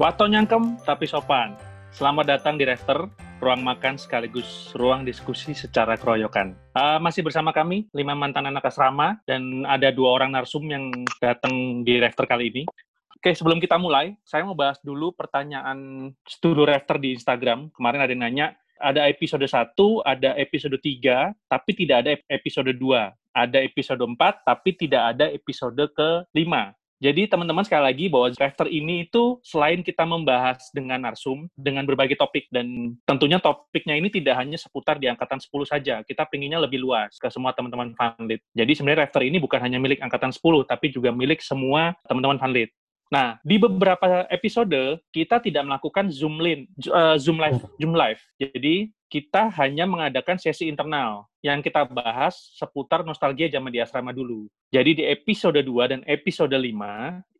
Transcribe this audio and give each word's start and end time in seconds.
Wato 0.00 0.24
nyangkem 0.24 0.80
tapi 0.80 1.04
sopan. 1.04 1.60
Selamat 1.92 2.24
datang 2.24 2.56
di 2.56 2.64
Refter, 2.64 3.04
ruang 3.36 3.60
makan 3.60 4.00
sekaligus 4.00 4.72
ruang 4.72 5.04
diskusi 5.04 5.52
secara 5.52 5.92
keroyokan. 6.00 6.56
Uh, 6.72 6.96
masih 7.04 7.20
bersama 7.20 7.52
kami, 7.52 7.84
lima 7.92 8.16
mantan 8.16 8.48
anak 8.48 8.64
asrama, 8.64 9.20
dan 9.28 9.68
ada 9.68 9.92
dua 9.92 10.16
orang 10.16 10.32
narsum 10.32 10.64
yang 10.72 10.88
datang 11.20 11.84
di 11.84 12.00
Refter 12.00 12.24
kali 12.24 12.48
ini. 12.48 12.64
Oke, 13.12 13.36
sebelum 13.36 13.60
kita 13.60 13.76
mulai, 13.76 14.16
saya 14.24 14.40
mau 14.48 14.56
bahas 14.56 14.80
dulu 14.80 15.12
pertanyaan 15.12 16.08
studi 16.24 16.64
Refter 16.64 16.96
di 16.96 17.20
Instagram. 17.20 17.68
Kemarin 17.68 18.00
ada 18.00 18.08
yang 18.08 18.24
nanya, 18.24 18.46
ada 18.80 19.04
episode 19.04 19.44
1, 19.44 19.76
ada 20.08 20.32
episode 20.40 20.80
3, 20.80 21.36
tapi 21.44 21.76
tidak 21.76 22.08
ada 22.08 22.16
episode 22.32 22.72
2. 22.72 23.36
Ada 23.36 23.58
episode 23.60 24.00
4, 24.00 24.16
tapi 24.48 24.80
tidak 24.80 25.12
ada 25.12 25.28
episode 25.28 25.76
ke-5. 25.92 26.79
Jadi 27.00 27.32
teman-teman 27.32 27.64
sekali 27.64 27.80
lagi 27.80 28.04
bahwa 28.12 28.28
drafter 28.28 28.68
ini 28.68 29.08
itu 29.08 29.40
selain 29.40 29.80
kita 29.80 30.04
membahas 30.04 30.68
dengan 30.76 31.00
narsum, 31.00 31.48
dengan 31.56 31.88
berbagai 31.88 32.20
topik, 32.20 32.52
dan 32.52 32.92
tentunya 33.08 33.40
topiknya 33.40 33.96
ini 33.96 34.12
tidak 34.12 34.36
hanya 34.36 34.60
seputar 34.60 35.00
di 35.00 35.08
angkatan 35.08 35.40
10 35.40 35.64
saja, 35.64 36.04
kita 36.04 36.28
pinginnya 36.28 36.60
lebih 36.60 36.76
luas 36.84 37.16
ke 37.16 37.32
semua 37.32 37.56
teman-teman 37.56 37.96
Fanlit. 37.96 38.44
Jadi 38.52 38.72
sebenarnya 38.76 39.08
drafter 39.08 39.24
ini 39.24 39.40
bukan 39.40 39.64
hanya 39.64 39.80
milik 39.80 40.04
angkatan 40.04 40.28
10, 40.28 40.68
tapi 40.68 40.92
juga 40.92 41.08
milik 41.08 41.40
semua 41.40 41.96
teman-teman 42.04 42.36
Fanlit. 42.36 42.68
Nah, 43.10 43.42
di 43.42 43.58
beberapa 43.58 44.22
episode 44.30 45.02
kita 45.10 45.42
tidak 45.42 45.66
melakukan 45.66 46.14
Zoom 46.14 46.38
link, 46.38 46.70
uh, 46.94 47.18
Zoom 47.18 47.42
live, 47.42 47.58
Zoom 47.82 47.90
live. 47.98 48.22
Jadi 48.38 48.94
kita 49.10 49.50
hanya 49.58 49.82
mengadakan 49.82 50.38
sesi 50.38 50.70
internal 50.70 51.26
yang 51.42 51.58
kita 51.58 51.82
bahas 51.90 52.54
seputar 52.54 53.02
nostalgia 53.02 53.50
zaman 53.50 53.74
di 53.74 53.82
asrama 53.82 54.14
dulu. 54.14 54.46
Jadi 54.70 55.02
di 55.02 55.04
episode 55.10 55.58
2 55.58 55.90
dan 55.90 56.00
episode 56.06 56.54
5 56.54 56.62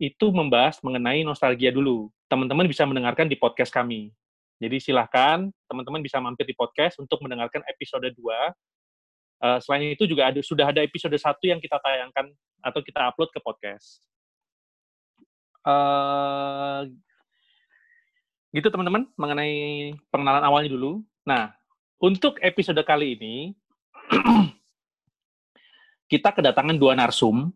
itu 0.02 0.26
membahas 0.34 0.82
mengenai 0.82 1.22
nostalgia 1.22 1.70
dulu. 1.70 2.10
Teman-teman 2.26 2.66
bisa 2.66 2.82
mendengarkan 2.82 3.30
di 3.30 3.38
podcast 3.38 3.70
kami. 3.70 4.10
Jadi 4.58 4.82
silahkan 4.82 5.46
teman-teman 5.70 6.02
bisa 6.02 6.18
mampir 6.18 6.50
di 6.50 6.58
podcast 6.58 6.98
untuk 6.98 7.22
mendengarkan 7.22 7.62
episode 7.70 8.10
2. 8.10 8.18
Uh, 9.40 9.58
selain 9.62 9.94
itu 9.94 10.02
juga 10.02 10.34
ada 10.34 10.42
sudah 10.42 10.66
ada 10.74 10.82
episode 10.82 11.14
1 11.14 11.22
yang 11.46 11.62
kita 11.62 11.78
tayangkan 11.78 12.26
atau 12.58 12.82
kita 12.82 13.06
upload 13.06 13.30
ke 13.30 13.38
podcast. 13.38 14.02
Uh, 15.60 16.88
gitu 18.50 18.66
teman-teman 18.66 19.06
mengenai 19.14 19.54
pengenalan 20.10 20.42
awalnya 20.42 20.70
dulu. 20.74 21.04
Nah, 21.22 21.54
untuk 22.02 22.40
episode 22.42 22.80
kali 22.82 23.14
ini, 23.14 23.34
kita 26.12 26.34
kedatangan 26.34 26.76
dua 26.80 26.98
narsum. 26.98 27.54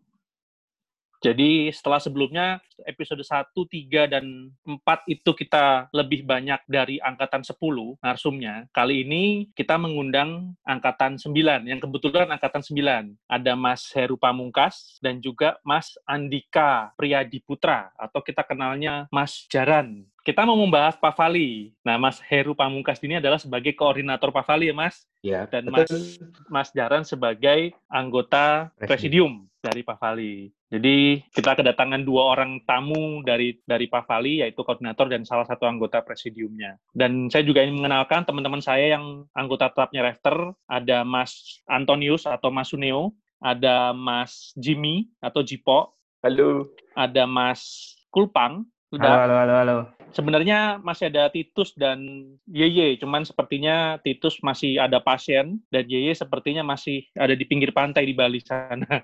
Jadi 1.23 1.71
setelah 1.71 2.01
sebelumnya 2.01 2.59
episode 2.83 3.23
1, 3.23 3.51
3, 3.55 4.11
dan 4.11 4.51
4 4.67 4.81
itu 5.07 5.31
kita 5.31 5.87
lebih 5.95 6.27
banyak 6.27 6.59
dari 6.67 6.99
angkatan 6.99 7.41
10 7.41 7.55
narsumnya. 8.03 8.67
Kali 8.75 9.07
ini 9.07 9.49
kita 9.55 9.79
mengundang 9.79 10.53
angkatan 10.67 11.15
9, 11.17 11.65
yang 11.65 11.79
kebetulan 11.79 12.27
angkatan 12.29 12.61
9. 12.61 13.15
Ada 13.31 13.53
Mas 13.55 13.87
Heru 13.95 14.19
Pamungkas 14.19 14.99
dan 14.99 15.23
juga 15.23 15.57
Mas 15.63 15.95
Andika 16.03 16.91
Priyadi 16.99 17.39
Putra, 17.41 17.89
atau 17.95 18.19
kita 18.19 18.43
kenalnya 18.43 19.07
Mas 19.09 19.47
Jaran 19.47 20.05
kita 20.25 20.41
mau 20.41 20.57
membahas 20.57 20.97
Pavali. 20.97 21.69
Nah, 21.85 22.01
Mas 22.01 22.17
Heru 22.17 22.57
Pamungkas 22.57 22.97
ini 23.05 23.21
adalah 23.21 23.37
sebagai 23.37 23.77
koordinator 23.77 24.33
Pavali 24.33 24.73
ya, 24.73 24.75
Mas? 24.75 25.05
Ya. 25.21 25.45
Dan 25.45 25.69
Mas 25.69 26.17
Mas 26.49 26.73
Jaran 26.73 27.05
sebagai 27.05 27.77
anggota 27.85 28.73
presidium 28.73 29.45
dari 29.61 29.85
Pavali. 29.85 30.49
Jadi 30.73 31.21
kita 31.29 31.53
kedatangan 31.53 32.01
dua 32.01 32.33
orang 32.33 32.57
tamu 32.65 33.21
dari 33.21 33.53
dari 33.69 33.85
Pavali 33.85 34.41
yaitu 34.41 34.65
koordinator 34.65 35.05
dan 35.05 35.21
salah 35.21 35.45
satu 35.45 35.69
anggota 35.69 36.01
presidiumnya. 36.01 36.81
Dan 36.89 37.29
saya 37.29 37.45
juga 37.45 37.61
ingin 37.61 37.85
mengenalkan 37.85 38.25
teman-teman 38.25 38.65
saya 38.65 38.97
yang 38.97 39.29
anggota 39.37 39.69
tetapnya 39.69 40.01
Refter, 40.01 40.57
ada 40.65 41.05
Mas 41.05 41.61
Antonius 41.69 42.25
atau 42.25 42.49
Mas 42.49 42.73
Suneo, 42.73 43.13
ada 43.37 43.93
Mas 43.93 44.57
Jimmy 44.57 45.05
atau 45.21 45.45
Jipo. 45.45 45.93
Halo. 46.25 46.73
Ada 46.97 47.29
Mas 47.29 47.93
Kulpang. 48.09 48.65
Sudah. 48.89 49.05
Halo, 49.05 49.21
halo, 49.21 49.35
halo, 49.37 49.53
halo. 49.61 49.77
Sebenarnya 50.15 50.79
masih 50.79 51.11
ada 51.11 51.27
Titus 51.27 51.75
dan 51.75 51.99
Yeye, 52.47 52.95
cuman 52.95 53.27
sepertinya 53.27 53.99
Titus 53.99 54.39
masih 54.39 54.79
ada 54.79 55.03
pasien 55.03 55.59
dan 55.75 55.83
Yeye 55.91 56.15
sepertinya 56.15 56.63
masih 56.63 57.03
ada 57.19 57.35
di 57.35 57.43
pinggir 57.43 57.75
pantai 57.75 58.07
di 58.07 58.15
Bali 58.15 58.39
sana. 58.39 59.03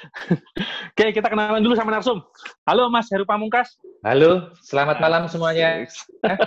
Oke, 0.94 1.10
kita 1.10 1.26
kenalan 1.26 1.66
dulu 1.66 1.74
sama 1.74 1.90
Narsum. 1.90 2.22
Halo 2.62 2.86
Mas 2.86 3.10
Heru 3.10 3.26
Pamungkas. 3.26 3.74
Halo, 4.06 4.54
selamat 4.62 5.02
malam 5.02 5.26
semuanya. 5.26 5.82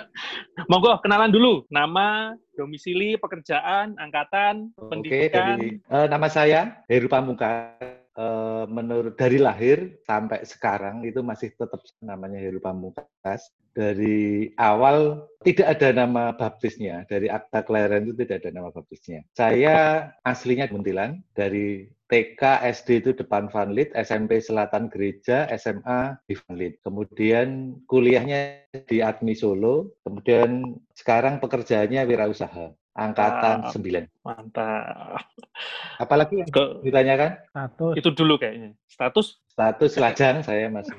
Monggo 0.72 0.96
kenalan 1.04 1.28
dulu 1.28 1.68
nama, 1.68 2.32
domisili, 2.56 3.20
pekerjaan, 3.20 4.00
angkatan, 4.00 4.72
pendidikan. 4.88 5.60
Oke, 5.60 5.76
uh, 5.92 6.08
nama 6.08 6.24
saya 6.32 6.80
Heru 6.88 7.12
Pamungkas 7.12 7.99
Eh, 8.20 8.64
menurut 8.68 9.16
dari 9.16 9.40
lahir 9.40 9.96
sampai 10.04 10.44
sekarang 10.44 11.08
itu 11.08 11.24
masih 11.24 11.56
tetap 11.56 11.80
namanya 12.04 12.36
Heru 12.36 12.60
Pamungkas. 12.60 13.48
Dari 13.72 14.50
awal 14.60 15.24
tidak 15.40 15.78
ada 15.78 16.04
nama 16.04 16.36
baptisnya, 16.36 17.08
dari 17.08 17.32
akta 17.32 17.64
kelahiran 17.64 18.04
itu 18.04 18.18
tidak 18.20 18.44
ada 18.44 18.50
nama 18.60 18.68
baptisnya. 18.74 19.24
Saya 19.32 20.10
aslinya 20.26 20.68
Muntilan, 20.68 21.22
dari 21.32 21.88
TK, 22.10 22.66
SD 22.66 22.88
itu 23.06 23.10
depan 23.14 23.46
Vanlit, 23.48 23.94
SMP 23.94 24.42
Selatan 24.42 24.90
Gereja, 24.90 25.46
SMA 25.54 26.18
di 26.26 26.34
Vanlit. 26.34 26.82
Kemudian 26.82 27.78
kuliahnya 27.86 28.68
di 28.84 29.00
Admi 29.00 29.38
Solo, 29.38 29.96
kemudian 30.02 30.76
sekarang 30.92 31.38
pekerjaannya 31.38 32.04
wirausaha 32.04 32.74
angkatan 32.94 33.70
sembilan. 33.70 34.04
Mantap. 34.26 35.22
Apalagi 36.02 36.42
yang 36.42 36.50
Ke, 36.50 36.80
ditanyakan? 36.82 37.30
Status. 37.50 37.94
Itu 37.96 38.10
dulu 38.16 38.34
kayaknya. 38.40 38.74
Status? 38.88 39.38
Status 39.46 39.92
lajang 40.00 40.42
saya 40.42 40.66
Mas. 40.72 40.88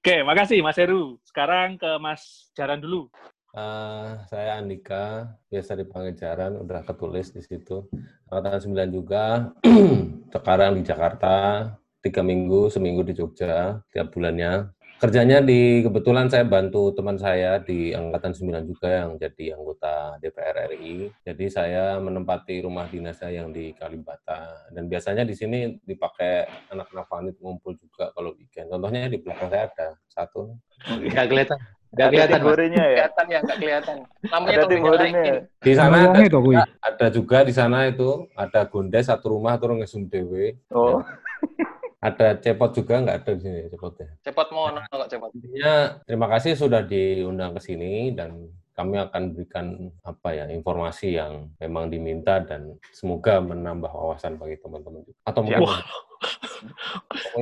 Oke, 0.00 0.24
makasih 0.24 0.64
Mas 0.64 0.80
Heru. 0.80 1.20
Sekarang 1.22 1.76
ke 1.76 2.00
Mas 2.00 2.50
Jaran 2.56 2.80
dulu. 2.80 3.12
Uh, 3.50 4.14
saya 4.30 4.62
Andika, 4.62 5.26
biasa 5.50 5.74
dipanggil 5.74 6.14
Jaran, 6.14 6.54
udah 6.62 6.86
ketulis 6.86 7.34
di 7.34 7.42
situ. 7.42 7.82
Angkatan 8.30 8.62
sembilan 8.62 8.88
juga, 8.94 9.50
sekarang 10.34 10.78
di 10.78 10.82
Jakarta, 10.86 11.66
tiga 11.98 12.22
minggu, 12.22 12.70
seminggu 12.70 13.02
di 13.02 13.10
Jogja, 13.10 13.82
tiap 13.90 14.14
bulannya 14.14 14.70
kerjanya 15.00 15.40
di 15.40 15.80
kebetulan 15.80 16.28
saya 16.28 16.44
bantu 16.44 16.92
teman 16.92 17.16
saya 17.16 17.56
di 17.56 17.96
angkatan 17.96 18.36
9 18.36 18.68
juga 18.68 18.88
yang 18.92 19.16
jadi 19.16 19.56
anggota 19.56 20.20
DPR 20.20 20.76
RI. 20.76 21.08
Jadi 21.24 21.44
saya 21.48 21.96
menempati 21.96 22.60
rumah 22.60 22.84
dinasnya 22.84 23.32
yang 23.32 23.48
di 23.48 23.72
Kalibata 23.72 24.68
dan 24.68 24.92
biasanya 24.92 25.24
di 25.24 25.32
sini 25.32 25.80
dipakai 25.80 26.44
anak-anak 26.68 27.08
vanit 27.08 27.36
ngumpul 27.40 27.80
juga 27.80 28.12
kalau 28.12 28.36
weekend. 28.36 28.68
Contohnya 28.68 29.08
di 29.08 29.16
belakang 29.24 29.48
saya 29.48 29.72
ada 29.72 29.88
satu. 30.12 30.52
Enggak 30.84 31.32
kelihatan. 31.32 31.58
Enggak 31.96 32.08
kelihatan 32.12 32.38
timurinya 32.44 32.84
ya. 32.84 32.92
Kelihatan 32.92 33.24
ya, 33.24 33.38
enggak 33.40 33.58
kelihatan. 33.58 33.96
Namanya 34.28 34.52
ada 34.52 34.66
timurinya. 34.68 35.22
Di 35.64 35.72
sana 35.72 35.96
ada, 36.12 36.20
juga, 36.28 36.60
ada 36.84 37.06
juga 37.08 37.38
di 37.48 37.54
sana 37.56 37.78
itu 37.88 38.08
ada 38.36 38.60
gondes 38.68 39.08
satu 39.08 39.32
rumah 39.32 39.56
turun 39.56 39.80
ngesum 39.80 40.04
dewe. 40.12 40.60
Oh. 40.68 41.00
Ada 42.00 42.40
cepot 42.40 42.72
juga 42.72 43.04
nggak 43.04 43.16
ada 43.20 43.30
di 43.36 43.42
sini 43.44 43.60
cepotnya? 43.68 44.08
Cepot 44.24 44.48
mau 44.56 44.72
nggak 44.72 45.08
cepot? 45.12 45.30
Intinya 45.36 46.00
terima 46.08 46.26
kasih 46.32 46.56
sudah 46.56 46.80
diundang 46.80 47.52
ke 47.52 47.60
sini 47.60 48.16
dan 48.16 48.48
kami 48.72 48.96
akan 48.96 49.36
berikan 49.36 49.92
apa 50.00 50.28
ya 50.32 50.48
informasi 50.48 51.20
yang 51.20 51.52
memang 51.60 51.92
diminta 51.92 52.40
dan 52.40 52.80
semoga 52.96 53.36
menambah 53.44 53.92
wawasan 53.92 54.40
bagi 54.40 54.56
teman-teman 54.56 55.04
atau 55.28 55.44
mungkin 55.44 55.68
Wah. 55.68 55.84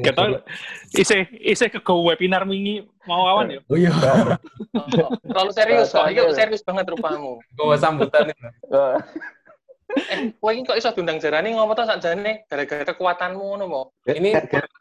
kita 0.02 0.43
ise 0.99 1.31
ise 1.38 1.70
ke 1.70 1.78
webinar 1.94 2.43
wingi 2.43 2.82
mau 3.06 3.31
awan 3.31 3.54
ya? 3.54 3.61
Oh 3.70 3.78
iya. 3.78 3.94
Terlalu 5.22 5.50
serius 5.54 5.94
kok 5.94 6.11
iya 6.11 6.26
serius 6.34 6.66
banget 6.66 6.90
rupamu. 6.90 7.38
Gue 7.54 7.78
sambutan 7.78 8.34
eh, 10.06 10.19
kowe 10.39 10.53
kok 10.53 10.79
iso 10.79 10.95
diundang 10.95 11.19
jarane 11.19 11.50
ngomong 11.53 11.75
to 11.75 11.85
sakjane 11.85 12.47
gara-gara 12.47 12.83
kekuatanmu 12.89 13.43
ngono 13.43 13.65
mo. 13.67 13.83
Ini 14.06 14.35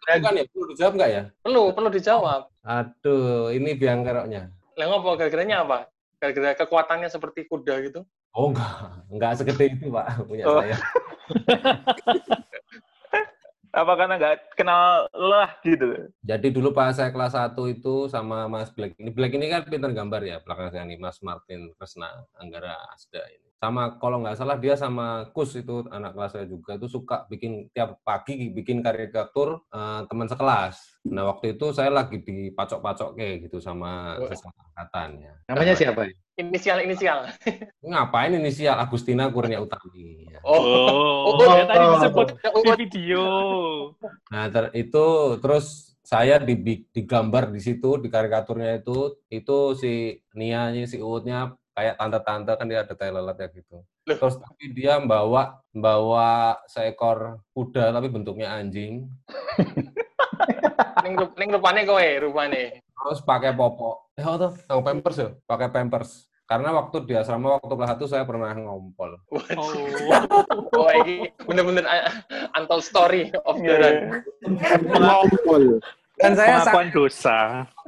kan 0.07 0.37
ya 0.37 0.45
perlu 0.47 0.65
dijawab 0.71 0.93
enggak 0.95 1.11
ya? 1.11 1.23
Perlu, 1.43 1.63
perlu 1.73 1.89
dijawab. 1.91 2.41
Aduh, 2.63 3.49
ini 3.51 3.73
biang 3.73 4.05
keroknya. 4.05 4.51
Lah 4.77 4.85
ngopo 4.87 5.17
gara-garanya 5.17 5.65
apa? 5.65 5.89
Gara-gara 6.21 6.53
kekuatannya 6.57 7.09
seperti 7.09 7.49
kuda 7.49 7.75
gitu? 7.89 8.01
Oh 8.37 8.53
enggak, 8.53 8.73
enggak 9.09 9.31
segede 9.41 9.65
itu 9.73 9.89
Pak 9.89 10.29
punya 10.29 10.45
oh. 10.45 10.61
saya. 10.61 10.77
apa 13.77 13.93
karena 13.93 14.13
nggak 14.17 14.35
kenal 14.57 15.05
lah 15.13 15.53
gitu? 15.61 16.09
Jadi 16.25 16.47
dulu 16.49 16.73
pas 16.73 16.97
saya 16.97 17.13
kelas 17.13 17.37
1 17.37 17.53
itu 17.77 18.09
sama 18.09 18.49
Mas 18.49 18.73
Black. 18.73 18.97
Ini 18.97 19.13
Black 19.13 19.37
ini 19.37 19.53
kan 19.53 19.69
pintar 19.69 19.93
gambar 19.93 20.21
ya, 20.25 20.37
belakang 20.41 20.73
saya 20.73 20.83
nih 20.89 20.97
Mas 20.97 21.21
Martin 21.21 21.69
Resna 21.77 22.09
Anggara 22.41 22.73
Asda 22.89 23.21
ini. 23.29 23.46
Sama 23.57 23.97
kalau 23.97 24.21
nggak 24.21 24.37
salah 24.37 24.57
dia 24.61 24.77
sama 24.77 25.33
Kus 25.33 25.57
itu 25.57 25.81
anak 25.89 26.13
kelas 26.13 26.31
saya 26.37 26.45
juga 26.45 26.77
itu 26.77 26.85
suka 26.85 27.25
bikin 27.25 27.73
tiap 27.73 27.97
pagi 28.05 28.53
bikin 28.53 28.85
karikatur 28.85 29.65
uh, 29.73 30.05
teman 30.05 30.29
sekelas. 30.29 31.01
Nah 31.09 31.25
waktu 31.33 31.57
itu 31.57 31.73
saya 31.73 31.89
lagi 31.89 32.21
dipacok-pacok 32.21 33.17
kayak 33.17 33.49
gitu 33.49 33.57
sama 33.57 34.13
sesama 34.29 34.61
angkatan 34.73 35.09
ya. 35.25 35.33
Namanya 35.49 35.73
siapa? 35.73 36.05
Inisial 36.37 36.85
inisial. 36.85 37.25
Ngapain 37.81 38.37
inisial 38.37 38.77
Agustina 38.77 39.25
Kurnia 39.33 39.57
Utami. 39.57 40.29
Ya. 40.29 40.37
Oh, 40.45 40.61
oh, 40.61 40.89
oh, 41.33 41.41
oh, 41.41 41.65
tadi 41.65 41.85
disebut 41.97 42.27
oh, 42.53 42.61
di 42.61 42.71
video. 42.85 43.25
Nah 44.29 44.45
ter, 44.53 44.69
itu 44.77 45.05
terus 45.41 45.97
saya 46.05 46.37
di, 46.39 46.55
digambar 46.93 47.51
di 47.51 47.59
situ 47.59 47.97
di 47.97 48.07
karikaturnya 48.07 48.79
itu 48.79 49.17
itu 49.33 49.57
si 49.75 50.21
Nia 50.37 50.71
si 50.85 51.01
Uutnya 51.01 51.57
kayak 51.77 51.93
tante-tante 51.93 52.51
kan 52.57 52.65
dia 52.65 52.81
ada 52.81 52.93
tai 52.97 53.13
lalat 53.13 53.37
ya 53.37 53.47
gitu. 53.53 53.77
Terus 54.09 54.41
tapi 54.41 54.73
dia 54.73 54.97
bawa 54.97 55.61
bawa 55.69 56.57
seekor 56.65 57.37
kuda 57.53 57.93
tapi 57.93 58.09
bentuknya 58.09 58.57
anjing. 58.57 59.05
ning 61.05 61.13
ning 61.37 61.49
rupane 61.53 61.85
kowe, 61.85 62.01
rupane. 62.01 62.81
Terus 62.81 63.21
pakai 63.21 63.53
popok. 63.53 64.09
Eh, 64.17 64.25
oh 64.25 64.41
tuh, 64.41 64.57
yang 64.65 64.81
pampers 64.81 65.17
ya? 65.21 65.29
Pakai 65.45 65.69
pampers. 65.69 66.25
Karena 66.49 66.73
waktu 66.73 67.05
di 67.05 67.13
asrama 67.13 67.61
waktu 67.61 67.69
kelas 67.69 67.91
satu 67.93 68.05
saya 68.09 68.23
pernah 68.25 68.49
ngompol. 68.57 69.19
Oh, 69.29 69.69
oh 70.81 70.89
ini 71.03 71.29
bener-bener 71.45 71.85
untold 72.57 72.81
story 72.81 73.29
of 73.45 73.61
the 73.61 73.75
run. 73.77 73.95
Ngompol. 74.97 75.77
Dan 76.17 76.33
saya 76.33 76.65
pengakuan 76.65 76.89
dosa. 76.89 77.37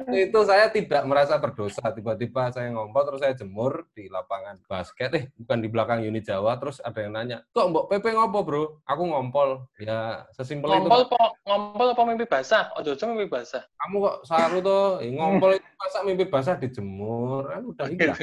Itu 0.06 0.46
saya 0.46 0.70
tidak 0.70 1.02
merasa 1.10 1.42
berdosa. 1.42 1.82
Tiba-tiba 1.90 2.54
saya 2.54 2.70
ngompol 2.70 3.02
terus 3.10 3.22
saya 3.26 3.34
jemur 3.34 3.90
di 3.98 4.06
lapangan 4.06 4.62
basket. 4.70 5.10
Eh, 5.18 5.24
bukan 5.34 5.58
di 5.66 5.68
belakang 5.68 6.06
unit 6.06 6.30
Jawa. 6.30 6.62
Terus 6.62 6.78
ada 6.86 7.02
yang 7.02 7.18
nanya, 7.18 7.42
kok 7.50 7.74
Mbok 7.74 7.90
Pepe 7.90 8.14
ngopo 8.14 8.40
bro? 8.46 8.64
Aku 8.86 9.10
ngompol. 9.10 9.66
Ya 9.82 10.30
sesimpel 10.38 10.70
ngompol 10.70 11.10
itu. 11.10 11.18
Po, 11.18 11.26
ngompol 11.50 11.88
apa 11.90 12.02
mimpi 12.06 12.26
basah? 12.30 12.70
Oh, 12.78 12.86
jojo 12.86 13.10
mimpi 13.10 13.34
basah. 13.34 13.66
Kamu 13.82 13.98
kok 13.98 14.18
saru 14.30 14.58
tuh 14.62 15.02
eh, 15.02 15.10
ngompol 15.10 15.58
itu 15.58 15.70
masa 15.82 16.00
mimpi 16.06 16.30
basah 16.30 16.54
dijemur? 16.62 17.50
Kan 17.50 17.66
udah 17.66 17.86
hilang. 17.90 18.20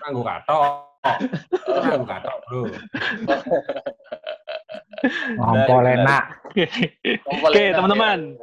Kanggo 0.00 0.24
katok. 0.24 0.64
Kanggo 1.68 2.06
katok 2.08 2.36
bro. 2.48 2.62
Ngompol 5.36 5.84
enak. 5.88 6.24
Oke, 6.52 7.62
teman-teman. 7.72 8.36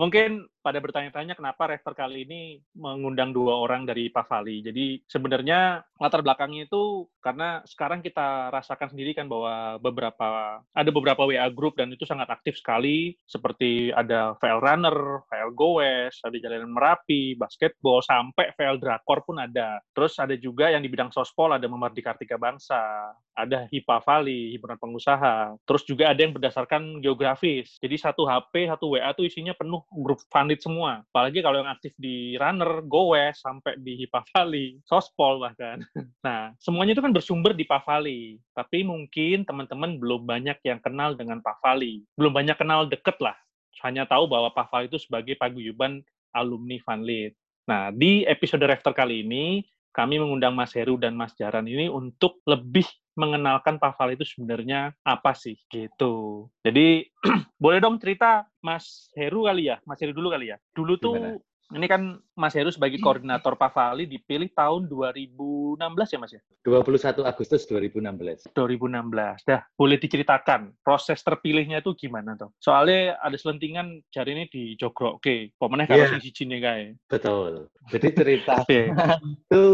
Mungkin 0.00 0.48
pada 0.60 0.78
bertanya-tanya 0.82 1.38
kenapa 1.38 1.70
Rector 1.70 1.94
kali 1.94 2.26
ini 2.26 2.58
mengundang 2.74 3.30
dua 3.30 3.58
orang 3.58 3.86
dari 3.86 4.10
Pavali. 4.10 4.60
Jadi 4.60 5.02
sebenarnya 5.06 5.82
latar 5.98 6.22
belakangnya 6.22 6.66
itu 6.66 7.06
karena 7.18 7.62
sekarang 7.66 8.00
kita 8.00 8.50
rasakan 8.54 8.94
sendiri 8.94 9.14
kan 9.14 9.26
bahwa 9.26 9.78
beberapa 9.82 10.60
ada 10.62 10.90
beberapa 10.90 11.26
WA 11.26 11.46
group 11.50 11.78
dan 11.78 11.90
itu 11.90 12.06
sangat 12.06 12.30
aktif 12.30 12.58
sekali 12.58 13.18
seperti 13.26 13.90
ada 13.94 14.34
VL 14.38 14.60
Runner, 14.62 14.98
VL 15.26 15.50
Goes, 15.54 16.22
ada 16.22 16.36
Jalanan 16.38 16.70
Merapi, 16.70 17.34
basketball 17.34 18.02
sampai 18.02 18.54
VL 18.54 18.78
Drakor 18.78 19.26
pun 19.26 19.42
ada. 19.42 19.82
Terus 19.94 20.18
ada 20.18 20.34
juga 20.38 20.70
yang 20.70 20.82
di 20.82 20.90
bidang 20.90 21.10
sospol 21.10 21.54
ada 21.54 21.66
Memardi 21.66 22.02
Kartika 22.02 22.38
Bangsa, 22.38 23.12
ada 23.38 23.70
HIPA 23.70 24.02
Vali, 24.02 24.54
himpunan 24.54 24.78
pengusaha. 24.82 25.54
Terus 25.62 25.82
juga 25.86 26.10
ada 26.10 26.20
yang 26.20 26.34
berdasarkan 26.34 26.98
geografis. 26.98 27.78
Jadi 27.78 27.96
satu 27.98 28.26
HP, 28.26 28.66
satu 28.66 28.98
WA 28.98 29.14
itu 29.14 29.22
isinya 29.30 29.54
penuh 29.54 29.86
grup 29.94 30.18
funded 30.48 30.64
semua. 30.64 31.04
Apalagi 31.12 31.44
kalau 31.44 31.60
yang 31.60 31.68
aktif 31.68 31.92
di 32.00 32.32
Runner, 32.40 32.80
Gowes, 32.88 33.44
sampai 33.44 33.76
di 33.76 34.00
Hipavali, 34.00 34.80
Sospol 34.88 35.44
bahkan. 35.44 35.84
Nah, 36.24 36.56
semuanya 36.56 36.96
itu 36.96 37.04
kan 37.04 37.12
bersumber 37.12 37.52
di 37.52 37.68
Pavali. 37.68 38.40
Tapi 38.56 38.80
mungkin 38.80 39.44
teman-teman 39.44 40.00
belum 40.00 40.24
banyak 40.24 40.56
yang 40.64 40.80
kenal 40.80 41.12
dengan 41.12 41.44
Pavali. 41.44 42.00
Belum 42.16 42.32
banyak 42.32 42.56
kenal 42.56 42.88
deket 42.88 43.20
lah. 43.20 43.36
Hanya 43.84 44.08
tahu 44.08 44.24
bahwa 44.24 44.48
Pavali 44.56 44.88
itu 44.88 44.96
sebagai 44.96 45.36
paguyuban 45.36 46.00
alumni 46.32 46.80
Vanlit. 46.80 47.36
Nah, 47.68 47.92
di 47.92 48.24
episode 48.24 48.64
Refter 48.64 48.96
kali 48.96 49.20
ini, 49.20 49.60
kami 49.98 50.22
mengundang 50.22 50.54
Mas 50.54 50.70
Heru 50.78 50.94
dan 50.94 51.18
Mas 51.18 51.34
Jaran 51.34 51.66
ini 51.66 51.90
untuk 51.90 52.38
lebih 52.46 52.86
mengenalkan 53.18 53.82
Paval 53.82 54.14
itu 54.14 54.22
sebenarnya 54.22 54.94
apa 55.02 55.34
sih 55.34 55.58
gitu. 55.66 56.46
Jadi 56.62 57.02
boleh 57.58 57.82
dong 57.82 57.98
cerita 57.98 58.46
Mas 58.62 59.10
Heru 59.18 59.50
kali 59.50 59.74
ya, 59.74 59.82
Mas 59.82 59.98
Heru 59.98 60.14
dulu 60.14 60.30
kali 60.30 60.54
ya. 60.54 60.56
Dulu 60.70 60.94
tuh? 61.02 61.42
Ini 61.68 61.84
kan 61.84 62.16
Mas 62.32 62.56
Heru 62.56 62.72
sebagai 62.72 62.96
koordinator 63.04 63.52
Pavali 63.52 64.08
dipilih 64.08 64.48
tahun 64.56 64.88
2016 64.88 65.76
ya 66.16 66.18
Mas 66.18 66.32
ya? 66.32 66.42
21 66.64 67.28
Agustus 67.28 67.68
2016. 67.68 68.56
2016. 68.56 69.44
Dah, 69.44 69.60
boleh 69.76 70.00
diceritakan 70.00 70.72
proses 70.80 71.20
terpilihnya 71.20 71.84
itu 71.84 71.92
gimana 71.92 72.40
tuh? 72.40 72.48
Soalnya 72.56 73.20
ada 73.20 73.36
selentingan 73.36 74.00
jari 74.08 74.32
ini 74.32 74.44
di 74.48 74.80
Jogro. 74.80 75.20
Oke, 75.20 75.52
pemenang 75.60 75.92
kalau 75.92 76.08
yeah. 76.08 76.16
siji 76.16 76.48
kayak. 76.48 76.96
Betul. 77.04 77.68
Jadi 77.92 78.06
cerita 78.16 78.64
itu 78.68 79.64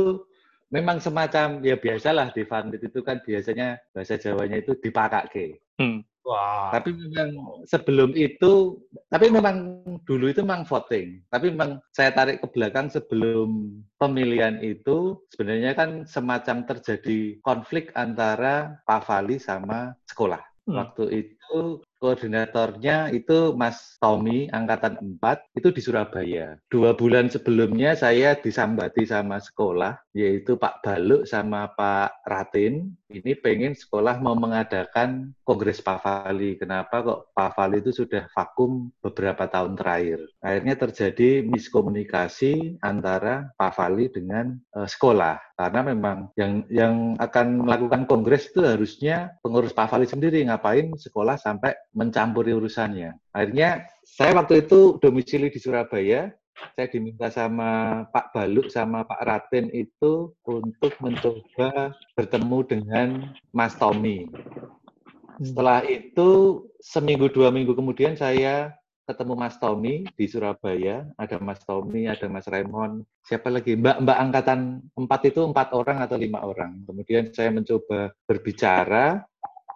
memang 0.72 1.02
semacam 1.02 1.60
ya 1.60 1.76
biasalah 1.76 2.32
di 2.32 2.42
Vanlit 2.46 2.82
itu 2.84 3.00
kan 3.04 3.20
biasanya 3.24 3.80
bahasa 3.92 4.16
Jawanya 4.16 4.60
itu 4.60 4.76
dipakake. 4.78 5.60
Hmm. 5.80 6.04
Wah. 6.24 6.72
Tapi 6.72 6.96
memang 6.96 7.60
sebelum 7.68 8.16
itu, 8.16 8.80
tapi 9.12 9.28
memang 9.28 9.84
dulu 10.08 10.32
itu 10.32 10.40
memang 10.40 10.64
voting. 10.64 11.20
Tapi 11.28 11.52
memang 11.52 11.84
saya 11.92 12.16
tarik 12.16 12.40
ke 12.40 12.48
belakang 12.48 12.88
sebelum 12.88 13.76
pemilihan 14.00 14.56
itu 14.64 15.20
sebenarnya 15.36 15.76
kan 15.76 16.08
semacam 16.08 16.64
terjadi 16.64 17.36
konflik 17.44 17.92
antara 17.92 18.80
Pak 18.88 19.04
Fali 19.04 19.36
sama 19.36 19.92
sekolah. 20.08 20.40
Hmm. 20.64 20.80
Waktu 20.80 21.04
itu 21.12 21.84
koordinatornya 22.04 23.16
itu 23.16 23.56
Mas 23.56 23.96
Tommy 23.96 24.52
angkatan 24.52 25.00
4 25.16 25.56
itu 25.56 25.72
di 25.72 25.80
Surabaya. 25.80 26.60
Dua 26.68 26.92
bulan 26.92 27.32
sebelumnya 27.32 27.96
saya 27.96 28.36
disambati 28.36 29.08
sama 29.08 29.40
sekolah 29.40 29.96
yaitu 30.12 30.60
Pak 30.60 30.84
Baluk 30.84 31.24
sama 31.24 31.72
Pak 31.72 32.28
Ratin. 32.28 32.92
Ini 33.08 33.40
pengen 33.40 33.72
sekolah 33.72 34.20
mau 34.20 34.36
mengadakan 34.36 35.32
Kongres 35.46 35.80
Pavali. 35.80 36.60
Kenapa 36.60 37.00
kok 37.00 37.32
Pavali 37.32 37.80
itu 37.80 38.04
sudah 38.04 38.28
vakum 38.36 38.92
beberapa 39.00 39.48
tahun 39.48 39.78
terakhir? 39.80 40.20
Akhirnya 40.44 40.74
terjadi 40.76 41.46
miskomunikasi 41.46 42.84
antara 42.84 43.48
Pavali 43.56 44.12
dengan 44.12 44.58
uh, 44.76 44.84
sekolah 44.84 45.54
karena 45.54 45.80
memang 45.86 46.34
yang 46.34 46.66
yang 46.66 47.14
akan 47.22 47.62
melakukan 47.62 48.10
kongres 48.10 48.50
itu 48.50 48.66
harusnya 48.66 49.38
pengurus 49.38 49.70
Pavali 49.70 50.02
sendiri 50.02 50.42
ngapain 50.42 50.90
sekolah 50.98 51.38
sampai 51.38 51.78
mencampuri 51.94 52.52
urusannya. 52.52 53.16
Akhirnya 53.30 53.88
saya 54.02 54.36
waktu 54.36 54.66
itu 54.66 54.98
domisili 55.00 55.48
di 55.48 55.58
Surabaya, 55.62 56.34
saya 56.74 56.86
diminta 56.90 57.30
sama 57.30 58.02
Pak 58.10 58.34
Baluk 58.34 58.70
sama 58.70 59.02
Pak 59.02 59.22
Raten 59.26 59.70
itu 59.74 60.34
untuk 60.46 60.92
mencoba 61.02 61.94
bertemu 62.14 62.58
dengan 62.66 63.08
Mas 63.50 63.74
Tommy. 63.74 64.26
Hmm. 64.26 65.42
Setelah 65.42 65.82
itu 65.86 66.62
seminggu 66.78 67.26
dua 67.26 67.50
minggu 67.50 67.74
kemudian 67.74 68.14
saya 68.14 68.74
ketemu 69.04 69.34
Mas 69.36 69.56
Tommy 69.60 70.08
di 70.16 70.26
Surabaya. 70.30 71.04
Ada 71.20 71.36
Mas 71.42 71.60
Tommy, 71.66 72.08
ada 72.08 72.24
Mas 72.30 72.48
Raymond. 72.48 73.04
Siapa 73.26 73.52
lagi? 73.52 73.76
Mbak 73.76 74.00
Mbak 74.00 74.18
angkatan 74.18 74.60
empat 74.96 75.20
itu 75.28 75.40
empat 75.44 75.68
orang 75.76 76.00
atau 76.00 76.16
lima 76.16 76.40
orang. 76.40 76.80
Kemudian 76.88 77.28
saya 77.34 77.52
mencoba 77.52 78.14
berbicara 78.24 79.26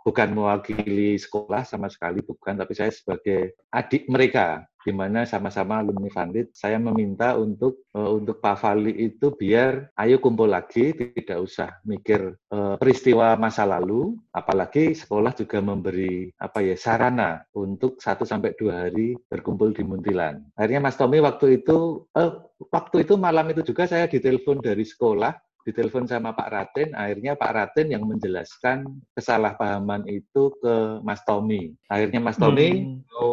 bukan 0.09 0.33
mewakili 0.33 1.21
sekolah 1.21 1.69
sama 1.69 1.93
sekali 1.93 2.25
bukan, 2.25 2.57
tapi 2.57 2.73
saya 2.73 2.89
sebagai 2.89 3.61
adik 3.69 4.09
mereka 4.09 4.65
di 4.81 4.97
mana 4.97 5.29
sama-sama 5.29 5.85
alumni 5.85 6.09
Vanlit, 6.09 6.57
saya 6.57 6.81
meminta 6.81 7.37
untuk 7.37 7.85
uh, 7.93 8.17
untuk 8.17 8.41
Pak 8.41 8.57
Fali 8.57 8.97
itu 8.97 9.37
biar 9.37 9.93
ayo 10.01 10.17
kumpul 10.17 10.49
lagi, 10.49 10.97
tidak 10.97 11.45
usah 11.45 11.77
mikir 11.85 12.41
uh, 12.49 12.81
peristiwa 12.81 13.37
masa 13.37 13.69
lalu, 13.69 14.17
apalagi 14.33 14.97
sekolah 14.97 15.37
juga 15.37 15.61
memberi 15.61 16.33
apa 16.41 16.65
ya 16.65 16.73
sarana 16.73 17.45
untuk 17.53 18.01
satu 18.01 18.25
sampai 18.25 18.57
dua 18.57 18.89
hari 18.89 19.13
berkumpul 19.29 19.77
di 19.77 19.85
Muntilan. 19.85 20.41
Akhirnya 20.57 20.81
Mas 20.81 20.97
Tommy 20.97 21.21
waktu 21.21 21.61
itu 21.61 22.09
uh, 22.17 22.33
waktu 22.73 23.05
itu 23.05 23.21
malam 23.21 23.45
itu 23.53 23.61
juga 23.61 23.85
saya 23.85 24.09
ditelepon 24.09 24.65
dari 24.65 24.89
sekolah 24.89 25.37
ditelepon 25.69 26.09
sama 26.09 26.33
Pak 26.33 26.49
Raten, 26.49 26.97
akhirnya 26.97 27.37
Pak 27.37 27.53
Raten 27.53 27.93
yang 27.93 28.09
menjelaskan 28.09 28.89
kesalahpahaman 29.13 30.09
itu 30.09 30.57
ke 30.65 31.05
Mas 31.05 31.21
Tommy. 31.29 31.77
Akhirnya 31.93 32.25
Mas 32.25 32.41
Tommy 32.41 32.89
hmm. 32.89 33.05
mau 33.13 33.33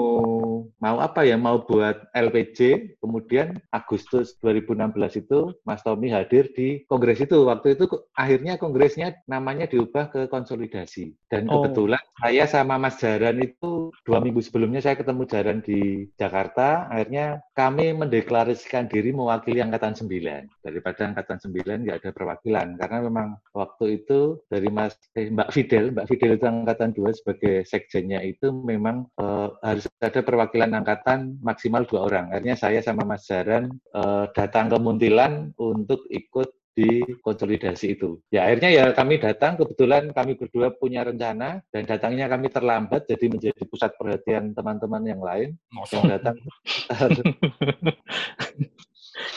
mau 0.84 0.98
apa 1.00 1.24
ya, 1.24 1.40
mau 1.40 1.64
buat 1.64 2.12
LPJ, 2.12 2.92
kemudian 3.00 3.56
Agustus 3.72 4.36
2016 4.44 5.24
itu 5.24 5.56
Mas 5.64 5.80
Tommy 5.80 6.12
hadir 6.12 6.52
di 6.52 6.84
kongres 6.92 7.24
itu. 7.24 7.48
Waktu 7.48 7.80
itu 7.80 7.88
akhirnya 8.12 8.60
kongresnya 8.60 9.16
namanya 9.32 9.70
diubah 9.72 10.12
ke 10.12 10.22
konsolidasi. 10.28 11.16
Dan 11.32 11.48
oh. 11.48 11.64
kebetulan 11.64 12.04
saya 12.20 12.44
sama 12.52 12.76
Mas 12.76 13.00
Jaran 13.00 13.40
itu 13.40 13.96
dua 14.04 14.20
minggu 14.20 14.44
sebelumnya 14.44 14.84
saya 14.84 15.00
ketemu 15.00 15.24
Jaran 15.30 15.60
di 15.64 16.10
Jakarta, 16.20 16.92
akhirnya 16.92 17.40
kami 17.56 17.96
mendeklarasikan 17.96 18.92
diri 18.92 19.16
mewakili 19.16 19.64
Angkatan 19.64 19.96
9. 19.96 20.66
Daripada 20.66 21.02
Angkatan 21.08 21.38
9 21.40 21.86
nggak 21.86 21.98
ada 22.04 22.12
perwakilan 22.26 22.74
karena 22.82 22.98
memang 23.06 23.38
waktu 23.54 24.02
itu 24.02 24.42
dari 24.50 24.74
Mas 24.74 24.98
eh, 25.14 25.30
Mbak 25.30 25.54
Fidel, 25.54 25.94
Mbak 25.94 26.10
Fidel 26.10 26.42
itu 26.42 26.46
angkatan 26.50 26.90
dua 26.98 27.14
sebagai 27.14 27.62
sekjennya 27.70 28.26
itu 28.26 28.50
memang 28.50 29.06
eh, 29.22 29.50
harus 29.62 29.86
ada 30.02 30.26
perwakilan 30.26 30.74
angkatan 30.74 31.38
maksimal 31.46 31.86
dua 31.86 32.10
orang. 32.10 32.34
Akhirnya 32.34 32.58
saya 32.58 32.82
sama 32.82 33.06
Mas 33.06 33.30
Jaran 33.30 33.70
eh, 33.94 34.26
datang 34.34 34.74
ke 34.74 34.78
Muntilan 34.82 35.54
untuk 35.62 36.10
ikut 36.10 36.50
di 36.76 37.06
konsolidasi 37.24 37.96
itu. 37.96 38.20
Ya 38.34 38.50
akhirnya 38.50 38.68
ya 38.74 38.84
kami 38.92 39.22
datang, 39.22 39.56
kebetulan 39.56 40.12
kami 40.12 40.36
berdua 40.36 40.76
punya 40.76 41.08
rencana 41.08 41.64
dan 41.72 41.88
datangnya 41.88 42.28
kami 42.28 42.52
terlambat 42.52 43.08
jadi 43.08 43.32
menjadi 43.32 43.64
pusat 43.64 43.96
perhatian 43.96 44.52
teman-teman 44.52 45.06
yang 45.08 45.22
lain 45.24 45.56
yang 45.72 46.10
datang. 46.10 46.36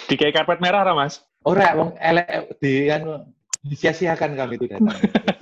Di 0.09 0.19
kayak 0.19 0.43
karpet 0.43 0.59
merah, 0.59 0.83
lah, 0.83 0.97
Mas? 0.97 1.23
Ora, 1.49 1.73
wong 1.73 1.97
elek 1.97 2.61
di 2.61 2.85
kan 2.85 3.25
disia-siakan 3.65 4.37
kami 4.37 4.61
itu 4.61 4.69
datang. 4.69 5.01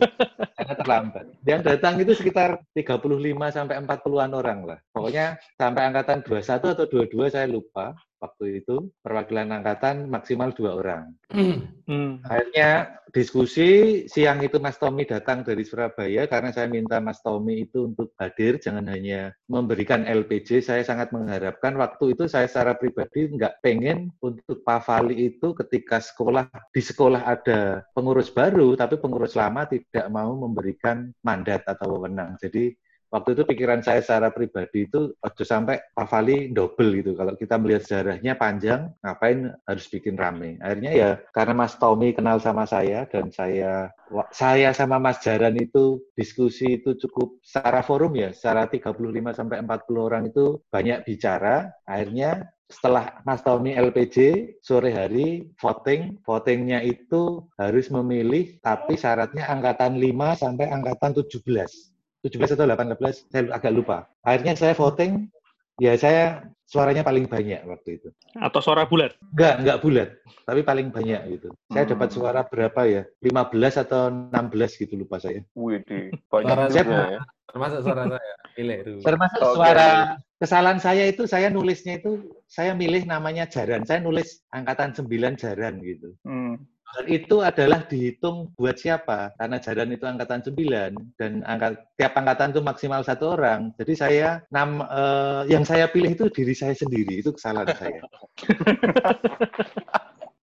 Karena 0.56 0.74
terlambat. 0.78 1.24
Yang 1.42 1.62
datang 1.66 1.94
itu 1.98 2.12
sekitar 2.14 2.62
35 2.78 3.02
sampai 3.50 3.74
40-an 3.82 4.32
orang 4.38 4.58
lah. 4.62 4.78
Pokoknya 4.94 5.34
sampai 5.58 5.82
angkatan 5.90 6.22
21 6.22 6.74
atau 6.78 6.86
22 6.86 7.34
saya 7.34 7.50
lupa 7.50 7.92
waktu 8.20 8.64
itu 8.64 8.90
perwakilan 9.04 9.52
angkatan 9.60 10.08
maksimal 10.08 10.52
dua 10.52 10.78
orang. 10.78 11.04
Hmm. 11.30 12.22
Akhirnya 12.26 13.00
diskusi 13.12 14.04
siang 14.10 14.42
itu 14.44 14.60
Mas 14.60 14.76
Tommy 14.76 15.08
datang 15.08 15.40
dari 15.40 15.62
Surabaya 15.64 16.28
karena 16.28 16.50
saya 16.52 16.68
minta 16.68 16.98
Mas 17.00 17.20
Tommy 17.24 17.68
itu 17.68 17.88
untuk 17.92 18.12
hadir, 18.20 18.58
jangan 18.60 18.88
hanya 18.92 19.32
memberikan 19.48 20.04
LPG. 20.04 20.64
Saya 20.64 20.82
sangat 20.82 21.12
mengharapkan 21.12 21.76
waktu 21.76 22.16
itu 22.16 22.28
saya 22.28 22.48
secara 22.48 22.76
pribadi 22.76 23.28
nggak 23.30 23.60
pengen 23.60 24.12
untuk 24.20 24.60
Pak 24.64 24.80
Fali 24.84 25.32
itu 25.32 25.52
ketika 25.56 26.00
sekolah 26.00 26.48
di 26.72 26.82
sekolah 26.82 27.22
ada 27.24 27.84
pengurus 27.92 28.32
baru, 28.32 28.74
tapi 28.76 29.00
pengurus 29.00 29.36
lama 29.36 29.68
tidak 29.68 30.06
mau 30.12 30.34
memberikan 30.36 31.12
mandat 31.24 31.64
atau 31.64 31.96
wewenang. 31.96 32.36
Jadi 32.40 32.72
waktu 33.10 33.38
itu 33.38 33.42
pikiran 33.46 33.80
saya 33.80 34.02
secara 34.02 34.34
pribadi 34.34 34.86
itu 34.86 35.14
waktu 35.22 35.42
sampai 35.46 35.76
Pak 35.94 36.06
Fali 36.10 36.50
double 36.50 37.02
gitu. 37.02 37.12
Kalau 37.14 37.34
kita 37.38 37.56
melihat 37.56 37.82
sejarahnya 37.86 38.34
panjang, 38.36 38.90
ngapain 39.00 39.54
harus 39.64 39.86
bikin 39.88 40.18
rame? 40.18 40.58
Akhirnya 40.60 40.92
ya 40.92 41.10
karena 41.30 41.54
Mas 41.54 41.78
Tommy 41.78 42.12
kenal 42.12 42.42
sama 42.42 42.66
saya 42.66 43.06
dan 43.08 43.30
saya 43.30 43.90
saya 44.30 44.70
sama 44.70 45.02
Mas 45.02 45.22
Jaran 45.22 45.58
itu 45.58 46.02
diskusi 46.14 46.78
itu 46.78 46.94
cukup 46.94 47.42
secara 47.42 47.82
forum 47.82 48.14
ya, 48.14 48.30
secara 48.30 48.70
35 48.70 48.94
sampai 49.34 49.56
40 49.62 50.08
orang 50.08 50.22
itu 50.30 50.62
banyak 50.70 51.02
bicara. 51.06 51.70
Akhirnya 51.86 52.46
setelah 52.66 53.22
Mas 53.22 53.46
Tommy 53.46 53.78
LPG 53.78 54.16
sore 54.58 54.90
hari 54.90 55.46
voting, 55.62 56.18
votingnya 56.26 56.82
itu 56.82 57.46
harus 57.54 57.86
memilih 57.94 58.58
tapi 58.58 58.98
syaratnya 58.98 59.46
angkatan 59.46 60.02
5 60.02 60.42
sampai 60.42 60.66
angkatan 60.74 61.14
17 61.14 61.95
17 62.26 62.58
atau 62.58 62.66
18, 62.66 63.30
saya 63.30 63.42
agak 63.54 63.72
lupa. 63.72 64.10
Akhirnya 64.26 64.58
saya 64.58 64.74
voting, 64.74 65.30
ya 65.78 65.94
saya 65.94 66.42
suaranya 66.66 67.06
paling 67.06 67.30
banyak 67.30 67.62
waktu 67.64 68.02
itu. 68.02 68.08
Atau 68.36 68.58
suara 68.58 68.84
bulat? 68.84 69.14
Enggak, 69.32 69.54
enggak 69.62 69.78
bulat, 69.80 70.08
tapi 70.42 70.60
paling 70.66 70.90
banyak 70.90 71.20
gitu. 71.38 71.48
Saya 71.70 71.84
hmm. 71.86 71.92
dapat 71.94 72.08
suara 72.10 72.40
berapa 72.42 72.80
ya? 72.84 73.02
15 73.22 73.82
atau 73.86 74.02
16 74.10 74.82
gitu 74.82 74.94
lupa 74.98 75.22
saya. 75.22 75.40
Wih, 75.54 75.80
banyak 76.26 76.56
saya, 76.74 77.18
ya. 77.18 77.20
Termasuk 77.46 77.80
suara 77.86 78.02
saya, 78.10 78.32
pilih 78.58 78.76
itu. 78.82 78.92
Termasuk 79.00 79.40
okay. 79.40 79.54
suara 79.54 79.88
kesalahan 80.36 80.80
saya 80.82 81.04
itu 81.08 81.22
saya 81.24 81.48
nulisnya 81.48 82.02
itu 82.02 82.34
saya 82.50 82.74
milih 82.74 83.06
namanya 83.06 83.46
Jaran. 83.46 83.86
Saya 83.86 84.02
nulis 84.02 84.42
angkatan 84.50 84.92
9 84.92 85.40
Jaran 85.40 85.78
gitu. 85.80 86.12
Hmm. 86.26 86.60
Dan 86.86 87.04
itu 87.10 87.36
adalah 87.42 87.82
dihitung 87.84 88.54
buat 88.54 88.78
siapa? 88.78 89.34
Karena 89.34 89.58
jaran 89.58 89.90
itu 89.90 90.06
angkatan 90.06 90.40
9 90.40 91.18
dan 91.18 91.42
angkat, 91.42 91.82
tiap 91.98 92.14
angkatan 92.14 92.54
itu 92.54 92.62
maksimal 92.62 93.02
satu 93.02 93.34
orang. 93.34 93.74
Jadi 93.76 93.92
saya 93.98 94.28
nam, 94.54 94.80
eh, 94.86 95.42
yang 95.50 95.66
saya 95.66 95.90
pilih 95.90 96.14
itu 96.14 96.30
diri 96.30 96.54
saya 96.54 96.72
sendiri. 96.72 97.20
Itu 97.20 97.34
kesalahan 97.34 97.74
saya. 97.80 98.00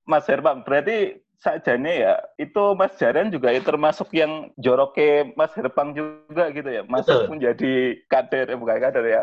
Mas 0.03 0.27
Herman, 0.27 0.67
berarti 0.67 1.23
sajane 1.43 1.93
ya 2.07 2.15
itu 2.39 2.63
Mas 2.79 2.95
Jaran 2.95 3.27
juga 3.27 3.51
ya 3.51 3.59
termasuk 3.59 4.07
yang 4.15 4.47
joroke 4.55 5.35
Mas 5.35 5.51
Herpang 5.59 5.91
juga 5.91 6.47
gitu 6.55 6.71
ya 6.71 6.87
masuk 6.87 7.27
menjadi 7.27 7.99
kader 8.07 8.55
eh, 8.55 8.57
bukan 8.57 8.79
kader 8.79 9.05
ya 9.11 9.21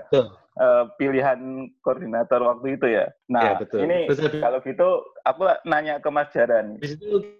Uh, 0.60 0.92
pilihan 1.00 1.72
koordinator 1.80 2.36
waktu 2.44 2.76
itu 2.76 2.84
ya 2.92 3.08
nah 3.32 3.56
ya, 3.56 3.64
betul. 3.64 3.80
ini 3.80 4.04
betul. 4.12 4.44
kalau 4.44 4.60
gitu 4.60 4.88
aku 5.24 5.48
nanya 5.64 6.04
ke 6.04 6.12
Mas 6.12 6.28
Jaran 6.36 6.76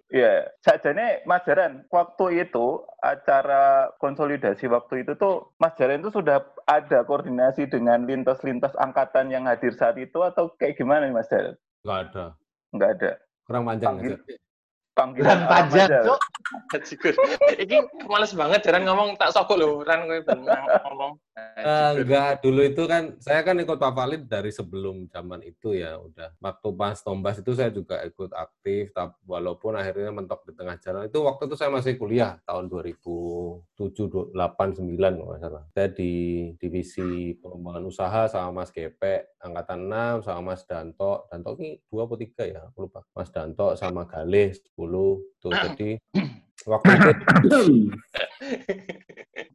ya 0.09 0.49
sajane 0.65 1.21
Mas 1.29 1.45
Jaran 1.45 1.85
waktu 1.93 2.49
itu 2.49 2.81
acara 3.05 3.93
konsolidasi 4.00 4.73
waktu 4.73 5.05
itu 5.05 5.21
tuh 5.21 5.53
Mas 5.61 5.77
Jaran 5.77 6.00
itu 6.00 6.09
sudah 6.17 6.41
ada 6.65 7.05
koordinasi 7.05 7.69
dengan 7.69 8.09
lintas-lintas 8.09 8.73
angkatan 8.79 9.29
yang 9.29 9.45
hadir 9.45 9.75
saat 9.77 9.99
itu 10.00 10.23
atau 10.23 10.55
kayak 10.57 10.79
gimana 10.79 11.05
nih 11.05 11.17
Mas 11.17 11.29
Jaran? 11.29 11.55
Nggak 11.85 12.00
ada. 12.09 12.25
Nggak 12.73 12.91
ada. 12.97 13.11
Kurang 13.45 13.65
panjang 13.67 13.95
Panggil, 13.99 14.15
panggilan 14.95 15.39
panjang, 15.49 15.89
Cok. 16.05 16.21
Ini 17.62 17.77
males 18.11 18.35
banget 18.37 18.61
jaran 18.67 18.85
ngomong 18.85 19.17
tak 19.17 19.33
sokok 19.33 19.57
loh, 19.57 19.81
Ran 19.87 20.05
ngomong. 20.07 21.17
Enggak, 21.61 22.43
dulu 22.43 22.61
itu 22.67 22.83
kan 22.91 23.15
saya 23.23 23.41
kan 23.47 23.57
ikut 23.61 23.79
Pak 23.79 23.93
Valid 23.95 24.27
dari 24.27 24.51
sebelum 24.51 25.07
zaman 25.09 25.41
itu 25.47 25.73
ya, 25.77 25.97
udah. 25.97 26.35
Waktu 26.43 26.69
pas 26.75 26.99
Tombas 27.01 27.39
itu 27.39 27.53
saya 27.55 27.71
juga 27.71 28.03
ikut 28.03 28.35
aktif, 28.35 28.91
tapi 28.91 29.15
walaupun 29.25 29.79
akhirnya 29.79 30.11
mentok 30.11 30.45
di 30.49 30.53
tengah 30.59 30.77
jalan. 30.83 31.07
Itu 31.07 31.23
waktu 31.25 31.47
itu 31.47 31.57
saya 31.57 31.71
masih 31.71 31.97
kuliah 31.97 32.41
tahun 32.45 32.67
2007, 32.67 34.35
8, 34.35 34.35
9 34.35 35.21
kalau 35.21 35.39
salah. 35.39 35.65
Saya 35.71 35.89
di 35.93 36.13
divisi 36.59 37.39
pengembangan 37.39 37.85
usaha 37.87 38.23
sama 38.27 38.65
Mas 38.65 38.75
Gepe, 38.75 39.37
angkatan 39.39 39.87
6 39.87 40.27
sama 40.27 40.41
Mas 40.53 40.67
Danto. 40.67 41.31
Danto 41.31 41.55
ini 41.61 41.79
dua 41.89 42.05
atau 42.11 42.19
tiga 42.19 42.45
ya, 42.45 42.61
aku 42.69 42.91
lupa. 42.91 43.07
Mas 43.15 43.31
Danto 43.31 43.79
sama 43.79 44.05
Galih 44.05 44.51
10. 44.53 44.75
Tuh, 45.41 45.53
jadi 45.57 45.97
waktu 46.67 46.91
itu 46.93 47.09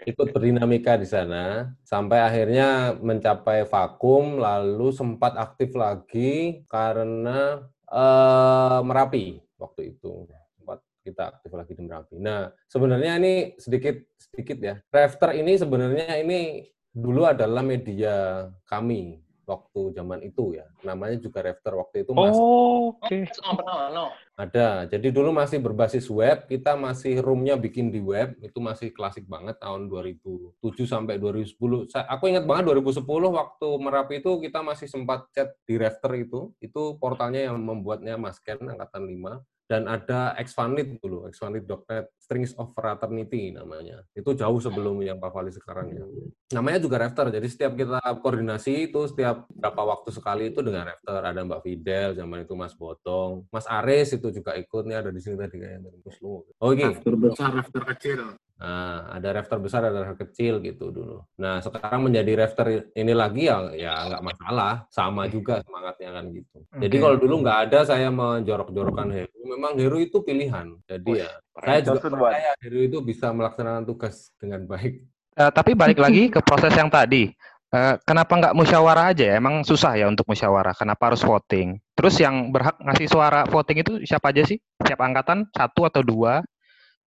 ikut 0.05 0.27
berdinamika 0.29 0.95
di 1.01 1.09
sana 1.09 1.73
sampai 1.81 2.21
akhirnya 2.21 2.93
mencapai 3.01 3.65
vakum 3.65 4.37
lalu 4.37 4.93
sempat 4.93 5.33
aktif 5.33 5.73
lagi 5.73 6.61
karena 6.69 7.65
uh, 7.89 8.79
Merapi 8.85 9.41
waktu 9.57 9.97
itu 9.97 10.29
sempat 10.55 10.79
kita 11.01 11.33
aktif 11.33 11.51
lagi 11.57 11.73
di 11.73 11.83
Merapi. 11.83 12.15
Nah 12.21 12.53
sebenarnya 12.69 13.17
ini 13.17 13.57
sedikit 13.57 13.97
sedikit 14.15 14.57
ya. 14.61 14.75
Rafter 14.93 15.33
ini 15.33 15.57
sebenarnya 15.57 16.21
ini 16.21 16.69
dulu 16.93 17.25
adalah 17.25 17.65
media 17.65 18.47
kami 18.69 19.25
waktu 19.45 19.93
zaman 19.97 20.21
itu 20.21 20.57
ya. 20.57 20.65
Namanya 20.85 21.17
juga 21.17 21.41
Rafter 21.45 21.73
waktu 21.77 22.05
itu 22.05 22.11
masih. 22.13 22.41
Oh, 22.41 22.93
oke. 22.93 23.09
Okay. 23.09 23.23
Oh, 23.45 24.13
Ada. 24.35 24.83
Jadi 24.91 25.15
dulu 25.15 25.31
masih 25.31 25.63
berbasis 25.63 26.11
web, 26.11 26.43
kita 26.51 26.75
masih 26.75 27.23
roomnya 27.23 27.55
bikin 27.55 27.87
di 27.87 28.03
web, 28.03 28.35
itu 28.43 28.59
masih 28.59 28.91
klasik 28.91 29.23
banget 29.31 29.55
tahun 29.63 29.87
2007 29.87 30.59
sampai 30.83 31.15
2010. 31.15 31.87
Saya, 31.87 32.03
aku 32.11 32.27
ingat 32.27 32.43
banget 32.43 32.67
2010 32.67 33.31
waktu 33.31 33.67
Merapi 33.79 34.19
itu 34.19 34.31
kita 34.43 34.59
masih 34.59 34.91
sempat 34.91 35.31
chat 35.31 35.55
di 35.63 35.79
Rafter 35.79 36.11
itu. 36.19 36.51
Itu 36.59 36.99
portalnya 36.99 37.47
yang 37.47 37.63
membuatnya 37.63 38.19
Mas 38.19 38.35
Ken 38.43 38.59
angkatan 38.59 39.07
5 39.07 39.39
dan 39.65 39.89
ada 39.89 40.37
Exfanlit 40.37 41.01
dulu, 41.01 41.25
exfanlit.net, 41.25 42.13
Strings 42.21 42.53
of 42.61 42.69
Fraternity 42.77 43.49
namanya. 43.49 44.05
Itu 44.13 44.37
jauh 44.37 44.61
sebelum 44.61 45.01
yang 45.01 45.17
Pak 45.17 45.33
Fali 45.33 45.49
sekarang 45.49 45.89
ya. 45.89 46.05
Namanya 46.53 46.77
juga 46.77 47.01
Rafter, 47.01 47.33
jadi 47.33 47.47
setiap 47.49 47.73
kita 47.73 47.97
koordinasi 48.21 48.93
itu 48.93 49.09
setiap 49.09 49.49
berapa 49.49 49.81
waktu 49.81 50.09
sekali 50.13 50.53
itu 50.53 50.61
dengan 50.61 50.93
Rafter. 50.93 51.17
Ada 51.17 51.41
Mbak 51.41 51.61
Fidel, 51.65 52.09
zaman 52.13 52.45
itu 52.45 52.53
Mas 52.53 52.77
Botong, 52.77 53.49
Mas 53.49 53.65
Aris 53.65 54.13
itu 54.13 54.29
juga 54.29 54.53
ikut 54.53 54.85
nih 54.85 54.97
ada 55.01 55.09
di 55.09 55.17
sini 55.17 55.33
tadi 55.33 55.57
kayaknya 55.57 55.89
Muslim. 56.05 56.45
Oh, 56.61 56.69
okay. 56.69 56.85
Rafter 56.93 57.13
besar, 57.17 57.49
Rafter 57.49 57.83
kecil. 57.89 58.21
Nah, 58.55 59.11
ada 59.11 59.35
rafter 59.35 59.59
besar, 59.59 59.83
ada 59.83 59.99
rafter 59.99 60.31
kecil 60.31 60.63
gitu 60.63 60.87
dulu. 60.87 61.19
Nah, 61.35 61.59
sekarang 61.59 62.07
menjadi 62.07 62.39
rafter 62.39 62.87
ini 62.95 63.11
lagi 63.11 63.51
ya 63.51 63.75
ya 63.75 63.91
nggak 64.07 64.23
masalah, 64.23 64.87
sama 64.87 65.27
juga 65.27 65.59
semangatnya 65.59 66.09
kan 66.15 66.25
gitu. 66.31 66.57
Okay. 66.71 66.87
Jadi 66.87 66.95
kalau 67.03 67.15
dulu 67.19 67.35
nggak 67.43 67.59
ada 67.67 67.79
saya 67.83 68.07
menjorok-jorokkan 68.07 69.11
Heru, 69.11 69.39
memang 69.43 69.75
Heru 69.75 69.99
itu 69.99 70.23
pilihan. 70.23 70.71
Jadi 70.87 71.19
ya 71.19 71.29
saya 71.59 71.79
juga 71.83 71.99
percaya 72.07 72.55
Heru 72.63 72.79
itu 72.79 72.97
bisa 73.03 73.35
melaksanakan 73.35 73.83
tugas 73.83 74.31
dengan 74.39 74.63
baik. 74.63 75.03
Uh, 75.35 75.51
tapi 75.51 75.75
balik 75.75 75.99
lagi 75.99 76.31
ke 76.31 76.39
proses 76.39 76.71
yang 76.79 76.87
tadi. 76.87 77.35
Uh, 77.75 77.99
kenapa 78.07 78.39
nggak 78.39 78.55
musyawarah 78.55 79.11
aja? 79.11 79.35
Emang 79.35 79.67
susah 79.67 79.99
ya 79.99 80.07
untuk 80.07 80.23
musyawarah. 80.31 80.71
Kenapa 80.79 81.11
harus 81.11 81.19
voting? 81.27 81.75
Terus 81.91 82.15
yang 82.23 82.55
berhak 82.55 82.79
ngasih 82.79 83.11
suara 83.11 83.43
voting 83.51 83.83
itu 83.83 83.93
siapa 84.07 84.31
aja 84.31 84.47
sih? 84.47 84.55
Siap 84.79 84.95
angkatan 84.95 85.43
satu 85.51 85.83
atau 85.83 85.99
dua? 85.99 86.39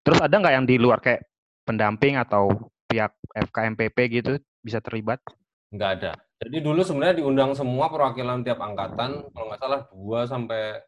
Terus 0.04 0.20
ada 0.20 0.36
nggak 0.36 0.52
yang 0.52 0.68
di 0.68 0.76
luar 0.76 1.00
kayak 1.00 1.24
pendamping 1.68 2.16
atau 2.16 2.48
pihak 2.88 3.12
FKMPP 3.36 3.96
gitu 4.08 4.40
bisa 4.64 4.80
terlibat? 4.80 5.20
Nggak 5.68 5.90
ada. 6.00 6.12
Jadi 6.40 6.64
dulu 6.64 6.80
sebenarnya 6.80 7.20
diundang 7.20 7.52
semua 7.52 7.92
perwakilan 7.92 8.40
tiap 8.40 8.64
angkatan, 8.64 9.28
kalau 9.28 9.44
nggak 9.52 9.60
salah 9.60 9.80
dua 9.92 10.20
sampai 10.24 10.80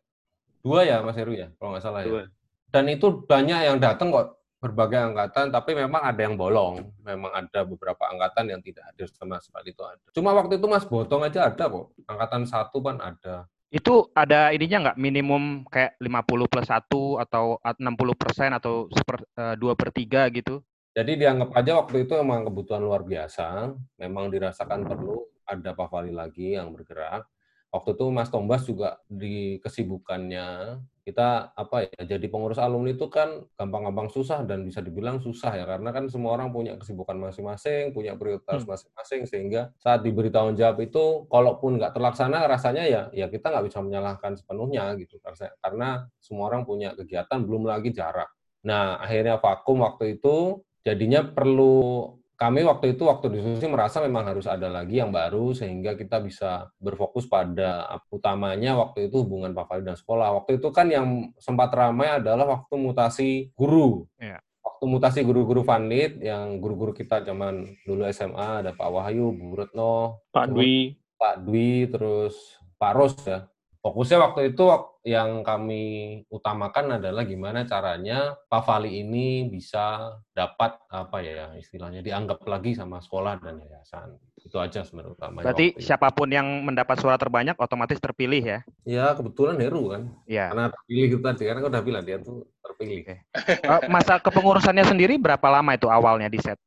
dua 0.65 0.89
ya 0.89 1.05
Mas 1.05 1.21
Heru 1.21 1.37
ya, 1.37 1.53
kalau 1.61 1.77
nggak 1.77 1.85
salah 1.85 2.01
ya. 2.07 2.25
Dan 2.71 2.89
itu 2.89 3.27
banyak 3.27 3.67
yang 3.67 3.77
datang 3.83 4.15
kok 4.15 4.41
berbagai 4.61 5.11
angkatan, 5.11 5.51
tapi 5.51 5.75
memang 5.75 6.05
ada 6.05 6.21
yang 6.21 6.39
bolong. 6.39 6.95
Memang 7.03 7.33
ada 7.33 7.67
beberapa 7.67 8.07
angkatan 8.13 8.53
yang 8.55 8.61
tidak 8.63 8.93
hadir 8.93 9.09
sama 9.11 9.41
sekali 9.43 9.73
itu 9.73 9.83
ada. 9.83 10.07
Cuma 10.15 10.31
waktu 10.37 10.61
itu 10.61 10.67
Mas 10.71 10.87
Botong 10.87 11.27
aja 11.27 11.51
ada 11.51 11.65
kok. 11.67 11.97
Angkatan 12.07 12.45
satu 12.47 12.79
kan 12.85 13.03
ada. 13.03 13.49
Itu 13.73 14.13
ada 14.15 14.55
ininya 14.55 14.91
nggak 14.91 14.99
minimum 15.01 15.65
kayak 15.67 15.99
50 15.99 16.51
plus 16.53 16.69
1 16.69 17.23
atau 17.27 17.59
60 17.59 18.15
persen 18.15 18.51
atau 18.55 18.87
seper, 18.93 19.17
uh, 19.35 19.55
2 19.57 19.75
per 19.75 19.89
3 19.91 20.31
gitu? 20.31 20.63
Jadi 21.01 21.17
dianggap 21.17 21.57
aja 21.57 21.81
waktu 21.81 22.05
itu 22.05 22.13
memang 22.21 22.45
kebutuhan 22.53 22.85
luar 22.85 23.01
biasa. 23.09 23.73
Memang 23.97 24.29
dirasakan 24.29 24.85
perlu 24.85 25.25
ada 25.49 25.73
Pavali 25.73 26.13
lagi 26.13 26.61
yang 26.61 26.77
bergerak 26.77 27.25
waktu 27.71 27.95
itu 27.95 28.05
Mas 28.11 28.29
Tombas 28.29 28.67
juga 28.67 28.99
di 29.07 29.63
kesibukannya 29.63 30.79
kita 31.07 31.57
apa 31.57 31.87
ya 31.87 32.15
jadi 32.15 32.27
pengurus 32.29 32.61
alumni 32.61 32.93
itu 32.93 33.07
kan 33.09 33.47
gampang-gampang 33.57 34.13
susah 34.13 34.45
dan 34.45 34.63
bisa 34.67 34.85
dibilang 34.85 35.19
susah 35.23 35.55
ya 35.59 35.65
karena 35.67 35.91
kan 35.91 36.07
semua 36.11 36.37
orang 36.39 36.53
punya 36.55 36.77
kesibukan 36.77 37.17
masing-masing 37.19 37.95
punya 37.97 38.15
prioritas 38.15 38.63
hmm. 38.63 38.69
masing-masing 38.69 39.23
sehingga 39.27 39.63
saat 39.81 40.05
diberi 40.05 40.29
tanggung 40.31 40.59
jawab 40.59 40.83
itu 40.83 41.27
kalaupun 41.31 41.81
nggak 41.81 41.95
terlaksana 41.97 42.47
rasanya 42.47 42.85
ya 42.87 43.03
ya 43.17 43.27
kita 43.31 43.49
nggak 43.49 43.65
bisa 43.71 43.79
menyalahkan 43.81 44.39
sepenuhnya 44.39 44.95
gitu 45.01 45.19
karena 45.23 46.11
semua 46.21 46.53
orang 46.53 46.63
punya 46.69 46.95
kegiatan 46.95 47.39
belum 47.43 47.71
lagi 47.71 47.91
jarak 47.95 48.29
nah 48.61 49.01
akhirnya 49.01 49.41
vakum 49.41 49.83
waktu 49.83 50.21
itu 50.21 50.61
jadinya 50.85 51.25
perlu 51.25 52.07
kami 52.41 52.65
waktu 52.65 52.97
itu 52.97 53.05
waktu 53.05 53.37
diskusi 53.37 53.69
merasa 53.69 54.01
memang 54.01 54.25
harus 54.25 54.49
ada 54.49 54.73
lagi 54.73 54.97
yang 54.97 55.13
baru 55.13 55.53
sehingga 55.53 55.93
kita 55.93 56.25
bisa 56.25 56.73
berfokus 56.81 57.29
pada 57.29 57.85
utamanya 58.09 58.81
waktu 58.81 59.13
itu 59.13 59.21
hubungan 59.21 59.53
Pak 59.53 59.85
dan 59.85 59.93
sekolah. 59.93 60.41
Waktu 60.41 60.57
itu 60.57 60.73
kan 60.73 60.89
yang 60.89 61.37
sempat 61.37 61.69
ramai 61.77 62.17
adalah 62.17 62.49
waktu 62.49 62.81
mutasi 62.81 63.53
guru. 63.53 64.09
Ya. 64.17 64.41
Waktu 64.65 64.85
mutasi 64.89 65.21
guru-guru 65.21 65.61
Vanlit 65.69 66.17
yang 66.25 66.65
guru-guru 66.65 66.97
kita 66.97 67.21
zaman 67.21 67.77
dulu 67.85 68.09
SMA 68.09 68.65
ada 68.65 68.73
Pak 68.73 68.89
Wahyu, 68.89 69.37
Bu 69.37 69.61
Retno, 69.61 70.25
Pak 70.33 70.49
Dwi, 70.49 70.97
Pak 71.21 71.45
Dwi, 71.45 71.93
terus 71.93 72.57
Pak 72.81 72.93
Ros 72.97 73.21
ya 73.29 73.45
fokusnya 73.81 74.19
waktu 74.21 74.41
itu 74.53 74.65
yang 75.09 75.41
kami 75.41 75.83
utamakan 76.29 77.01
adalah 77.01 77.25
gimana 77.25 77.65
caranya 77.65 78.37
Pak 78.53 78.63
Fali 78.69 79.01
ini 79.01 79.49
bisa 79.49 80.17
dapat 80.37 80.77
apa 80.93 81.25
ya 81.25 81.57
istilahnya 81.57 82.05
dianggap 82.05 82.45
lagi 82.45 82.77
sama 82.77 83.01
sekolah 83.01 83.41
dan 83.41 83.65
yayasan. 83.65 84.21
Itu 84.41 84.61
aja 84.61 84.85
sebenarnya 84.85 85.17
utamanya. 85.17 85.45
Berarti 85.49 85.67
siapa 85.81 86.13
pun 86.13 86.29
yang 86.29 86.45
mendapat 86.65 87.01
suara 87.01 87.17
terbanyak 87.17 87.57
otomatis 87.57 87.97
terpilih 87.97 88.41
ya? 88.45 88.59
Ya 88.85 89.13
kebetulan 89.17 89.57
Heru 89.57 89.93
kan. 89.93 90.13
Ya. 90.29 90.53
Karena 90.53 90.69
terpilih 90.69 91.05
itu 91.17 91.19
tadi 91.25 91.43
karena 91.49 91.61
udah 91.65 91.83
bilang 91.85 92.05
dia 92.05 92.17
tuh 92.21 92.45
terpilih. 92.61 93.01
Okay. 93.05 93.19
Eh, 93.65 93.81
masa 93.89 94.21
kepengurusannya 94.21 94.85
sendiri 94.85 95.17
berapa 95.17 95.49
lama 95.49 95.73
itu 95.73 95.89
awalnya 95.89 96.29
di 96.29 96.41
set? 96.41 96.61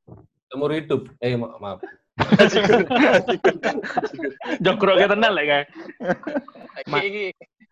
Umur 0.54 0.70
hidup. 0.78 1.10
Eh 1.20 1.34
ma 1.36 1.58
maaf. 1.58 1.82
Jokro 4.62 4.94
kita 4.96 5.18
tenang 5.18 5.34
lah 5.34 5.44
kayak. 5.44 5.68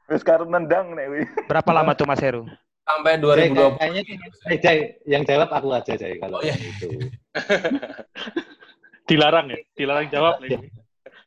Terus 0.09 0.23
karena 0.25 0.59
nendang 0.59 0.97
nih. 0.97 1.29
Berapa 1.45 1.71
lama 1.71 1.93
tuh 1.93 2.09
Mas 2.09 2.19
Heru? 2.19 2.49
Sampai 2.81 3.21
2020. 3.21 3.77
Kayaknya 3.77 4.01
eh, 4.49 4.59
Jai, 4.59 4.79
yang 5.05 5.23
jawab 5.23 5.53
aku 5.53 5.69
aja 5.71 5.93
Jai 5.93 6.17
kalau 6.17 6.41
oh, 6.41 6.43
iya. 6.43 6.57
itu. 6.57 6.89
dilarang 9.09 9.53
ya, 9.53 9.59
dilarang 9.77 10.07
jawab 10.09 10.41
nih. 10.41 10.57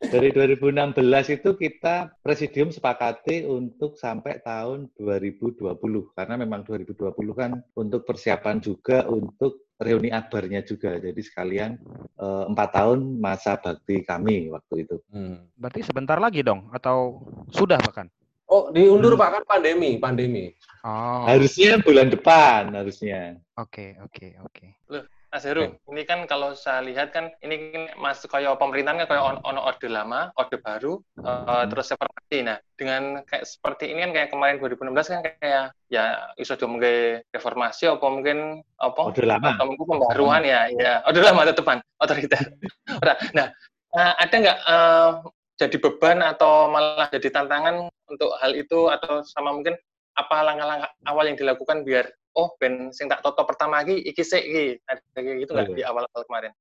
Dari 0.05 0.29
2016 0.35 1.39
itu 1.39 1.49
kita 1.55 2.13
presidium 2.19 2.69
sepakati 2.69 3.47
untuk 3.47 3.95
sampai 3.95 4.43
tahun 4.43 4.91
2020 4.99 5.65
karena 6.13 6.35
memang 6.35 6.61
2020 6.67 7.15
kan 7.33 7.51
untuk 7.73 8.03
persiapan 8.03 8.59
juga 8.59 9.07
untuk 9.07 9.64
reuni 9.79 10.09
akbarnya 10.11 10.63
juga. 10.63 10.95
Jadi 10.99 11.21
sekalian 11.21 11.79
eh, 12.19 12.43
empat 12.51 12.69
tahun 12.75 13.19
masa 13.19 13.59
bakti 13.59 14.03
kami 14.03 14.51
waktu 14.51 14.87
itu. 14.87 14.97
Hmm. 15.11 15.47
Berarti 15.59 15.81
sebentar 15.83 16.17
lagi 16.19 16.41
dong 16.43 16.71
atau 16.71 17.25
sudah 17.51 17.79
bahkan? 17.81 18.07
Oh, 18.45 18.69
diundur 18.69 19.17
hmm. 19.17 19.21
Pak 19.21 19.29
kan 19.41 19.43
pandemi, 19.57 19.97
pandemi. 19.97 20.45
Oh. 20.85 21.25
Harusnya 21.25 21.81
bulan 21.81 22.13
depan 22.13 22.69
harusnya. 22.77 23.41
Oke, 23.57 23.97
okay, 23.97 23.99
oke, 24.05 24.13
okay, 24.13 24.31
oke. 24.37 24.65
Okay. 24.93 25.03
Mas 25.35 25.43
Heru, 25.43 25.67
okay. 25.67 25.91
ini 25.91 26.07
kan 26.07 26.23
kalau 26.31 26.55
saya 26.55 26.79
lihat 26.79 27.11
kan 27.11 27.27
ini 27.43 27.75
kan 27.75 27.91
Mas 27.99 28.23
kaya 28.23 28.55
pemerintahan 28.55 29.03
kan 29.03 29.07
kaya 29.11 29.19
ono 29.19 29.43
on 29.43 29.59
orde 29.59 29.91
lama, 29.91 30.31
orde 30.39 30.55
baru, 30.63 30.95
uh, 31.19 31.67
terus 31.67 31.91
seperti 31.91 32.39
nah 32.39 32.55
dengan 32.79 33.19
kayak 33.27 33.43
seperti 33.43 33.91
ini 33.91 34.07
kan 34.07 34.11
kayak 34.15 34.29
kemarin 34.31 34.63
2016 34.63 35.11
kan 35.11 35.19
kayak 35.27 35.75
ya 35.91 36.31
iso 36.39 36.55
mungkin 36.71 37.19
reformasi 37.35 37.91
apa 37.91 38.07
mungkin 38.07 38.63
apa? 38.79 39.11
Orde 39.11 39.27
lama. 39.27 39.59
Atau 39.59 39.75
mungkin 39.75 39.99
pembaruan 39.99 40.47
ya 40.47 40.71
ya. 40.71 41.03
Orde 41.03 41.19
lama 41.19 41.51
tetepan 41.51 41.83
otoriter. 41.99 42.39
nah, 43.35 43.51
uh, 43.91 44.13
ada 44.15 44.35
nggak 44.39 44.59
uh, 44.71 45.11
jadi 45.59 45.75
beban 45.83 46.23
atau 46.23 46.71
malah 46.71 47.11
jadi 47.11 47.27
tantangan 47.27 47.91
untuk 48.07 48.31
hal 48.39 48.55
itu 48.55 48.87
atau 48.87 49.19
sama 49.27 49.51
mungkin 49.51 49.75
apa 50.15 50.35
langkah-langkah 50.47 50.91
awal 51.11 51.27
yang 51.27 51.35
dilakukan 51.35 51.83
biar 51.83 52.07
oh 52.35 52.53
ben 52.59 52.91
sing 52.91 53.07
tak 53.07 53.23
toto 53.23 53.43
pertama 53.47 53.81
lagi 53.81 53.97
iki 53.99 54.21
sik 54.21 54.43
iki. 54.43 54.65
Ada 54.87 55.01
kayak 55.15 55.35
gitu 55.43 55.51
nggak 55.55 55.69
oh, 55.71 55.75
di 55.75 55.83
awal-awal 55.83 56.23
kemarin? 56.27 56.51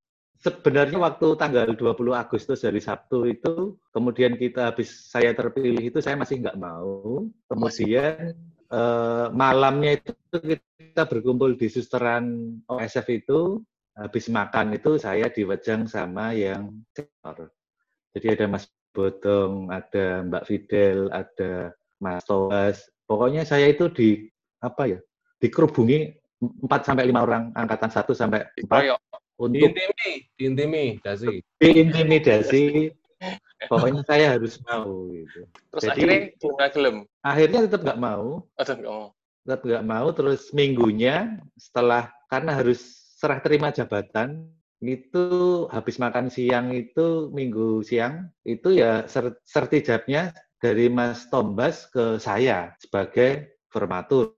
Sebenarnya 0.41 0.99
waktu 1.01 1.27
tanggal 1.41 1.73
20 1.73 2.15
Agustus 2.15 2.63
dari 2.63 2.81
Sabtu 2.83 3.25
itu 3.25 3.81
kemudian 3.95 4.37
kita 4.37 4.71
habis 4.73 4.93
saya 5.09 5.33
terpilih 5.33 5.89
itu 5.89 5.99
saya 6.05 6.21
masih 6.21 6.45
nggak 6.45 6.61
mau. 6.61 7.25
Kemudian 7.49 8.37
eh, 8.69 9.27
malamnya 9.33 9.99
itu 9.99 10.37
kita 10.39 11.07
berkumpul 11.09 11.57
di 11.59 11.67
susteran 11.73 12.59
OSF 12.69 13.07
itu 13.11 13.63
habis 13.95 14.27
makan 14.27 14.75
itu 14.75 14.99
saya 14.99 15.31
diwejang 15.31 15.87
sama 15.87 16.35
yang 16.35 16.75
senior 16.91 17.55
jadi 18.15 18.27
ada 18.39 18.47
Mas 18.51 18.67
Bodong 18.91 19.71
ada 19.71 20.23
Mbak 20.27 20.45
Fidel 20.47 21.11
ada 21.15 21.75
Mas 22.03 22.27
Toas 22.27 22.91
pokoknya 23.07 23.47
saya 23.47 23.71
itu 23.71 23.87
di 23.91 24.27
apa 24.63 24.99
ya 24.99 25.01
dikerubungi 25.44 26.16
4 26.40 26.88
sampai 26.88 27.04
5 27.12 27.20
orang 27.20 27.42
angkatan 27.52 27.92
1 27.92 28.09
sampai 28.16 28.40
4 28.64 28.96
untuk 29.37 29.61
diintimi, 29.61 30.11
diintimidasi. 30.40 31.42
Diintimidasi. 31.61 32.64
Pokoknya 33.66 34.02
saya 34.04 34.37
harus 34.37 34.61
mau 34.68 35.09
gitu. 35.11 35.48
Terus 35.72 35.83
Jadi, 35.88 35.90
akhirnya 35.90 36.18
nggak 36.44 36.70
gelem. 36.76 36.96
Akhirnya 37.24 37.61
tetap 37.66 37.80
nggak 37.83 38.00
mau. 38.00 38.26
Oh, 38.44 38.61
tetap 38.61 38.76
nggak 38.80 38.92
mau. 38.92 39.07
Tetap 39.44 39.61
nggak 39.64 39.85
mau. 39.88 40.07
Terus 40.12 40.42
minggunya 40.52 41.16
setelah 41.57 42.12
karena 42.28 42.52
harus 42.57 42.80
serah 43.18 43.40
terima 43.40 43.72
jabatan 43.72 44.48
itu 44.85 45.64
habis 45.72 45.96
makan 45.96 46.28
siang 46.28 46.76
itu 46.76 47.33
minggu 47.33 47.80
siang 47.80 48.28
itu 48.44 48.76
ya 48.76 49.09
sertijabnya 49.48 50.37
dari 50.61 50.92
Mas 50.92 51.24
Tombas 51.33 51.88
ke 51.88 52.20
saya 52.20 52.76
sebagai 52.76 53.57
formatur. 53.72 54.37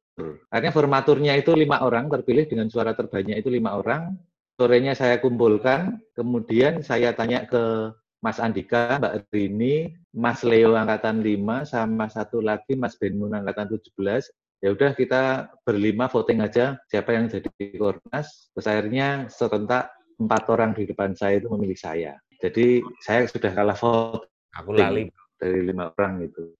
Akhirnya 0.48 0.72
formaturnya 0.72 1.32
itu 1.36 1.52
lima 1.52 1.84
orang 1.84 2.08
terpilih 2.08 2.48
dengan 2.48 2.72
suara 2.72 2.96
terbanyak 2.96 3.40
itu 3.44 3.52
lima 3.52 3.76
orang. 3.76 4.16
Sorenya 4.56 4.96
saya 4.96 5.20
kumpulkan, 5.20 6.00
kemudian 6.16 6.80
saya 6.80 7.12
tanya 7.12 7.44
ke 7.44 7.92
Mas 8.24 8.40
Andika, 8.40 8.96
Mbak 8.96 9.28
Rini, 9.28 9.92
Mas 10.16 10.40
Leo 10.40 10.72
angkatan 10.72 11.20
5, 11.20 11.68
sama 11.68 12.08
satu 12.08 12.40
lagi 12.40 12.72
Mas 12.72 12.96
Benmun 12.96 13.36
angkatan 13.36 13.68
17. 13.68 14.32
Ya 14.64 14.72
udah 14.72 14.96
kita 14.96 15.52
berlima 15.68 16.08
voting 16.08 16.40
aja 16.40 16.80
siapa 16.88 17.12
yang 17.12 17.28
jadi 17.28 17.52
kornas. 17.76 18.48
Terus 18.56 18.66
akhirnya 18.66 19.28
serentak 19.28 19.92
empat 20.16 20.42
orang 20.48 20.72
di 20.72 20.88
depan 20.88 21.12
saya 21.12 21.36
itu 21.36 21.52
memilih 21.52 21.76
saya. 21.76 22.16
Jadi 22.40 22.80
saya 23.04 23.28
sudah 23.28 23.52
kalah 23.52 23.76
vote. 23.76 24.32
Aku 24.56 24.72
lali 24.72 25.12
dari 25.36 25.60
lima 25.60 25.92
orang 25.92 26.24
itu. 26.24 26.56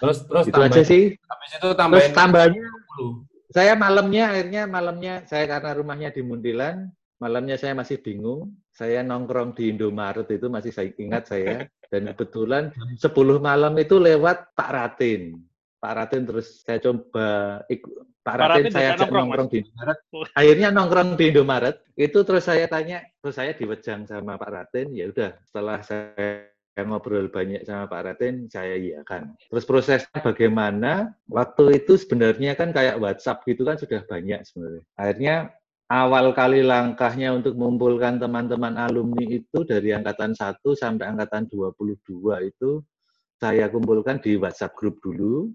Terus 0.00 0.18
terus 0.26 0.44
itu 0.50 0.60
aja 0.60 0.82
sih. 0.82 1.04
Habis 1.14 1.50
itu 1.58 1.68
tambahin 1.78 2.10
terus 2.10 2.18
tambahnya 2.18 2.64
saya 3.54 3.78
malamnya 3.78 4.34
akhirnya 4.34 4.62
malamnya 4.66 5.14
saya 5.30 5.46
karena 5.46 5.70
rumahnya 5.78 6.10
di 6.10 6.26
Muntilan, 6.26 6.90
malamnya 7.22 7.54
saya 7.54 7.78
masih 7.78 8.02
bingung. 8.02 8.50
Saya 8.74 9.06
nongkrong 9.06 9.54
di 9.54 9.70
Indomaret 9.70 10.26
itu 10.34 10.50
masih 10.50 10.74
saya 10.74 10.90
ingat 10.98 11.30
saya 11.30 11.70
dan 11.86 12.10
kebetulan 12.10 12.74
jam 12.98 13.14
10 13.14 13.38
malam 13.38 13.70
itu 13.78 14.02
lewat 14.02 14.50
Pak 14.58 14.70
Ratin. 14.74 15.38
Pak 15.78 15.92
Ratin 15.94 16.26
terus 16.26 16.66
saya 16.66 16.82
coba 16.82 17.62
ikut 17.70 18.10
Pak 18.24 18.34
Ratin, 18.40 18.72
saya 18.72 18.96
ajak 18.96 19.12
nongkrong, 19.12 19.28
nongkrong 19.30 19.48
di 19.52 19.56
Indomaret. 19.62 19.98
Akhirnya 20.32 20.68
nongkrong 20.72 21.10
di 21.14 21.24
Indomaret. 21.30 21.76
Itu 21.94 22.18
terus 22.24 22.42
saya 22.48 22.66
tanya, 22.66 23.04
terus 23.20 23.36
saya 23.36 23.52
diwejang 23.52 24.08
sama 24.08 24.40
Pak 24.40 24.50
Ratin. 24.50 24.96
Ya 24.96 25.12
udah, 25.12 25.36
setelah 25.44 25.78
saya 25.84 26.10
saya 26.16 26.53
ngobrol 26.82 27.30
banyak 27.30 27.62
sama 27.62 27.86
Pak 27.86 28.02
Raten, 28.02 28.50
saya 28.50 28.74
iya 28.74 29.06
kan. 29.06 29.38
Terus 29.46 29.62
prosesnya 29.62 30.18
bagaimana? 30.18 31.14
Waktu 31.30 31.78
itu 31.78 31.94
sebenarnya 31.94 32.58
kan 32.58 32.74
kayak 32.74 32.98
WhatsApp 32.98 33.46
gitu 33.46 33.62
kan 33.62 33.78
sudah 33.78 34.02
banyak 34.10 34.42
sebenarnya. 34.42 34.82
Akhirnya 34.98 35.36
awal 35.86 36.34
kali 36.34 36.66
langkahnya 36.66 37.30
untuk 37.30 37.54
mengumpulkan 37.54 38.18
teman-teman 38.18 38.74
alumni 38.74 39.22
itu 39.22 39.62
dari 39.62 39.94
angkatan 39.94 40.34
1 40.34 40.58
sampai 40.74 41.14
angkatan 41.14 41.46
22 41.46 41.94
itu 42.50 42.82
saya 43.38 43.70
kumpulkan 43.70 44.18
di 44.18 44.34
WhatsApp 44.34 44.74
grup 44.74 44.98
dulu. 44.98 45.54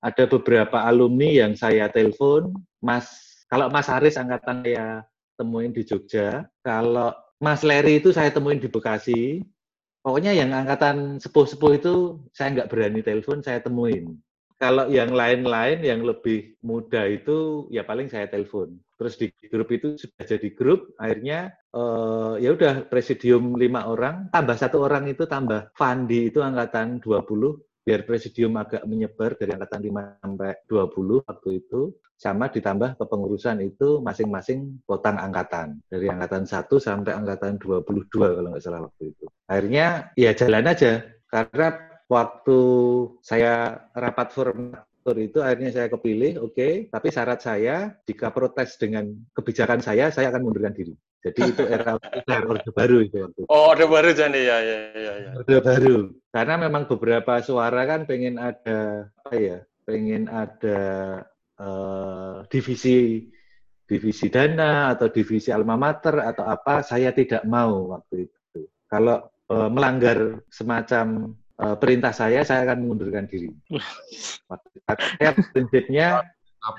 ada 0.00 0.24
beberapa 0.24 0.88
alumni 0.88 1.28
yang 1.28 1.52
saya 1.52 1.92
telepon, 1.92 2.56
Mas, 2.80 3.06
kalau 3.52 3.68
Mas 3.68 3.86
Haris 3.86 4.16
angkatan 4.16 4.64
saya 4.64 5.04
temuin 5.36 5.72
di 5.76 5.84
Jogja, 5.84 6.48
kalau 6.64 7.12
Mas 7.36 7.60
Leri 7.60 8.00
itu 8.00 8.12
saya 8.12 8.32
temuin 8.32 8.60
di 8.60 8.68
Bekasi, 8.68 9.44
pokoknya 10.00 10.32
yang 10.36 10.50
angkatan 10.52 11.20
sepuh-sepuh 11.20 11.72
itu 11.76 11.94
saya 12.32 12.56
nggak 12.56 12.70
berani 12.72 13.00
telepon, 13.00 13.44
saya 13.44 13.60
temuin. 13.60 14.16
Kalau 14.60 14.92
yang 14.92 15.16
lain-lain 15.16 15.80
yang 15.80 16.04
lebih 16.04 16.52
muda 16.60 17.08
itu 17.08 17.64
ya 17.72 17.80
paling 17.80 18.12
saya 18.12 18.28
telepon. 18.28 18.76
Terus 19.00 19.16
di 19.16 19.32
grup 19.48 19.72
itu 19.72 19.96
sudah 19.96 20.24
jadi 20.28 20.48
grup, 20.52 20.92
akhirnya 21.00 21.56
uh, 21.72 22.36
ya 22.36 22.52
udah 22.52 22.84
presidium 22.92 23.56
lima 23.56 23.88
orang, 23.88 24.28
tambah 24.28 24.60
satu 24.60 24.84
orang 24.84 25.08
itu 25.08 25.24
tambah 25.24 25.72
Fandi 25.72 26.28
itu 26.28 26.44
angkatan 26.44 27.00
20, 27.00 27.24
biar 27.90 28.06
presidium 28.06 28.54
agak 28.54 28.86
menyebar 28.86 29.34
dari 29.34 29.50
angkatan 29.50 29.82
5 29.82 30.22
sampai 30.22 30.50
20 30.70 31.26
waktu 31.26 31.48
itu, 31.58 31.90
sama 32.14 32.46
ditambah 32.46 32.94
kepengurusan 32.94 33.58
itu 33.66 33.98
masing-masing 33.98 34.78
potang 34.86 35.18
angkatan. 35.18 35.82
Dari 35.90 36.06
angkatan 36.06 36.46
1 36.46 36.70
sampai 36.78 37.18
angkatan 37.18 37.58
22 37.58 38.06
kalau 38.14 38.54
nggak 38.54 38.62
salah 38.62 38.86
waktu 38.86 39.10
itu. 39.10 39.26
Akhirnya 39.50 40.14
ya 40.14 40.30
jalan 40.38 40.70
aja, 40.70 41.02
karena 41.26 41.66
waktu 42.06 42.58
saya 43.26 43.82
rapat 43.90 44.38
formatur 44.38 45.16
itu 45.18 45.42
akhirnya 45.42 45.74
saya 45.74 45.90
kepilih, 45.90 46.46
oke, 46.46 46.54
okay, 46.54 46.72
tapi 46.94 47.10
syarat 47.10 47.42
saya 47.42 47.90
jika 48.06 48.30
protes 48.30 48.78
dengan 48.78 49.10
kebijakan 49.34 49.82
saya, 49.82 50.14
saya 50.14 50.30
akan 50.30 50.46
mundurkan 50.46 50.78
diri. 50.78 50.94
Jadi 51.20 51.40
itu 51.52 51.62
era, 51.68 52.00
era 52.00 52.36
orde 52.48 52.70
baru 52.72 53.04
itu 53.04 53.16
waktu. 53.20 53.42
Oh, 53.52 53.76
orde 53.76 53.84
baru 53.84 54.08
jadi 54.16 54.40
ya, 54.40 54.58
ya, 54.64 54.78
ya, 54.96 55.12
ya. 55.20 55.30
Orde 55.36 55.56
baru. 55.60 55.96
Karena 56.32 56.54
memang 56.56 56.88
beberapa 56.88 57.44
suara 57.44 57.84
kan 57.84 58.08
pengen 58.08 58.40
ada 58.40 59.12
apa 59.20 59.34
ya, 59.36 59.58
pengen 59.84 60.32
ada 60.32 60.80
uh, 61.60 62.48
divisi 62.48 63.28
divisi 63.84 64.30
dana 64.32 64.94
atau 64.96 65.12
divisi 65.12 65.52
alma 65.52 65.76
mater 65.76 66.24
atau 66.24 66.46
apa, 66.46 66.80
saya 66.80 67.12
tidak 67.12 67.44
mau 67.44 67.92
waktu 68.00 68.30
itu. 68.30 68.70
Kalau 68.88 69.28
uh, 69.50 69.68
melanggar 69.68 70.46
semacam 70.48 71.36
uh, 71.60 71.76
perintah 71.76 72.16
saya, 72.16 72.46
saya 72.46 72.64
akan 72.64 72.86
mengundurkan 72.86 73.26
diri. 73.28 73.50
Saya 74.90 75.38
prinsipnya 75.54 76.26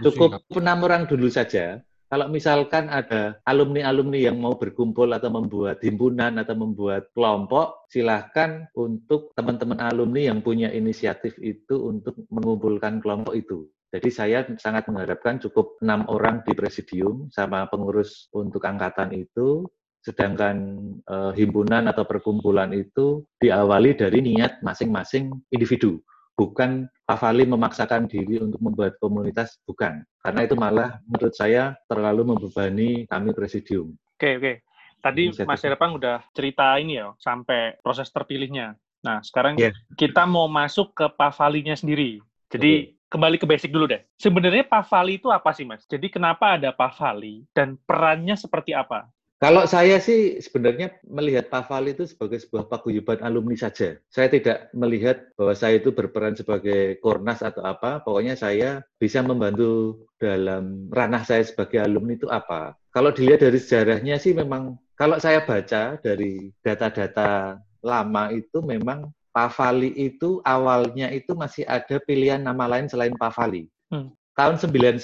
cukup 0.04 0.44
enam 0.52 0.84
orang 0.84 1.08
dulu 1.08 1.32
saja. 1.32 1.80
Kalau 2.12 2.28
misalkan 2.28 2.92
ada 2.92 3.40
alumni-alumni 3.48 4.20
yang 4.20 4.36
mau 4.44 4.60
berkumpul 4.60 5.08
atau 5.16 5.32
membuat 5.32 5.80
himpunan 5.80 6.36
atau 6.44 6.60
membuat 6.60 7.08
kelompok, 7.16 7.88
silahkan 7.88 8.68
untuk 8.76 9.32
teman-teman 9.40 9.80
alumni 9.80 10.28
yang 10.28 10.44
punya 10.44 10.68
inisiatif 10.76 11.40
itu 11.40 11.88
untuk 11.88 12.20
mengumpulkan 12.28 13.00
kelompok 13.00 13.40
itu. 13.40 13.72
Jadi 13.96 14.10
saya 14.12 14.44
sangat 14.60 14.92
mengharapkan 14.92 15.40
cukup 15.40 15.80
enam 15.80 16.04
orang 16.12 16.44
di 16.44 16.52
presidium 16.52 17.32
sama 17.32 17.72
pengurus 17.72 18.28
untuk 18.36 18.64
angkatan 18.68 19.16
itu 19.16 19.64
Sedangkan 20.02 20.82
uh, 21.06 21.30
himpunan 21.38 21.86
atau 21.86 22.10
perkumpulan 22.10 22.74
itu 22.74 23.22
diawali 23.38 23.94
dari 23.94 24.26
niat 24.26 24.66
masing-masing 24.66 25.30
individu, 25.54 26.02
bukan 26.42 26.90
Pavali 27.06 27.46
memaksakan 27.46 28.10
diri 28.10 28.42
untuk 28.42 28.58
membuat 28.64 28.98
komunitas, 28.98 29.62
bukan. 29.68 30.02
Karena 30.26 30.42
itu 30.48 30.56
malah 30.58 30.98
menurut 31.06 31.36
saya 31.38 31.76
terlalu 31.86 32.34
membebani 32.34 33.06
kami 33.06 33.36
presidium. 33.36 33.94
Oke, 34.18 34.42
oke. 34.42 34.54
Tadi 35.02 35.34
Mas 35.46 35.62
Erpang 35.66 35.98
udah 35.98 36.24
cerita 36.32 36.78
ini 36.82 36.98
ya, 36.98 37.14
sampai 37.20 37.78
proses 37.84 38.10
terpilihnya. 38.10 38.74
Nah, 39.04 39.20
sekarang 39.22 39.58
yeah. 39.58 39.74
kita 39.98 40.24
mau 40.30 40.46
masuk 40.46 40.94
ke 40.94 41.06
Pavalinya 41.14 41.74
sendiri. 41.74 42.22
Jadi 42.48 42.72
okay. 42.94 43.10
kembali 43.12 43.36
ke 43.42 43.46
basic 43.50 43.74
dulu 43.74 43.90
deh. 43.90 44.02
Sebenarnya 44.16 44.64
Pavali 44.66 45.18
itu 45.18 45.34
apa 45.34 45.52
sih, 45.52 45.66
Mas? 45.66 45.84
Jadi 45.90 46.08
kenapa 46.08 46.56
ada 46.56 46.70
Pavali 46.72 47.44
dan 47.52 47.76
perannya 47.82 48.38
seperti 48.38 48.78
apa? 48.78 49.10
Kalau 49.42 49.66
saya 49.66 49.98
sih 49.98 50.38
sebenarnya 50.38 51.02
melihat 51.02 51.50
Paval 51.50 51.90
itu 51.90 52.06
sebagai 52.06 52.38
sebuah 52.46 52.70
paguyuban 52.70 53.26
alumni 53.26 53.58
saja. 53.58 53.98
Saya 54.14 54.30
tidak 54.30 54.70
melihat 54.70 55.34
bahwa 55.34 55.58
saya 55.58 55.82
itu 55.82 55.90
berperan 55.90 56.38
sebagai 56.38 57.02
kornas 57.02 57.42
atau 57.42 57.66
apa. 57.66 58.06
Pokoknya 58.06 58.38
saya 58.38 58.86
bisa 59.02 59.26
membantu 59.26 60.06
dalam 60.22 60.86
ranah 60.94 61.26
saya 61.26 61.42
sebagai 61.42 61.82
alumni 61.82 62.14
itu 62.14 62.30
apa. 62.30 62.78
Kalau 62.94 63.10
dilihat 63.10 63.42
dari 63.42 63.58
sejarahnya 63.58 64.22
sih 64.22 64.38
memang, 64.38 64.78
kalau 64.94 65.18
saya 65.18 65.42
baca 65.42 65.98
dari 65.98 66.54
data-data 66.62 67.58
lama 67.82 68.30
itu 68.30 68.62
memang 68.62 69.10
Pavali 69.34 69.90
itu 69.98 70.38
awalnya 70.46 71.10
itu 71.10 71.34
masih 71.34 71.66
ada 71.66 71.98
pilihan 72.06 72.46
nama 72.46 72.70
lain 72.78 72.86
selain 72.86 73.18
Pavali. 73.18 73.66
Hmm. 73.90 74.14
Tahun 74.38 74.62
91 74.62 75.02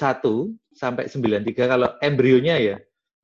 sampai 0.77 1.09
93 1.09 1.57
kalau 1.57 1.89
embrionya 2.05 2.61
ya, 2.61 2.77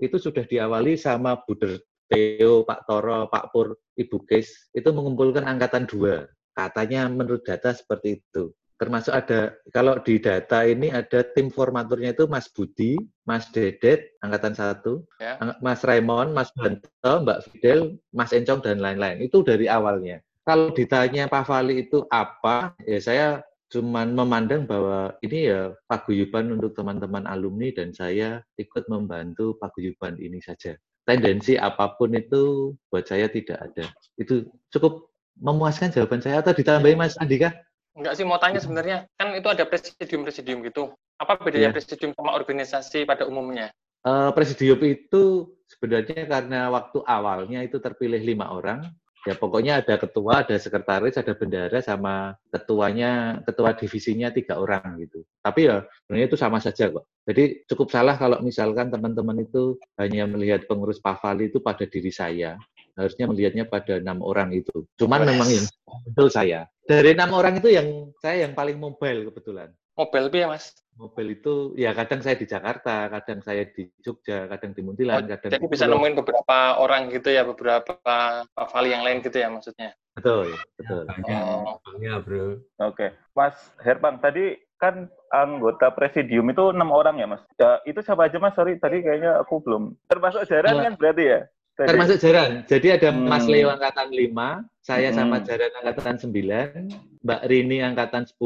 itu 0.06 0.18
sudah 0.20 0.44
diawali 0.44 1.00
sama 1.00 1.40
Buder 1.44 1.80
Theo, 2.12 2.68
Pak 2.68 2.86
Toro, 2.86 3.26
Pak 3.32 3.50
Pur, 3.50 3.80
Ibu 3.98 4.18
Kes, 4.30 4.70
itu 4.76 4.90
mengumpulkan 4.92 5.48
angkatan 5.48 5.90
dua. 5.90 6.30
Katanya 6.54 7.10
menurut 7.10 7.42
data 7.42 7.74
seperti 7.74 8.22
itu. 8.22 8.54
Termasuk 8.78 9.16
ada, 9.16 9.56
kalau 9.72 9.96
di 10.02 10.20
data 10.20 10.68
ini 10.68 10.92
ada 10.92 11.24
tim 11.34 11.48
formaturnya 11.48 12.12
itu 12.12 12.28
Mas 12.28 12.52
Budi, 12.52 13.00
Mas 13.24 13.48
Dedet, 13.50 14.14
angkatan 14.20 14.54
satu, 14.54 15.08
ya. 15.24 15.40
Mas 15.64 15.82
Raymond, 15.88 16.36
Mas 16.36 16.52
Banto, 16.52 17.14
Mbak 17.24 17.40
Fidel, 17.48 17.96
Mas 18.12 18.36
Encong, 18.36 18.60
dan 18.60 18.84
lain-lain. 18.84 19.24
Itu 19.24 19.40
dari 19.42 19.72
awalnya. 19.72 20.20
Kalau 20.44 20.76
ditanya 20.76 21.32
Pak 21.32 21.48
Fali 21.48 21.88
itu 21.88 22.04
apa, 22.12 22.76
ya 22.84 23.00
saya 23.00 23.28
cuman 23.74 24.14
memandang 24.14 24.70
bahwa 24.70 25.18
ini 25.26 25.50
ya 25.50 25.74
paguyuban 25.90 26.54
untuk 26.54 26.78
teman-teman 26.78 27.26
alumni 27.26 27.74
dan 27.74 27.90
saya 27.90 28.46
ikut 28.62 28.86
membantu 28.86 29.58
paguyuban 29.58 30.22
ini 30.22 30.38
saja. 30.38 30.78
Tendensi 31.10 31.58
apa 31.58 31.98
pun 31.98 32.14
itu 32.14 32.78
buat 32.94 33.10
saya 33.10 33.26
tidak 33.34 33.58
ada. 33.58 33.90
Itu 34.16 34.46
cukup 34.70 35.10
memuaskan 35.42 35.90
jawaban 35.90 36.22
saya 36.22 36.46
atau 36.46 36.54
ditambahin 36.54 37.02
Mas 37.02 37.18
Andika? 37.18 37.50
Enggak 37.98 38.14
sih 38.14 38.26
mau 38.26 38.38
tanya 38.38 38.62
sebenarnya 38.62 39.10
kan 39.18 39.34
itu 39.34 39.50
ada 39.50 39.66
presidium-presidium 39.66 40.62
gitu. 40.70 40.94
Apa 41.18 41.42
bedanya 41.42 41.74
yeah. 41.74 41.76
presidium 41.76 42.14
sama 42.14 42.38
organisasi 42.38 43.10
pada 43.10 43.26
umumnya? 43.26 43.74
Uh, 44.06 44.30
presidium 44.38 44.78
itu 44.86 45.50
sebenarnya 45.66 46.30
karena 46.30 46.70
waktu 46.70 47.02
awalnya 47.10 47.66
itu 47.66 47.82
terpilih 47.82 48.22
lima 48.22 48.54
orang, 48.54 48.86
ya 49.24 49.36
pokoknya 49.40 49.84
ada 49.84 49.96
ketua, 49.96 50.44
ada 50.44 50.56
sekretaris, 50.60 51.16
ada 51.16 51.34
bendara 51.36 51.80
sama 51.80 52.36
ketuanya, 52.52 53.40
ketua 53.48 53.72
divisinya 53.76 54.30
tiga 54.36 54.60
orang 54.60 55.00
gitu. 55.00 55.24
Tapi 55.40 55.72
ya 55.72 55.88
sebenarnya 56.06 56.28
itu 56.28 56.38
sama 56.40 56.60
saja 56.60 56.92
kok. 56.92 57.08
Jadi 57.24 57.64
cukup 57.72 57.88
salah 57.88 58.20
kalau 58.20 58.44
misalkan 58.44 58.92
teman-teman 58.92 59.48
itu 59.48 59.80
hanya 59.96 60.28
melihat 60.28 60.68
pengurus 60.68 61.00
Pavali 61.00 61.48
itu 61.48 61.64
pada 61.64 61.88
diri 61.88 62.12
saya. 62.12 62.60
Harusnya 62.94 63.26
melihatnya 63.26 63.66
pada 63.66 63.98
enam 63.98 64.22
orang 64.22 64.54
itu. 64.54 64.86
Cuman 65.00 65.26
memang 65.26 65.50
yang 65.50 65.66
betul 66.12 66.30
saya. 66.30 66.70
Dari 66.84 67.16
enam 67.16 67.32
orang 67.34 67.58
itu 67.58 67.72
yang 67.72 68.12
saya 68.20 68.46
yang 68.46 68.54
paling 68.54 68.78
mobile 68.78 69.32
kebetulan. 69.32 69.72
Mobile 69.98 70.30
ya 70.30 70.52
mas? 70.52 70.83
Mobil 70.94 71.42
itu 71.42 71.74
ya 71.74 71.90
kadang 71.98 72.22
saya 72.22 72.38
di 72.38 72.46
Jakarta, 72.46 73.10
kadang 73.10 73.42
saya 73.42 73.66
di 73.66 73.90
Jogja, 73.98 74.46
kadang 74.46 74.78
di 74.78 74.82
Muntilan, 74.86 75.26
oh, 75.26 75.30
kadang 75.36 75.52
Jadi 75.58 75.66
bisa 75.66 75.90
Pulau. 75.90 75.98
nemuin 75.98 76.16
beberapa 76.22 76.58
orang 76.78 77.10
gitu 77.10 77.34
ya, 77.34 77.42
beberapa 77.42 77.98
vali 78.54 78.90
yang 78.94 79.02
lain 79.02 79.26
gitu 79.26 79.34
ya 79.42 79.50
maksudnya. 79.50 79.98
Betul, 80.14 80.54
betul. 80.78 81.10
Oh. 81.26 81.82
Ya, 81.98 82.22
bro. 82.22 82.62
Oke, 82.78 82.78
okay. 82.78 83.10
Mas 83.34 83.58
Herman 83.82 84.22
tadi 84.22 84.62
kan 84.78 85.10
anggota 85.34 85.90
presidium 85.96 86.46
itu 86.54 86.70
enam 86.70 86.94
orang 86.94 87.18
ya, 87.18 87.26
Mas. 87.26 87.42
Ya, 87.58 87.82
itu 87.90 88.04
siapa 88.06 88.30
aja, 88.30 88.38
Mas? 88.38 88.54
Sorry, 88.54 88.78
tadi 88.78 89.02
kayaknya 89.02 89.42
aku 89.42 89.66
belum. 89.66 89.98
Termasuk 90.06 90.46
Jaran 90.46 90.78
kan 90.84 90.94
berarti 90.94 91.24
ya? 91.26 91.40
Tadi. 91.74 91.90
Termasuk 91.90 92.18
Jaran. 92.22 92.52
Jadi 92.70 92.88
ada 92.94 93.10
hmm. 93.10 93.26
Mas 93.26 93.46
Leo 93.50 93.74
angkatan 93.74 94.14
5, 94.14 94.30
saya 94.86 95.10
hmm. 95.10 95.18
sama 95.18 95.42
Jaran 95.42 95.74
angkatan 95.82 96.16
9, 96.22 97.26
Mbak 97.26 97.42
Rini 97.50 97.78
angkatan 97.82 98.24
10, 98.30 98.38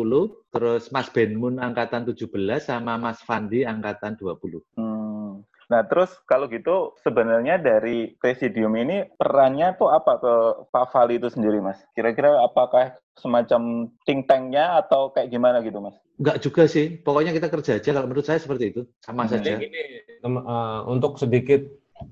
terus 0.56 0.84
Mas 0.96 1.12
Benmun 1.12 1.60
angkatan 1.60 2.08
17, 2.08 2.24
sama 2.64 2.96
Mas 2.96 3.20
Fandi 3.20 3.68
angkatan 3.68 4.16
20. 4.16 4.64
Hmm. 4.80 5.44
Nah, 5.68 5.84
terus 5.84 6.16
kalau 6.24 6.48
gitu 6.48 6.96
sebenarnya 7.04 7.60
dari 7.60 8.16
presidium 8.24 8.72
ini 8.80 9.04
perannya 9.20 9.76
tuh 9.76 9.92
apa 9.92 10.16
ke 10.24 10.34
Pak 10.72 10.96
Fali 10.96 11.20
itu 11.20 11.28
sendiri, 11.28 11.60
Mas? 11.60 11.84
Kira-kira 11.92 12.40
apakah 12.40 12.96
semacam 13.20 13.92
think 14.08 14.32
tank-nya 14.32 14.80
atau 14.80 15.12
kayak 15.12 15.28
gimana 15.28 15.60
gitu, 15.60 15.84
Mas? 15.84 16.00
Enggak 16.16 16.40
juga 16.40 16.64
sih. 16.72 16.96
Pokoknya 16.96 17.36
kita 17.36 17.52
kerja 17.52 17.72
aja. 17.84 17.90
Kalau 17.92 18.08
menurut 18.08 18.24
saya 18.24 18.40
seperti 18.40 18.72
itu. 18.72 18.82
Sama 19.04 19.28
hmm. 19.28 19.32
saja. 19.36 19.52
Gini, 19.60 20.08
uh, 20.24 20.88
untuk 20.88 21.20
sedikit 21.20 21.68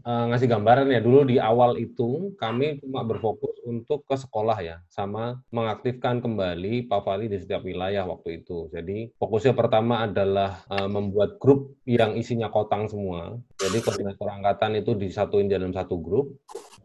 uh, 0.05 0.25
ngasih 0.31 0.47
gambaran 0.49 0.89
ya 0.91 1.01
dulu 1.01 1.25
di 1.27 1.37
awal 1.37 1.77
itu 1.77 2.33
kami 2.37 2.81
cuma 2.81 3.05
berfokus 3.05 3.55
untuk 3.65 4.05
ke 4.05 4.15
sekolah 4.17 4.57
ya 4.61 4.77
sama 4.89 5.41
mengaktifkan 5.49 6.21
kembali 6.21 6.85
Pavali 6.85 7.25
di 7.29 7.37
setiap 7.41 7.65
wilayah 7.65 8.05
waktu 8.05 8.43
itu. 8.43 8.69
Jadi 8.69 9.13
fokusnya 9.17 9.57
pertama 9.57 10.05
adalah 10.05 10.61
uh, 10.69 10.89
membuat 10.89 11.41
grup 11.41 11.73
yang 11.89 12.13
isinya 12.13 12.49
kotang 12.53 12.85
semua. 12.89 13.37
Jadi 13.57 13.81
koordinator 13.81 14.29
angkatan 14.29 14.77
itu 14.77 14.93
disatuin 14.93 15.49
dalam 15.49 15.73
satu 15.73 15.97
grup 15.97 16.35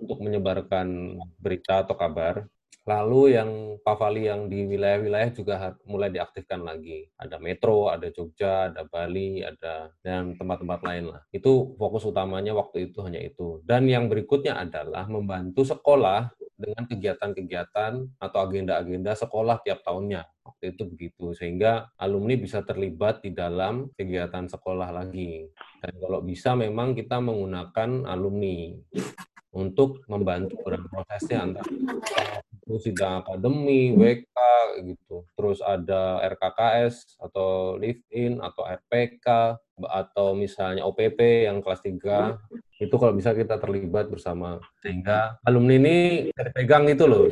untuk 0.01 0.19
menyebarkan 0.25 1.21
berita 1.41 1.85
atau 1.85 1.95
kabar. 1.95 2.49
Lalu 2.89 3.37
yang 3.37 3.51
Pavali 3.81 4.29
yang 4.29 4.49
di 4.49 4.65
wilayah-wilayah 4.65 5.31
juga 5.37 5.77
mulai 5.85 6.09
diaktifkan 6.13 6.65
lagi. 6.65 7.09
Ada 7.17 7.37
Metro, 7.37 7.93
ada 7.93 8.09
Jogja, 8.09 8.73
ada 8.73 8.89
Bali, 8.89 9.45
ada 9.45 9.93
dan 10.01 10.37
tempat-tempat 10.37 10.81
lain 10.85 11.05
lah. 11.13 11.21
Itu 11.33 11.77
fokus 11.77 12.09
utamanya 12.09 12.57
waktu 12.57 12.89
itu 12.93 13.01
hanya 13.05 13.21
itu. 13.21 13.61
Dan 13.65 13.89
yang 13.89 14.09
berikutnya 14.09 14.57
adalah 14.57 15.09
membantu 15.09 15.65
sekolah 15.65 16.33
dengan 16.61 16.85
kegiatan-kegiatan 16.85 17.93
atau 18.21 18.39
agenda-agenda 18.45 19.17
sekolah 19.17 19.65
tiap 19.65 19.81
tahunnya. 19.81 20.29
Waktu 20.45 20.77
itu 20.77 20.83
begitu, 20.85 21.25
sehingga 21.33 21.89
alumni 21.97 22.37
bisa 22.37 22.61
terlibat 22.61 23.25
di 23.25 23.33
dalam 23.33 23.89
kegiatan 23.97 24.45
sekolah 24.45 24.93
lagi. 24.93 25.49
Dan 25.81 25.97
kalau 25.97 26.21
bisa 26.21 26.53
memang 26.53 26.93
kita 26.93 27.17
menggunakan 27.17 28.05
alumni 28.05 28.77
untuk 29.51 30.05
membantu 30.07 30.61
dalam 30.63 30.87
prosesnya 30.87 31.39
antara 31.43 31.67
sidang 32.79 33.25
akademi, 33.25 33.91
WK 33.97 34.39
gitu. 34.87 35.27
Terus 35.35 35.59
ada 35.65 36.23
RKKS 36.23 37.19
atau 37.19 37.75
live 37.81 38.05
in 38.13 38.39
atau 38.39 38.63
RPK 38.63 39.59
atau 39.81 40.37
misalnya 40.37 40.85
OPP 40.85 41.49
yang 41.49 41.65
kelas 41.65 41.81
3 41.83 42.37
itu 42.81 42.95
kalau 42.97 43.13
bisa 43.17 43.35
kita 43.35 43.57
terlibat 43.57 44.13
bersama. 44.13 44.61
Sehingga 44.85 45.41
alumni 45.43 45.75
ini 45.81 45.97
terpegang 46.37 46.87
itu 46.87 47.05
loh. 47.09 47.27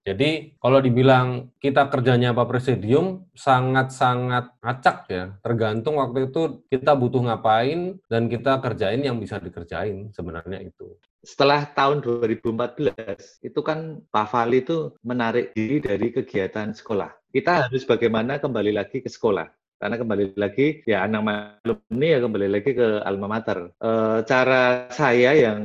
Jadi 0.00 0.56
kalau 0.56 0.80
dibilang 0.80 1.52
kita 1.60 1.92
kerjanya 1.92 2.32
apa 2.32 2.48
presidium 2.48 3.28
sangat-sangat 3.36 4.56
acak 4.64 4.98
ya. 5.12 5.24
Tergantung 5.44 6.00
waktu 6.00 6.32
itu 6.32 6.64
kita 6.72 6.96
butuh 6.96 7.20
ngapain 7.28 8.00
dan 8.08 8.32
kita 8.32 8.64
kerjain 8.64 9.04
yang 9.04 9.20
bisa 9.20 9.36
dikerjain 9.36 10.08
sebenarnya 10.16 10.64
itu. 10.64 10.96
Setelah 11.20 11.68
tahun 11.68 12.00
2014 12.00 13.44
itu 13.44 13.60
kan 13.60 14.00
Pak 14.08 14.26
Fali 14.32 14.64
itu 14.64 14.96
menarik 15.04 15.52
diri 15.52 15.84
dari 15.84 16.08
kegiatan 16.16 16.72
sekolah. 16.72 17.12
Kita 17.28 17.68
harus 17.68 17.84
bagaimana 17.84 18.40
kembali 18.40 18.72
lagi 18.72 19.04
ke 19.04 19.12
sekolah 19.12 19.59
karena 19.80 19.96
kembali 19.96 20.36
lagi 20.36 20.84
ya 20.84 21.08
anak 21.08 21.56
alumni 21.64 22.06
ya 22.12 22.18
kembali 22.20 22.48
lagi 22.52 22.70
ke 22.76 23.00
alma 23.00 23.26
mater. 23.32 23.72
E, 23.80 23.90
cara 24.28 24.92
saya 24.92 25.32
yang 25.32 25.60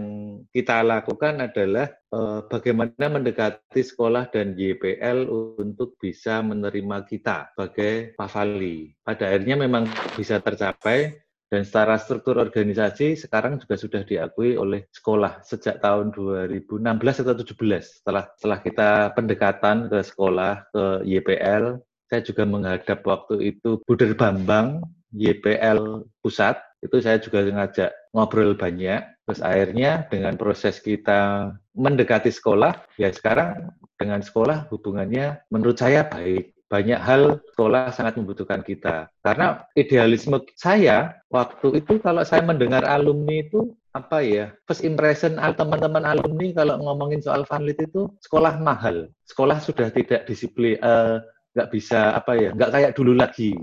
kita 0.56 0.88
lakukan 0.88 1.44
adalah 1.44 1.92
e, 2.08 2.20
bagaimana 2.48 3.12
mendekati 3.12 3.84
sekolah 3.84 4.32
dan 4.32 4.56
YPL 4.56 5.28
untuk 5.60 6.00
bisa 6.00 6.40
menerima 6.40 7.04
kita 7.04 7.52
sebagai 7.52 8.16
Pavali. 8.16 8.96
Pada 9.04 9.36
akhirnya 9.36 9.60
memang 9.60 9.84
bisa 10.16 10.40
tercapai 10.40 11.26
dan 11.46 11.62
secara 11.62 12.02
struktur 12.02 12.42
organisasi 12.42 13.16
sekarang 13.16 13.62
juga 13.62 13.78
sudah 13.78 14.02
diakui 14.02 14.58
oleh 14.58 14.90
sekolah 14.90 15.46
sejak 15.46 15.78
tahun 15.78 16.10
2016 16.12 16.82
atau 17.22 17.36
17 17.38 18.02
setelah 18.02 18.26
setelah 18.34 18.60
kita 18.66 18.90
pendekatan 19.14 19.86
ke 19.86 20.00
sekolah 20.02 20.74
ke 20.74 20.86
YPL 21.06 21.85
saya 22.10 22.22
juga 22.22 22.44
menghadap 22.46 23.02
waktu 23.06 23.56
itu 23.56 23.82
Buder 23.86 24.14
Bambang, 24.14 24.86
YPL 25.16 26.06
Pusat, 26.22 26.62
itu 26.86 27.02
saya 27.02 27.18
juga 27.18 27.42
ngajak 27.46 27.92
ngobrol 28.14 28.54
banyak. 28.54 29.02
Terus 29.26 29.42
akhirnya 29.42 30.06
dengan 30.06 30.38
proses 30.38 30.78
kita 30.78 31.50
mendekati 31.74 32.30
sekolah, 32.30 32.78
ya 33.02 33.10
sekarang 33.10 33.74
dengan 33.98 34.22
sekolah 34.22 34.70
hubungannya 34.70 35.42
menurut 35.50 35.82
saya 35.82 36.06
baik. 36.06 36.54
Banyak 36.66 36.98
hal 36.98 37.42
sekolah 37.54 37.94
sangat 37.94 38.18
membutuhkan 38.18 38.66
kita. 38.66 39.10
Karena 39.22 39.66
idealisme 39.78 40.42
saya 40.58 41.22
waktu 41.30 41.82
itu 41.82 42.02
kalau 42.02 42.26
saya 42.26 42.42
mendengar 42.42 42.86
alumni 42.86 43.42
itu 43.42 43.74
apa 43.96 44.20
ya 44.20 44.52
first 44.68 44.84
impression 44.84 45.40
teman-teman 45.40 46.04
alumni 46.04 46.52
kalau 46.52 46.76
ngomongin 46.84 47.24
soal 47.24 47.48
fanlit 47.48 47.80
itu 47.80 48.12
sekolah 48.20 48.60
mahal 48.60 49.08
sekolah 49.24 49.56
sudah 49.64 49.88
tidak 49.88 50.28
disiplin 50.28 50.76
uh, 50.84 51.24
nggak 51.56 51.72
bisa 51.72 52.12
apa 52.12 52.36
ya 52.36 52.50
nggak 52.52 52.72
kayak 52.76 52.92
dulu 52.94 53.16
lagi. 53.16 53.56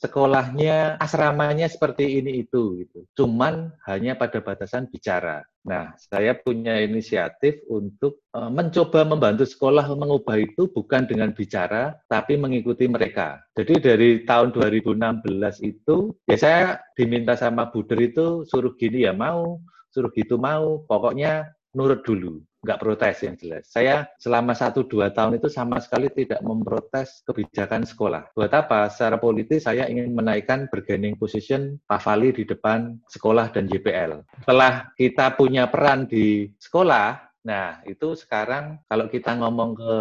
Sekolahnya 0.00 0.96
asramanya 0.96 1.68
seperti 1.68 2.20
ini 2.20 2.40
itu 2.44 2.80
gitu. 2.80 3.04
Cuman 3.12 3.68
hanya 3.84 4.16
pada 4.16 4.40
batasan 4.40 4.88
bicara. 4.88 5.44
Nah 5.64 5.92
saya 6.00 6.32
punya 6.36 6.80
inisiatif 6.80 7.60
untuk 7.68 8.24
uh, 8.32 8.48
mencoba 8.48 9.04
membantu 9.04 9.44
sekolah 9.44 9.92
mengubah 9.92 10.40
itu 10.40 10.72
bukan 10.72 11.04
dengan 11.04 11.36
bicara 11.36 11.96
tapi 12.08 12.40
mengikuti 12.40 12.88
mereka. 12.88 13.44
Jadi 13.52 13.74
dari 13.76 14.10
tahun 14.24 14.56
2016 14.56 15.68
itu 15.68 16.16
ya 16.24 16.36
saya 16.40 16.80
diminta 16.96 17.36
sama 17.36 17.68
Buder 17.68 18.00
itu 18.00 18.48
suruh 18.48 18.72
gini 18.80 19.04
ya 19.04 19.12
mau 19.12 19.60
suruh 19.90 20.10
gitu 20.14 20.38
mau 20.38 20.86
pokoknya 20.86 21.50
nurut 21.74 22.02
dulu 22.02 22.42
nggak 22.60 22.80
protes 22.80 23.24
yang 23.24 23.36
jelas. 23.40 23.64
Saya 23.72 24.04
selama 24.20 24.52
satu 24.52 24.84
dua 24.84 25.08
tahun 25.08 25.40
itu 25.40 25.48
sama 25.48 25.80
sekali 25.80 26.12
tidak 26.12 26.44
memprotes 26.44 27.24
kebijakan 27.24 27.88
sekolah. 27.88 28.36
Buat 28.36 28.52
apa? 28.52 28.92
Secara 28.92 29.16
politis 29.16 29.64
saya 29.64 29.88
ingin 29.88 30.12
menaikkan 30.12 30.68
bargaining 30.68 31.16
position 31.16 31.80
Pavali 31.88 32.36
di 32.36 32.44
depan 32.44 33.00
sekolah 33.08 33.48
dan 33.56 33.64
JPL. 33.64 34.44
Setelah 34.44 34.92
kita 34.92 35.32
punya 35.34 35.68
peran 35.68 36.06
di 36.06 36.48
sekolah, 36.60 37.32
Nah, 37.40 37.80
itu 37.88 38.12
sekarang 38.12 38.84
kalau 38.84 39.08
kita 39.08 39.32
ngomong 39.32 39.72
ke, 39.72 39.94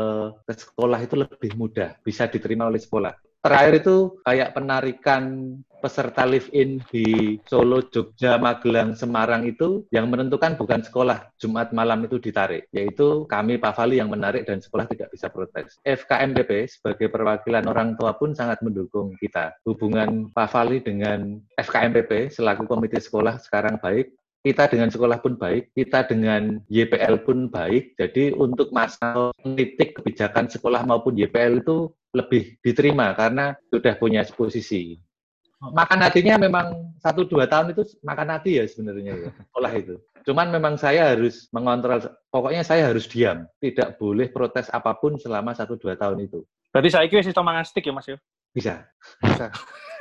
ke 0.43 0.53
sekolah 0.59 0.99
itu 0.99 1.15
lebih 1.15 1.55
mudah, 1.55 1.95
bisa 2.03 2.27
diterima 2.27 2.67
oleh 2.67 2.83
sekolah 2.83 3.15
terakhir 3.39 3.73
itu 3.83 3.95
kayak 4.27 4.51
penarikan 4.55 5.55
peserta 5.79 6.27
live-in 6.27 6.83
di 6.91 7.39
Solo, 7.47 7.87
Jogja, 7.87 8.35
Magelang, 8.35 8.93
Semarang 8.99 9.47
itu 9.47 9.87
yang 9.95 10.11
menentukan 10.11 10.59
bukan 10.59 10.83
sekolah. 10.83 11.31
Jumat 11.39 11.71
malam 11.71 12.03
itu 12.03 12.19
ditarik, 12.19 12.67
yaitu 12.75 13.23
kami 13.31 13.55
Pak 13.55 13.79
Fali 13.79 13.97
yang 13.97 14.11
menarik 14.11 14.43
dan 14.43 14.59
sekolah 14.59 14.85
tidak 14.91 15.09
bisa 15.15 15.31
protes. 15.31 15.79
FKMPP 15.87 16.67
sebagai 16.67 17.07
perwakilan 17.07 17.63
orang 17.65 17.95
tua 17.95 18.13
pun 18.19 18.35
sangat 18.35 18.59
mendukung 18.59 19.15
kita. 19.17 19.55
Hubungan 19.63 20.29
Pak 20.35 20.51
Fali 20.51 20.83
dengan 20.83 21.39
FKMPP 21.55 22.35
selaku 22.35 22.67
komite 22.67 22.99
sekolah 22.99 23.39
sekarang 23.39 23.79
baik, 23.79 24.11
kita 24.39 24.71
dengan 24.71 24.87
sekolah 24.87 25.19
pun 25.19 25.35
baik, 25.35 25.75
kita 25.75 26.07
dengan 26.07 26.63
YPL 26.71 27.27
pun 27.27 27.51
baik. 27.51 27.99
Jadi 27.99 28.31
untuk 28.35 28.71
masa 28.71 29.35
kritik 29.43 29.99
kebijakan 29.99 30.47
sekolah 30.47 30.87
maupun 30.87 31.19
YPL 31.19 31.59
itu 31.59 31.91
lebih 32.15 32.57
diterima 32.61 33.13
karena 33.13 33.53
sudah 33.69 33.93
punya 33.97 34.25
posisi. 34.33 34.97
Makan 35.59 35.99
hatinya 36.07 36.39
memang 36.39 36.95
satu 37.03 37.27
dua 37.27 37.43
tahun 37.43 37.75
itu 37.75 37.83
makan 37.99 38.31
hati 38.31 38.63
ya 38.63 38.65
sebenarnya 38.65 39.11
ya, 39.27 39.29
olah 39.59 39.73
itu. 39.75 39.99
Cuman 40.23 40.55
memang 40.55 40.79
saya 40.79 41.11
harus 41.11 41.51
mengontrol, 41.51 41.99
pokoknya 42.31 42.63
saya 42.63 42.87
harus 42.87 43.07
diam, 43.11 43.43
tidak 43.59 43.99
boleh 43.99 44.31
protes 44.31 44.71
apa 44.71 44.95
pun 44.95 45.19
selama 45.19 45.51
satu 45.51 45.75
dua 45.75 45.99
tahun 45.99 46.31
itu. 46.31 46.47
Berarti 46.71 46.89
saya 46.95 47.05
kira 47.11 47.25
sistem 47.25 47.43
mangastik 47.43 47.83
ya 47.83 47.91
Mas 47.91 48.07
ya? 48.07 48.17
Bisa. 48.55 48.73
Bisa. 49.19 49.51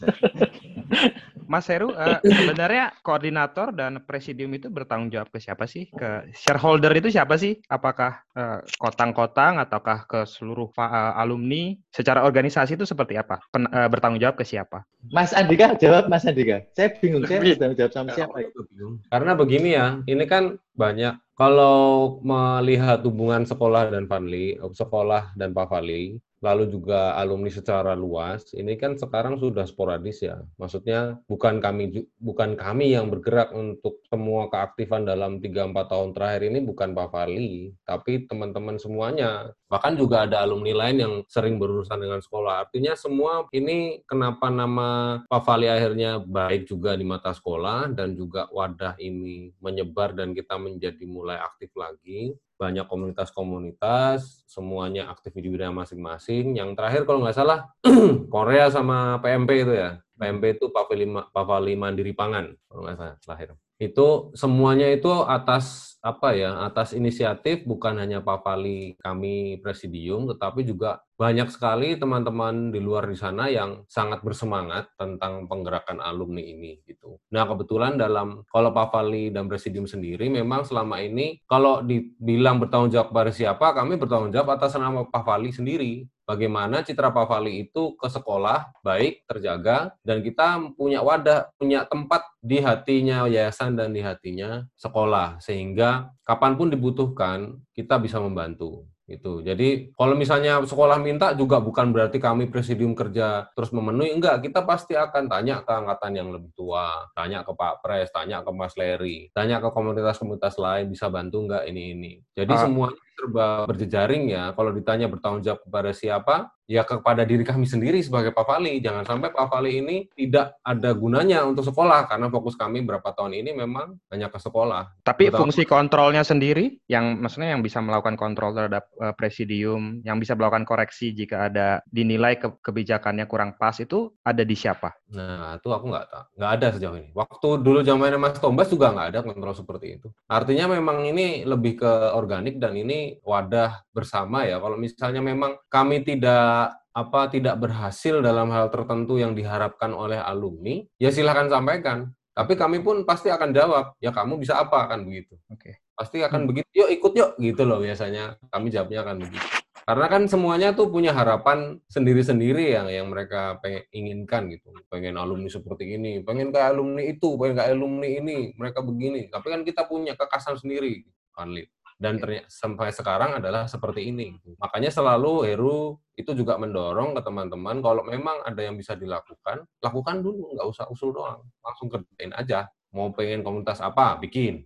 Mas 1.46 1.70
Heru, 1.70 1.94
uh, 1.94 2.18
sebenarnya 2.26 2.90
koordinator 3.06 3.70
dan 3.70 4.02
presidium 4.02 4.50
itu 4.58 4.66
bertanggung 4.66 5.14
jawab 5.14 5.30
ke 5.30 5.38
siapa 5.38 5.64
sih? 5.70 5.86
Ke 5.94 6.26
shareholder 6.34 6.90
itu 6.98 7.08
siapa 7.08 7.38
sih? 7.38 7.62
Apakah 7.70 8.26
kotang 8.34 8.42
eh, 8.42 8.60
kotang-kotang 8.82 9.52
ataukah 9.62 10.10
ke 10.10 10.20
seluruh 10.26 10.74
uh, 10.74 11.14
alumni? 11.14 11.78
Secara 11.94 12.26
organisasi 12.26 12.74
itu 12.74 12.82
seperti 12.82 13.14
apa? 13.14 13.38
Pen, 13.54 13.70
uh, 13.70 13.86
bertanggung 13.86 14.18
jawab 14.18 14.42
ke 14.42 14.44
siapa? 14.44 14.82
Mas 15.14 15.30
Andika 15.30 15.78
jawab 15.78 16.10
Mas 16.10 16.26
Andika. 16.26 16.66
Saya 16.74 16.90
bingung 16.98 17.22
saya 17.22 17.38
bertanggung 17.38 17.78
jawab 17.78 17.92
sama 17.94 18.10
siapa 18.10 18.36
itu 18.42 18.60
bingung. 18.74 18.98
Karena 19.06 19.32
begini 19.38 19.68
ya, 19.78 19.86
ini 20.10 20.26
kan 20.26 20.58
banyak 20.78 21.18
kalau 21.36 22.16
melihat 22.24 23.04
hubungan 23.04 23.44
sekolah 23.44 23.92
dan 23.92 24.08
Fanli, 24.08 24.56
sekolah 24.56 25.36
dan 25.36 25.52
Pak 25.52 25.68
Fali, 25.68 26.16
lalu 26.40 26.64
juga 26.72 27.12
alumni 27.16 27.52
secara 27.52 27.92
luas, 27.92 28.56
ini 28.56 28.76
kan 28.80 28.96
sekarang 28.96 29.36
sudah 29.36 29.68
sporadis 29.68 30.24
ya. 30.24 30.40
Maksudnya 30.56 31.20
bukan 31.28 31.60
kami 31.60 32.08
bukan 32.16 32.56
kami 32.56 32.96
yang 32.96 33.12
bergerak 33.12 33.52
untuk 33.52 34.00
semua 34.08 34.48
keaktifan 34.52 35.04
dalam 35.04 35.36
3 35.40 35.72
4 35.76 35.92
tahun 35.92 36.10
terakhir 36.16 36.42
ini 36.48 36.64
bukan 36.64 36.96
Pak 36.96 37.08
Fali, 37.12 37.72
tapi 37.84 38.24
teman-teman 38.24 38.80
semuanya. 38.80 39.52
Bahkan 39.66 39.98
juga 39.98 40.24
ada 40.24 40.46
alumni 40.46 40.86
lain 40.86 40.96
yang 41.02 41.14
sering 41.26 41.58
berurusan 41.58 41.98
dengan 41.98 42.22
sekolah. 42.22 42.66
Artinya 42.66 42.94
semua 42.94 43.50
ini 43.50 44.00
kenapa 44.06 44.46
nama 44.46 45.20
Pak 45.26 45.42
Fali 45.42 45.66
akhirnya 45.66 46.22
baik 46.22 46.70
juga 46.70 46.94
di 46.94 47.02
mata 47.02 47.34
sekolah 47.34 47.90
dan 47.90 48.14
juga 48.14 48.46
wadah 48.54 48.94
ini 49.02 49.50
menyebar 49.58 50.14
dan 50.14 50.30
kita 50.32 50.54
menjadi 50.54 51.02
mulai 51.02 51.42
aktif 51.42 51.74
lagi 51.74 52.38
banyak 52.56 52.88
komunitas-komunitas, 52.88 54.48
semuanya 54.48 55.12
aktif 55.12 55.36
di 55.36 55.44
bidang 55.44 55.76
masing-masing. 55.76 56.56
Yang 56.56 56.72
terakhir 56.72 57.02
kalau 57.04 57.20
nggak 57.20 57.36
salah 57.36 57.68
Korea 58.34 58.72
sama 58.72 59.20
PMP 59.20 59.68
itu 59.68 59.72
ya. 59.76 60.00
PMP 60.16 60.56
itu 60.56 60.72
Pavali 61.12 61.76
Mandiri 61.76 62.16
Pangan 62.16 62.56
kalau 62.64 62.88
nggak 62.88 62.96
salah 62.96 63.16
terakhir. 63.20 63.48
Itu 63.76 64.32
semuanya 64.32 64.88
itu 64.88 65.08
atas 65.28 65.96
apa 66.00 66.32
ya 66.32 66.64
atas 66.64 66.96
inisiatif 66.96 67.68
bukan 67.68 68.00
hanya 68.00 68.24
Pak 68.24 68.40
Fali 68.40 68.96
kami 69.02 69.60
presidium 69.60 70.24
tetapi 70.30 70.64
juga 70.64 71.04
banyak 71.16 71.48
sekali 71.48 71.96
teman-teman 71.96 72.68
di 72.68 72.76
luar 72.76 73.08
di 73.08 73.16
sana 73.16 73.48
yang 73.48 73.88
sangat 73.88 74.20
bersemangat 74.20 74.92
tentang 75.00 75.48
penggerakan 75.48 75.96
alumni 76.04 76.44
ini 76.44 76.84
gitu. 76.84 77.16
Nah 77.32 77.48
kebetulan 77.48 77.96
dalam 77.96 78.44
kalau 78.52 78.68
Pak 78.76 78.92
Fali 78.92 79.32
dan 79.32 79.48
presidium 79.48 79.88
sendiri 79.88 80.28
memang 80.28 80.68
selama 80.68 81.00
ini 81.00 81.40
kalau 81.48 81.80
dibilang 81.80 82.60
bertanggung 82.60 82.92
jawab 82.92 83.16
pada 83.16 83.32
siapa 83.32 83.72
kami 83.72 83.96
bertanggung 83.96 84.28
jawab 84.28 84.60
atas 84.60 84.76
nama 84.76 85.08
Pak 85.08 85.24
Fali 85.24 85.50
sendiri. 85.56 86.04
Bagaimana 86.26 86.82
citra 86.82 87.14
Pak 87.14 87.30
Fali 87.32 87.64
itu 87.64 87.94
ke 87.96 88.10
sekolah 88.10 88.82
baik 88.82 89.24
terjaga 89.30 89.94
dan 90.02 90.20
kita 90.26 90.58
punya 90.74 90.98
wadah, 90.98 91.48
punya 91.54 91.86
tempat 91.86 92.26
di 92.42 92.58
hatinya 92.58 93.30
yayasan 93.30 93.78
dan 93.78 93.94
di 93.94 94.02
hatinya 94.02 94.66
sekolah. 94.74 95.38
Sehingga 95.38 96.10
kapan 96.26 96.58
pun 96.58 96.68
dibutuhkan 96.68 97.62
kita 97.72 98.02
bisa 98.02 98.18
membantu 98.18 98.90
itu. 99.06 99.38
Jadi 99.38 99.94
kalau 99.94 100.18
misalnya 100.18 100.58
sekolah 100.58 100.98
minta 100.98 101.30
juga 101.38 101.62
bukan 101.62 101.94
berarti 101.94 102.18
kami 102.18 102.50
presidium 102.50 102.92
kerja 102.98 103.46
terus 103.54 103.70
memenuhi, 103.70 104.10
enggak. 104.10 104.42
Kita 104.42 104.66
pasti 104.66 104.98
akan 104.98 105.30
tanya 105.30 105.62
ke 105.62 105.70
angkatan 105.70 106.12
yang 106.18 106.28
lebih 106.34 106.50
tua, 106.58 107.06
tanya 107.14 107.46
ke 107.46 107.54
Pak 107.54 107.86
Pres, 107.86 108.10
tanya 108.10 108.42
ke 108.42 108.50
Mas 108.50 108.74
Leri, 108.74 109.30
tanya 109.30 109.62
ke 109.62 109.70
komunitas-komunitas 109.70 110.58
lain 110.58 110.90
bisa 110.90 111.06
bantu 111.06 111.46
enggak 111.46 111.64
ini 111.70 111.94
ini. 111.94 112.12
Jadi 112.34 112.52
ah. 112.52 112.60
semuanya 112.66 113.05
serba 113.16 113.64
berjejaring 113.64 114.28
ya. 114.28 114.52
Kalau 114.52 114.70
ditanya 114.76 115.08
bertanggung 115.08 115.40
jawab 115.40 115.64
kepada 115.64 115.90
siapa, 115.96 116.52
ya 116.66 116.82
kepada 116.82 117.22
diri 117.22 117.46
kami 117.46 117.64
sendiri 117.64 118.02
sebagai 118.02 118.34
Pak 118.34 118.44
Fali. 118.44 118.82
Jangan 118.82 119.06
sampai 119.06 119.30
Pak 119.32 119.46
Fali 119.48 119.80
ini 119.80 119.96
tidak 120.12 120.58
ada 120.60 120.90
gunanya 120.92 121.46
untuk 121.46 121.64
sekolah 121.64 122.10
karena 122.10 122.26
fokus 122.28 122.58
kami 122.58 122.82
berapa 122.82 123.06
tahun 123.14 123.38
ini 123.38 123.50
memang 123.54 123.96
hanya 124.10 124.28
ke 124.28 124.38
sekolah. 124.42 125.06
Tapi 125.06 125.30
Betul. 125.30 125.46
fungsi 125.46 125.62
kontrolnya 125.64 126.26
sendiri 126.26 126.76
yang 126.90 127.22
maksudnya 127.22 127.54
yang 127.54 127.62
bisa 127.62 127.78
melakukan 127.80 128.18
kontrol 128.18 128.52
terhadap 128.52 128.90
uh, 128.98 129.14
presidium, 129.14 130.02
yang 130.02 130.18
bisa 130.18 130.34
melakukan 130.34 130.66
koreksi 130.66 131.14
jika 131.14 131.48
ada 131.48 131.80
dinilai 131.88 132.36
ke 132.36 132.50
kebijakannya 132.60 133.24
kurang 133.30 133.54
pas 133.56 133.78
itu 133.78 134.12
ada 134.26 134.42
di 134.42 134.58
siapa? 134.58 134.92
Nah, 135.14 135.56
itu 135.62 135.70
aku 135.70 135.86
nggak 135.86 136.06
tahu. 136.10 136.24
Nggak 136.34 136.52
ada 136.58 136.66
sejauh 136.74 136.96
ini. 136.98 137.10
Waktu 137.14 137.48
dulu 137.62 137.78
zamannya 137.86 138.18
Mas 138.18 138.42
Tombas 138.42 138.68
juga 138.68 138.90
nggak 138.90 139.08
ada 139.14 139.20
kontrol 139.22 139.54
seperti 139.54 140.02
itu. 140.02 140.08
Artinya 140.26 140.74
memang 140.74 141.06
ini 141.06 141.46
lebih 141.46 141.78
ke 141.78 141.92
organik 142.10 142.58
dan 142.58 142.74
ini 142.74 143.05
wadah 143.22 143.84
bersama 143.94 144.46
ya. 144.48 144.56
Kalau 144.58 144.76
misalnya 144.78 145.22
memang 145.22 145.58
kami 145.68 146.02
tidak 146.02 146.74
apa 146.96 147.28
tidak 147.28 147.60
berhasil 147.60 148.24
dalam 148.24 148.48
hal 148.48 148.72
tertentu 148.72 149.20
yang 149.20 149.36
diharapkan 149.36 149.92
oleh 149.92 150.16
alumni, 150.16 150.80
ya 150.96 151.12
silahkan 151.12 151.52
sampaikan. 151.52 152.08
Tapi 152.32 152.56
kami 152.56 152.80
pun 152.80 153.04
pasti 153.04 153.28
akan 153.28 153.52
jawab, 153.52 153.84
ya 154.00 154.12
kamu 154.12 154.40
bisa 154.40 154.56
apa 154.56 154.88
kan 154.88 155.04
begitu. 155.04 155.36
Oke. 155.52 155.60
Okay. 155.60 155.74
Pasti 155.96 156.20
akan 156.20 156.44
hmm. 156.44 156.48
begitu, 156.52 156.68
yuk 156.72 156.88
ikut 156.92 157.12
yuk 157.16 157.30
gitu 157.40 157.62
loh 157.64 157.80
biasanya. 157.80 158.36
Kami 158.48 158.68
jawabnya 158.72 159.00
akan 159.04 159.16
begitu. 159.24 159.48
Karena 159.86 160.06
kan 160.10 160.22
semuanya 160.26 160.68
tuh 160.74 160.90
punya 160.90 161.14
harapan 161.14 161.78
sendiri-sendiri 161.88 162.74
yang 162.74 162.90
yang 162.90 163.06
mereka 163.08 163.56
pengen 163.64 163.86
inginkan 163.94 164.42
gitu. 164.52 164.72
Pengen 164.92 165.16
alumni 165.16 165.48
seperti 165.48 165.96
ini, 165.96 166.20
pengen 166.24 166.52
kayak 166.52 166.76
alumni 166.76 167.04
itu, 167.06 167.38
pengen 167.40 167.54
kayak 167.60 167.70
alumni 167.72 168.08
ini, 168.08 168.52
mereka 168.56 168.84
begini. 168.84 169.32
Tapi 169.32 169.46
kan 169.46 169.60
kita 169.64 169.88
punya 169.88 170.12
kekasan 170.18 170.58
sendiri, 170.60 171.06
Anlit 171.36 171.75
dan 171.96 172.20
ternyata 172.20 172.48
sampai 172.52 172.92
sekarang 172.92 173.40
adalah 173.40 173.64
seperti 173.64 174.12
ini. 174.12 174.36
Makanya 174.60 174.92
selalu 174.92 175.48
Heru 175.48 175.96
itu 176.16 176.32
juga 176.36 176.60
mendorong 176.60 177.16
ke 177.16 177.20
teman-teman 177.24 177.80
kalau 177.80 178.04
memang 178.04 178.44
ada 178.44 178.60
yang 178.60 178.76
bisa 178.76 178.92
dilakukan, 178.92 179.64
lakukan 179.80 180.16
dulu, 180.20 180.56
nggak 180.56 180.68
usah 180.68 180.84
usul 180.92 181.16
doang, 181.16 181.40
langsung 181.64 181.88
kerjain 181.88 182.32
aja. 182.36 182.68
Mau 182.92 183.12
pengen 183.12 183.44
komunitas 183.44 183.80
apa, 183.84 184.16
bikin. 184.16 184.64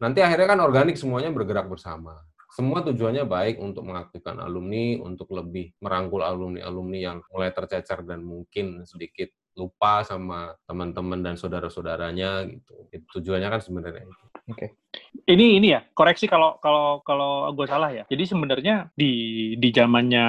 Nanti 0.00 0.20
akhirnya 0.20 0.56
kan 0.56 0.60
organik 0.64 0.96
semuanya 0.96 1.32
bergerak 1.32 1.68
bersama. 1.68 2.20
Semua 2.52 2.80
tujuannya 2.80 3.28
baik 3.28 3.60
untuk 3.60 3.84
mengaktifkan 3.84 4.40
alumni, 4.40 4.96
untuk 5.04 5.28
lebih 5.36 5.76
merangkul 5.84 6.24
alumni-alumni 6.24 6.98
yang 7.00 7.18
mulai 7.28 7.52
tercecer 7.52 8.00
dan 8.08 8.24
mungkin 8.24 8.84
sedikit 8.88 9.28
lupa 9.56 10.04
sama 10.04 10.52
teman-teman 10.68 11.24
dan 11.24 11.34
saudara-saudaranya 11.36 12.48
gitu. 12.48 12.88
Itu 12.92 13.20
tujuannya 13.20 13.48
kan 13.48 13.60
sebenarnya 13.60 14.04
itu. 14.08 14.25
Oke. 14.46 14.58
Okay. 14.58 14.68
Ini 15.26 15.58
ini 15.58 15.74
ya, 15.74 15.82
koreksi 15.90 16.30
kalau 16.30 16.56
kalau 16.62 17.02
kalau 17.02 17.50
gue 17.50 17.66
salah 17.66 17.90
ya. 17.90 18.06
Jadi 18.06 18.24
sebenarnya 18.30 18.88
di 18.94 19.12
di 19.58 19.68
zamannya 19.74 20.26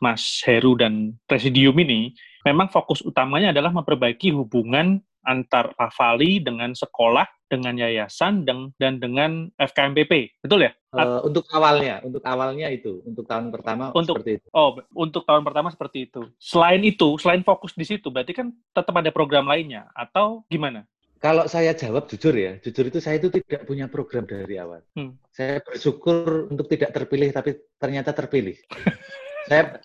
Mas 0.00 0.40
Heru 0.48 0.80
dan 0.80 1.12
Presidium 1.28 1.76
ini 1.76 2.16
memang 2.48 2.72
fokus 2.72 3.04
utamanya 3.04 3.52
adalah 3.52 3.68
memperbaiki 3.70 4.32
hubungan 4.32 5.04
antar 5.24 5.76
Pavali 5.76 6.40
dengan 6.40 6.72
sekolah, 6.72 7.28
dengan 7.50 7.76
yayasan, 7.76 8.48
dan, 8.48 8.72
dan 8.80 8.96
dengan 8.96 9.52
FKMPP. 9.60 10.40
Betul 10.40 10.64
ya? 10.68 10.72
Uh, 10.90 11.22
untuk 11.22 11.44
awalnya, 11.52 12.00
untuk 12.02 12.24
awalnya 12.24 12.72
itu, 12.72 13.04
untuk 13.04 13.28
tahun 13.28 13.52
pertama 13.52 13.92
untuk, 13.92 14.18
seperti 14.18 14.40
itu. 14.40 14.46
Oh, 14.50 14.80
untuk 14.96 15.22
tahun 15.28 15.44
pertama 15.44 15.68
seperti 15.70 16.08
itu. 16.08 16.24
Selain 16.40 16.80
itu, 16.82 17.20
selain 17.20 17.44
fokus 17.44 17.76
di 17.76 17.84
situ, 17.86 18.08
berarti 18.08 18.32
kan 18.32 18.50
tetap 18.72 18.94
ada 18.96 19.12
program 19.12 19.46
lainnya 19.46 19.86
atau 19.92 20.42
gimana? 20.48 20.88
Kalau 21.20 21.44
saya 21.52 21.76
jawab 21.76 22.08
jujur 22.08 22.32
ya, 22.32 22.56
jujur 22.64 22.88
itu 22.88 22.96
saya 22.96 23.20
itu 23.20 23.28
tidak 23.28 23.68
punya 23.68 23.92
program 23.92 24.24
dari 24.24 24.56
awal. 24.56 24.80
Hmm. 24.96 25.20
Saya 25.28 25.60
bersyukur 25.60 26.48
untuk 26.48 26.64
tidak 26.72 26.96
terpilih, 26.96 27.28
tapi 27.28 27.60
ternyata 27.76 28.16
terpilih. 28.16 28.56
saya 29.50 29.84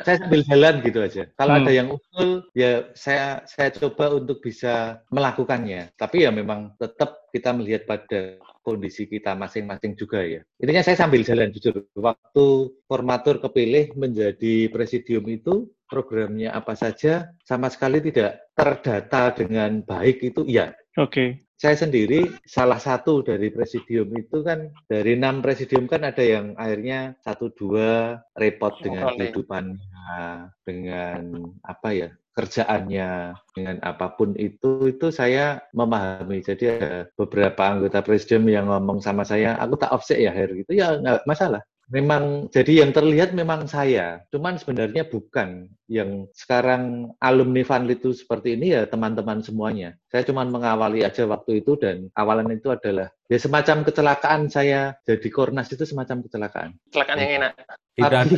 saya 0.00 0.16
sambil 0.16 0.40
jalan 0.48 0.80
gitu 0.80 1.04
aja. 1.04 1.28
Kalau 1.36 1.52
hmm. 1.52 1.60
ada 1.60 1.72
yang 1.76 1.88
usul, 1.92 2.48
ya 2.56 2.88
saya 2.96 3.44
saya 3.44 3.68
coba 3.68 4.16
untuk 4.16 4.40
bisa 4.40 5.04
melakukannya. 5.12 5.92
Tapi 5.92 6.24
ya 6.24 6.32
memang 6.32 6.72
tetap 6.80 7.28
kita 7.28 7.52
melihat 7.52 7.84
pada 7.84 8.40
kondisi 8.64 9.04
kita 9.04 9.36
masing-masing 9.36 9.92
juga 9.92 10.24
ya. 10.24 10.40
Intinya 10.56 10.80
saya 10.80 10.96
sambil 10.96 11.20
jalan 11.20 11.52
jujur. 11.52 11.84
Waktu 11.92 12.46
formatur 12.88 13.44
kepilih 13.44 13.92
menjadi 13.92 14.72
presidium 14.72 15.28
itu 15.28 15.68
programnya 15.92 16.56
apa 16.56 16.72
saja 16.72 17.28
sama 17.44 17.68
sekali 17.68 18.00
tidak 18.00 18.48
terdata 18.56 19.36
dengan 19.36 19.84
baik 19.84 20.24
itu 20.24 20.48
iya. 20.48 20.72
Oke. 20.96 21.12
Okay. 21.12 21.28
Saya 21.60 21.78
sendiri 21.78 22.26
salah 22.42 22.80
satu 22.82 23.22
dari 23.22 23.54
presidium 23.54 24.10
itu 24.18 24.42
kan 24.42 24.66
dari 24.90 25.14
enam 25.14 25.38
presidium 25.38 25.86
kan 25.86 26.02
ada 26.02 26.18
yang 26.18 26.58
akhirnya 26.58 27.14
satu 27.22 27.54
dua 27.54 28.18
repot 28.34 28.82
dengan 28.82 29.14
kehidupannya, 29.14 30.50
dengan 30.66 31.22
apa 31.62 31.88
ya 31.94 32.10
kerjaannya 32.32 33.36
dengan 33.52 33.76
apa 33.84 34.16
pun 34.16 34.32
itu 34.40 34.88
itu 34.88 35.12
saya 35.12 35.60
memahami 35.76 36.40
jadi 36.40 36.64
ada 36.80 36.92
beberapa 37.12 37.60
anggota 37.60 38.00
presidium 38.00 38.48
yang 38.48 38.66
ngomong 38.72 39.04
sama 39.04 39.20
saya 39.20 39.52
aku 39.60 39.76
tak 39.76 39.92
offset 39.92 40.16
ya 40.16 40.32
Her 40.32 40.48
gitu 40.56 40.72
ya 40.72 40.96
nggak 40.96 41.28
masalah 41.28 41.60
memang 41.92 42.48
jadi 42.48 42.82
yang 42.82 42.90
terlihat 42.96 43.36
memang 43.36 43.68
saya. 43.68 44.24
Cuman 44.32 44.56
sebenarnya 44.56 45.04
bukan. 45.04 45.68
Yang 45.92 46.32
sekarang 46.32 47.12
alumni 47.20 47.60
Vanlit 47.68 48.00
itu 48.00 48.16
seperti 48.16 48.56
ini 48.56 48.72
ya 48.72 48.88
teman-teman 48.88 49.44
semuanya. 49.44 49.92
Saya 50.08 50.24
cuman 50.24 50.48
mengawali 50.48 51.04
aja 51.04 51.28
waktu 51.28 51.60
itu 51.60 51.76
dan 51.76 52.08
awalan 52.16 52.48
itu 52.56 52.72
adalah 52.72 53.12
ya 53.28 53.36
semacam 53.36 53.84
kecelakaan 53.84 54.48
saya. 54.48 54.96
Jadi 55.04 55.28
kornas 55.28 55.68
itu 55.68 55.84
semacam 55.84 56.24
kecelakaan. 56.24 56.70
Kecelakaan 56.88 57.18
yang 57.20 57.32
enak 57.44 57.52
tapi, 57.98 58.36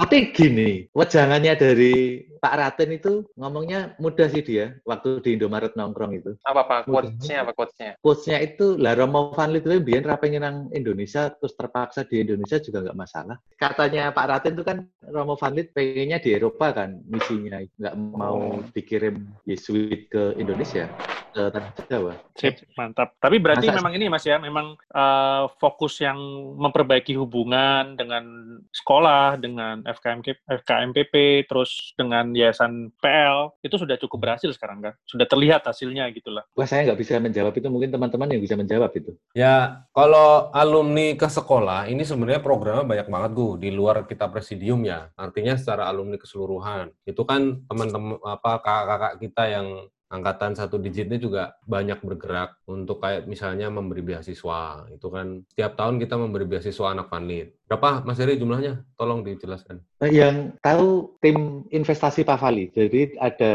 tapi 0.00 0.16
gini, 0.32 0.88
wejangannya 0.96 1.52
dari 1.52 2.24
Pak 2.40 2.54
Raten 2.56 2.90
itu 2.96 3.28
ngomongnya 3.36 3.92
mudah 4.00 4.26
sih 4.32 4.40
dia 4.40 4.74
waktu 4.88 5.20
di 5.20 5.36
Indomaret 5.36 5.76
nongkrong 5.76 6.16
itu. 6.16 6.32
Apa 6.48 6.64
Pak? 6.64 6.80
Quotes-nya 6.88 7.44
apa 7.44 7.52
quotes-nya? 7.52 8.00
Quotes-nya 8.00 8.38
itu, 8.40 8.80
lah 8.80 8.96
Romo 8.96 9.36
Van 9.36 9.52
itu 9.52 9.68
biar 9.78 10.08
rapengen 10.08 10.42
nang 10.42 10.56
Indonesia, 10.72 11.28
terus 11.28 11.52
terpaksa 11.54 12.08
di 12.08 12.24
Indonesia 12.24 12.56
juga 12.58 12.88
nggak 12.88 12.98
masalah. 12.98 13.36
Katanya 13.60 14.10
Pak 14.10 14.26
Raten 14.26 14.56
itu 14.56 14.64
kan 14.64 14.88
Romo 15.06 15.36
Van 15.36 15.52
Lit 15.52 15.70
pengennya 15.76 16.18
di 16.18 16.32
Eropa 16.32 16.72
kan 16.72 17.04
misinya, 17.06 17.60
nggak 17.60 17.94
mau 18.16 18.64
dikirim 18.72 19.28
Yesuit 19.44 20.08
ke 20.08 20.34
Indonesia, 20.40 20.88
ke 21.36 21.42
Tanah 21.52 21.72
Jawa. 21.86 22.14
Sip, 22.34 22.64
mantap. 22.74 23.14
Tapi 23.20 23.36
berarti 23.38 23.68
Masa, 23.68 23.78
memang 23.78 23.92
ini 23.94 24.06
Mas 24.08 24.24
ya, 24.24 24.40
memang 24.40 24.74
uh, 24.96 25.46
fokus 25.60 26.00
yang 26.00 26.18
memperbaiki 26.58 27.14
hubungan 27.14 27.94
dengan 27.94 28.21
dengan 28.22 28.62
sekolah, 28.70 29.26
dengan 29.42 29.76
FKM, 29.82 30.20
FKMPP, 30.62 31.44
terus 31.50 31.92
dengan 31.98 32.30
yayasan 32.32 32.94
PL, 33.02 33.52
itu 33.60 33.74
sudah 33.74 33.98
cukup 33.98 34.18
berhasil 34.22 34.50
sekarang 34.54 34.80
kan? 34.80 34.94
Sudah 35.04 35.26
terlihat 35.26 35.66
hasilnya 35.66 36.06
gitulah. 36.14 36.46
Wah 36.54 36.66
saya 36.66 36.86
nggak 36.86 37.00
bisa 37.02 37.18
menjawab 37.18 37.52
itu, 37.58 37.66
mungkin 37.66 37.90
teman-teman 37.90 38.30
yang 38.30 38.42
bisa 38.42 38.54
menjawab 38.54 38.94
itu. 38.94 39.12
Ya, 39.34 39.84
kalau 39.90 40.48
alumni 40.54 41.18
ke 41.18 41.26
sekolah, 41.26 41.90
ini 41.90 42.06
sebenarnya 42.06 42.40
programnya 42.40 42.86
banyak 42.86 43.08
banget, 43.10 43.30
Gu, 43.34 43.48
di 43.58 43.70
luar 43.74 44.06
kita 44.06 44.30
presidium 44.30 44.86
ya. 44.86 45.10
Artinya 45.18 45.58
secara 45.58 45.90
alumni 45.90 46.16
keseluruhan. 46.16 46.94
Itu 47.04 47.26
kan 47.26 47.66
teman-teman, 47.66 48.22
apa 48.22 48.62
kakak-kakak 48.62 49.14
kita 49.18 49.44
yang 49.50 49.66
angkatan 50.12 50.52
satu 50.52 50.76
digitnya 50.76 51.16
juga 51.16 51.56
banyak 51.64 52.04
bergerak 52.04 52.60
untuk 52.68 53.00
kayak 53.00 53.24
misalnya 53.24 53.72
memberi 53.72 54.04
beasiswa. 54.04 54.84
Itu 54.92 55.08
kan 55.08 55.48
setiap 55.48 55.72
tahun 55.80 55.96
kita 55.96 56.20
memberi 56.20 56.44
beasiswa 56.44 56.92
anak 56.92 57.08
panit. 57.08 57.56
Berapa 57.64 58.04
Mas 58.04 58.20
Heri 58.20 58.36
jumlahnya? 58.36 58.84
Tolong 59.00 59.24
dijelaskan. 59.24 59.80
Eh, 60.04 60.12
yang 60.12 60.52
tahu 60.60 61.16
tim 61.24 61.64
investasi 61.72 62.28
Pak 62.28 62.38
Fali. 62.44 62.68
Jadi 62.68 63.16
ada 63.16 63.52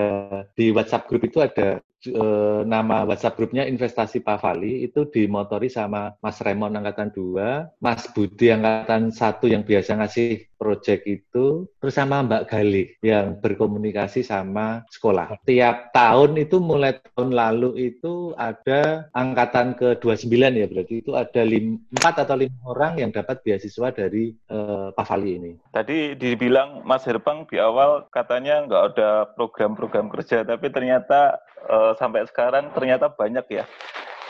di 0.58 0.74
WhatsApp 0.74 1.06
grup 1.06 1.30
itu 1.30 1.38
ada 1.38 1.78
eh, 2.06 2.62
nama 2.66 3.06
WhatsApp 3.06 3.38
grupnya 3.38 3.70
Investasi 3.70 4.26
Pavali 4.26 4.86
itu 4.86 5.06
dimotori 5.10 5.70
sama 5.70 6.14
Mas 6.22 6.42
Remon 6.42 6.74
angkatan 6.74 7.14
2, 7.14 7.78
Mas 7.82 8.10
Budi 8.10 8.54
angkatan 8.54 9.14
1 9.14 9.54
yang 9.54 9.62
biasa 9.62 9.98
ngasih 9.98 10.57
project 10.58 11.06
itu, 11.06 11.70
terus 11.80 11.96
sama 11.96 12.26
Mbak 12.26 12.44
Gali 12.50 12.98
yang 13.06 13.38
berkomunikasi 13.40 14.26
sama 14.26 14.84
sekolah. 14.90 15.38
Tiap 15.46 15.94
tahun 15.94 16.36
itu 16.42 16.58
mulai 16.58 16.98
tahun 17.14 17.32
lalu 17.32 17.94
itu 17.94 18.34
ada 18.36 19.08
angkatan 19.14 19.78
ke-29 19.78 20.34
ya 20.34 20.68
berarti 20.68 20.94
itu 21.06 21.14
ada 21.14 21.42
4 21.46 22.24
atau 22.28 22.36
5 22.36 22.50
orang 22.74 22.94
yang 23.00 23.14
dapat 23.14 23.40
beasiswa 23.46 23.94
dari 23.94 24.34
uh, 24.50 24.90
Pavali 24.92 25.38
ini. 25.38 25.52
Tadi 25.72 26.18
dibilang 26.18 26.82
Mas 26.84 27.06
Herpang 27.06 27.46
di 27.48 27.62
awal 27.62 28.10
katanya 28.10 28.66
nggak 28.66 28.84
ada 28.94 29.10
program-program 29.38 30.10
kerja, 30.10 30.44
tapi 30.44 30.74
ternyata 30.74 31.38
uh, 31.70 31.94
sampai 31.96 32.26
sekarang 32.26 32.74
ternyata 32.74 33.08
banyak 33.14 33.46
ya 33.50 33.66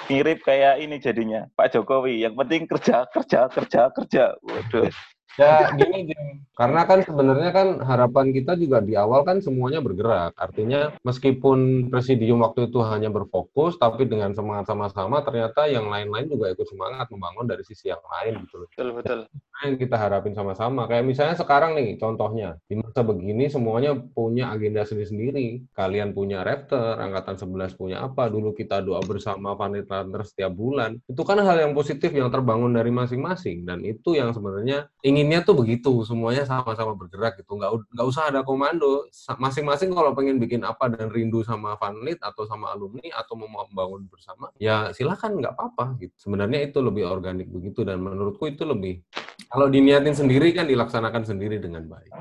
mirip 0.08 0.40
kayak 0.48 0.80
ini 0.80 0.98
jadinya 0.98 1.46
Pak 1.54 1.76
Jokowi. 1.76 2.24
Yang 2.24 2.36
penting 2.40 2.62
kerja, 2.66 2.98
kerja, 3.12 3.40
kerja, 3.52 3.82
kerja. 3.92 4.26
Waduh. 4.40 4.92
Ya 5.38 5.70
gini, 5.78 6.10
gini, 6.10 6.42
karena 6.58 6.82
kan 6.90 7.06
sebenarnya 7.06 7.54
kan 7.54 7.68
harapan 7.86 8.34
kita 8.34 8.58
juga 8.58 8.82
di 8.82 8.98
awal 8.98 9.22
kan 9.22 9.38
semuanya 9.38 9.86
bergerak. 9.86 10.34
Artinya 10.34 10.98
meskipun 11.06 11.90
presidium 11.94 12.42
waktu 12.42 12.74
itu 12.74 12.82
hanya 12.82 13.14
berfokus, 13.14 13.78
tapi 13.78 14.10
dengan 14.10 14.34
semangat 14.34 14.66
sama-sama 14.66 15.22
ternyata 15.22 15.70
yang 15.70 15.94
lain-lain 15.94 16.26
juga 16.26 16.50
ikut 16.58 16.66
semangat 16.66 17.06
membangun 17.14 17.46
dari 17.46 17.62
sisi 17.62 17.94
yang 17.94 18.02
lain 18.02 18.50
gitu. 18.50 18.66
Betul 18.66 18.90
betul. 18.98 19.20
Yang 19.62 19.86
kita 19.86 19.96
harapin 20.02 20.34
sama-sama. 20.34 20.90
Kayak 20.90 21.06
misalnya 21.06 21.36
sekarang 21.38 21.78
nih 21.78 22.02
contohnya 22.02 22.58
di 22.66 22.82
masa 22.82 23.06
begini 23.06 23.46
semuanya 23.54 23.94
punya 23.94 24.50
agenda 24.50 24.82
sendiri-sendiri. 24.82 25.70
Kalian 25.78 26.18
punya 26.18 26.42
Raptor, 26.42 26.98
angkatan 26.98 27.38
11 27.38 27.78
punya 27.78 28.02
apa? 28.02 28.26
Dulu 28.26 28.58
kita 28.58 28.82
doa 28.82 29.02
bersama 29.06 29.54
Vanit 29.54 29.86
Runner 29.86 30.26
setiap 30.26 30.50
bulan. 30.58 30.98
Itu 31.06 31.22
kan 31.22 31.38
hal 31.38 31.62
yang 31.62 31.78
positif 31.78 32.10
yang 32.10 32.34
terbangun 32.34 32.74
dari 32.74 32.90
masing-masing 32.90 33.70
dan 33.70 33.86
itu 33.86 34.18
yang 34.18 34.34
sebenarnya 34.34 34.90
ingin 35.06 35.28
inginnya 35.28 35.44
tuh 35.44 35.60
begitu 35.60 35.92
semuanya 36.08 36.48
sama-sama 36.48 36.96
bergerak 36.96 37.36
gitu 37.44 37.60
nggak 37.60 37.92
nggak 37.92 38.08
usah 38.08 38.32
ada 38.32 38.48
komando 38.48 39.04
masing-masing 39.36 39.92
kalau 39.92 40.16
pengen 40.16 40.40
bikin 40.40 40.64
apa 40.64 40.88
dan 40.88 41.12
rindu 41.12 41.44
sama 41.44 41.76
fanlit 41.76 42.16
atau 42.24 42.48
sama 42.48 42.72
alumni 42.72 43.12
atau 43.12 43.36
mau 43.36 43.52
membangun 43.68 44.08
bersama 44.08 44.48
ya 44.56 44.96
silakan 44.96 45.36
nggak 45.44 45.52
apa-apa 45.60 46.00
gitu 46.00 46.16
sebenarnya 46.16 46.64
itu 46.64 46.80
lebih 46.80 47.04
organik 47.04 47.52
begitu 47.52 47.84
dan 47.84 48.00
menurutku 48.00 48.48
itu 48.48 48.64
lebih 48.64 49.04
kalau 49.48 49.68
diniatin 49.72 50.16
sendiri 50.16 50.52
kan 50.52 50.68
dilaksanakan 50.68 51.24
sendiri 51.24 51.58
dengan 51.60 51.88
baik. 51.88 52.12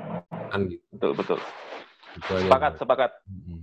Kan 0.51 0.71
gitu. 0.71 0.85
Betul 0.95 1.11
betul. 1.15 1.39
Sepakat 2.17 2.73
sepakat. 2.81 3.11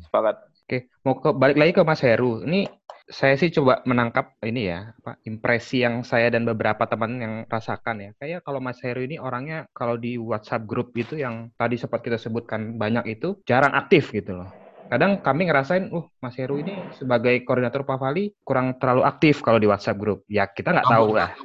Sepakat. 0.06 0.36
Oke 0.64 0.78
mau 1.04 1.20
ke 1.20 1.30
balik 1.36 1.58
lagi 1.60 1.72
ke 1.76 1.82
Mas 1.84 2.04
Heru. 2.04 2.44
Ini 2.44 2.68
saya 3.04 3.36
sih 3.36 3.52
coba 3.52 3.84
menangkap 3.84 4.40
ini 4.48 4.72
ya, 4.72 4.96
apa 4.96 5.20
impresi 5.28 5.84
yang 5.84 6.08
saya 6.08 6.32
dan 6.32 6.48
beberapa 6.48 6.88
teman 6.88 7.20
yang 7.20 7.34
rasakan 7.52 8.00
ya. 8.00 8.12
Kayak 8.16 8.48
kalau 8.48 8.64
Mas 8.64 8.80
Heru 8.80 9.04
ini 9.04 9.20
orangnya 9.20 9.68
kalau 9.76 10.00
di 10.00 10.16
WhatsApp 10.16 10.64
grup 10.64 10.96
gitu 10.96 11.20
yang 11.20 11.52
tadi 11.60 11.76
sempat 11.76 12.00
kita 12.00 12.16
sebutkan 12.16 12.80
banyak 12.80 13.20
itu 13.20 13.36
jarang 13.44 13.76
aktif 13.76 14.16
gitu 14.16 14.40
loh. 14.40 14.50
Kadang 14.88 15.20
kami 15.20 15.50
ngerasain, 15.50 15.92
uh 15.92 16.06
Mas 16.24 16.40
Heru 16.40 16.64
ini 16.64 16.80
sebagai 16.96 17.44
koordinator 17.44 17.84
Pavali 17.84 18.32
kurang 18.46 18.80
terlalu 18.80 19.04
aktif 19.04 19.44
kalau 19.44 19.60
di 19.60 19.68
WhatsApp 19.68 20.00
grup. 20.00 20.24
Ya 20.32 20.48
kita 20.48 20.72
nggak 20.72 20.88
tahu 20.88 21.18
lah. 21.18 21.36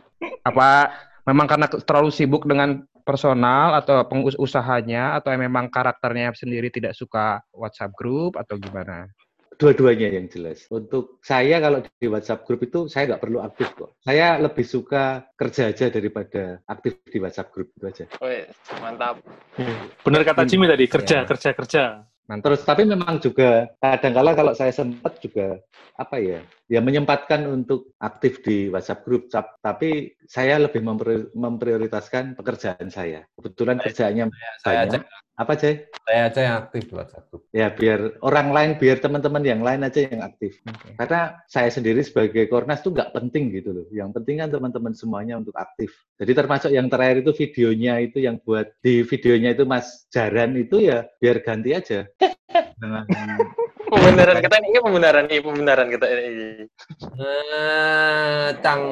Apa 0.47 0.95
memang 1.29 1.45
karena 1.45 1.69
terlalu 1.69 2.09
sibuk 2.09 2.49
dengan 2.49 2.81
personal 3.05 3.77
atau 3.77 4.05
pengusahanya 4.09 5.21
atau 5.21 5.37
memang 5.37 5.69
karakternya 5.69 6.33
sendiri 6.33 6.73
tidak 6.73 6.97
suka 6.97 7.45
WhatsApp 7.53 7.93
grup 7.93 8.41
atau 8.41 8.57
gimana? 8.57 9.09
dua-duanya 9.59 10.15
yang 10.15 10.31
jelas. 10.31 10.71
Untuk 10.71 11.19
saya 11.21 11.59
kalau 11.59 11.83
di 11.83 12.07
WhatsApp 12.07 12.47
grup 12.47 12.63
itu 12.63 12.87
saya 12.87 13.11
nggak 13.11 13.23
perlu 13.27 13.43
aktif 13.43 13.75
kok. 13.75 13.99
Saya 14.07 14.39
lebih 14.39 14.63
suka 14.63 15.27
kerja 15.35 15.75
aja 15.75 15.91
daripada 15.91 16.63
aktif 16.71 17.03
di 17.11 17.19
WhatsApp 17.19 17.51
grup 17.51 17.75
itu 17.75 17.85
aja. 17.91 18.05
Oh, 18.23 18.31
mantap. 18.79 19.19
Hmm. 19.59 19.91
Benar 20.07 20.23
kata 20.23 20.47
Jimmy 20.47 20.71
tadi 20.71 20.87
kerja, 20.87 21.27
ya. 21.27 21.27
kerja, 21.27 21.51
kerja. 21.59 21.83
Terus 22.29 22.61
tapi 22.61 22.85
memang 22.85 23.25
juga 23.25 23.73
kadang-kala 23.81 24.37
kalau 24.37 24.53
saya 24.53 24.69
sempat 24.69 25.17
juga 25.25 25.65
apa 25.97 26.21
ya, 26.21 26.45
ya 26.69 26.85
menyempatkan 26.85 27.49
untuk 27.49 27.97
aktif 27.97 28.45
di 28.45 28.69
WhatsApp 28.69 29.09
grup, 29.09 29.33
tapi 29.65 30.13
saya 30.29 30.61
lebih 30.61 30.85
memprioritaskan 31.33 32.37
pekerjaan 32.37 32.93
saya. 32.93 33.25
Kebetulan 33.33 33.81
kerjaannya 33.81 34.29
saya, 34.61 34.85
banyak. 34.85 35.03
Apa 35.39 35.55
cek? 35.55 35.95
Saya 36.03 36.21
aja 36.27 36.41
yang 36.43 36.57
aktif 36.67 36.91
WhatsApp 36.91 37.31
grup. 37.31 37.47
Ya 37.55 37.71
biar 37.71 38.19
orang 38.27 38.51
lain, 38.51 38.71
biar 38.75 38.99
teman-teman 38.99 39.47
yang 39.47 39.63
lain 39.63 39.87
aja 39.87 40.03
yang 40.11 40.27
aktif. 40.27 40.59
Okay. 40.67 40.99
Karena 40.99 41.39
saya 41.47 41.71
sendiri 41.71 42.03
sebagai 42.03 42.51
Kornas 42.51 42.83
tuh 42.83 42.91
nggak 42.91 43.15
penting 43.15 43.55
gitu 43.55 43.71
loh. 43.71 43.87
Yang 43.95 44.19
penting 44.19 44.43
kan 44.43 44.51
teman-teman 44.51 44.99
semuanya 44.99 45.39
untuk 45.39 45.55
aktif. 45.55 45.95
Jadi 46.19 46.33
termasuk 46.35 46.71
yang 46.75 46.91
terakhir 46.91 47.23
itu 47.23 47.31
videonya 47.31 48.03
itu 48.03 48.19
yang 48.19 48.43
buat 48.43 48.75
di 48.83 49.07
videonya 49.07 49.55
itu 49.55 49.63
Mas 49.63 50.11
Jaran 50.11 50.59
itu 50.59 50.83
ya 50.83 51.07
biar 51.23 51.39
ganti 51.47 51.71
aja. 51.71 52.11
Dengan 52.83 53.07
pembenaran 53.89 54.39
kita 54.45 54.57
ini 54.61 54.79
pembenaran 54.81 55.25
ini 55.27 55.41
pembenaran 55.41 55.89
kita 55.89 56.07
ini. 56.09 56.49
Eh, 57.19 58.47
cang 58.63 58.83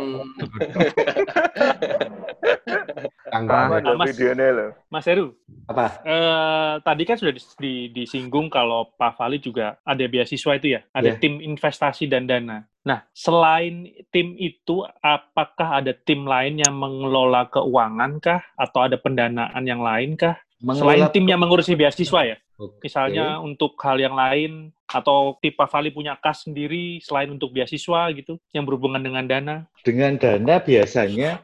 banget 3.47 3.81
Mas, 3.97 4.09
videonya 4.15 4.47
loh. 4.53 4.71
Mas 4.89 5.05
Heru. 5.07 5.37
Apa? 5.67 5.87
Eh, 6.07 6.75
tadi 6.83 7.03
kan 7.05 7.17
sudah 7.19 7.35
di, 7.59 7.91
disinggung 7.91 8.49
kalau 8.49 8.91
Pak 8.95 9.19
Fali 9.19 9.43
juga 9.43 9.79
ada 9.83 10.05
beasiswa 10.07 10.57
itu 10.57 10.79
ya, 10.79 10.81
ada 10.95 11.15
yeah. 11.15 11.21
tim 11.21 11.43
investasi 11.43 12.07
dan 12.07 12.27
dana. 12.31 12.65
Nah, 12.87 13.03
selain 13.11 13.91
tim 14.15 14.39
itu, 14.39 14.87
apakah 15.03 15.83
ada 15.83 15.91
tim 15.91 16.23
lain 16.23 16.63
yang 16.63 16.75
mengelola 16.79 17.51
keuangan 17.51 18.23
kah? 18.23 18.41
Atau 18.55 18.87
ada 18.87 18.95
pendanaan 18.95 19.65
yang 19.67 19.83
lain 19.83 20.15
kah? 20.15 20.39
Mengelola 20.63 20.95
Selain 20.95 21.05
tim 21.11 21.27
yang 21.27 21.43
mengurusi 21.43 21.75
beasiswa 21.75 22.21
ya? 22.23 22.37
Okay. 22.57 22.89
Misalnya 22.89 23.43
untuk 23.43 23.75
hal 23.83 23.99
yang 23.99 24.15
lain 24.15 24.71
atau 24.87 25.35
tipe 25.43 25.63
Vali 25.67 25.91
punya 25.91 26.15
kas 26.19 26.47
sendiri 26.47 27.03
selain 27.03 27.31
untuk 27.35 27.51
beasiswa 27.51 28.11
gitu 28.15 28.39
yang 28.55 28.63
berhubungan 28.63 29.03
dengan 29.03 29.27
dana? 29.27 29.57
Dengan 29.83 30.15
dana 30.19 30.63
biasanya 30.63 31.43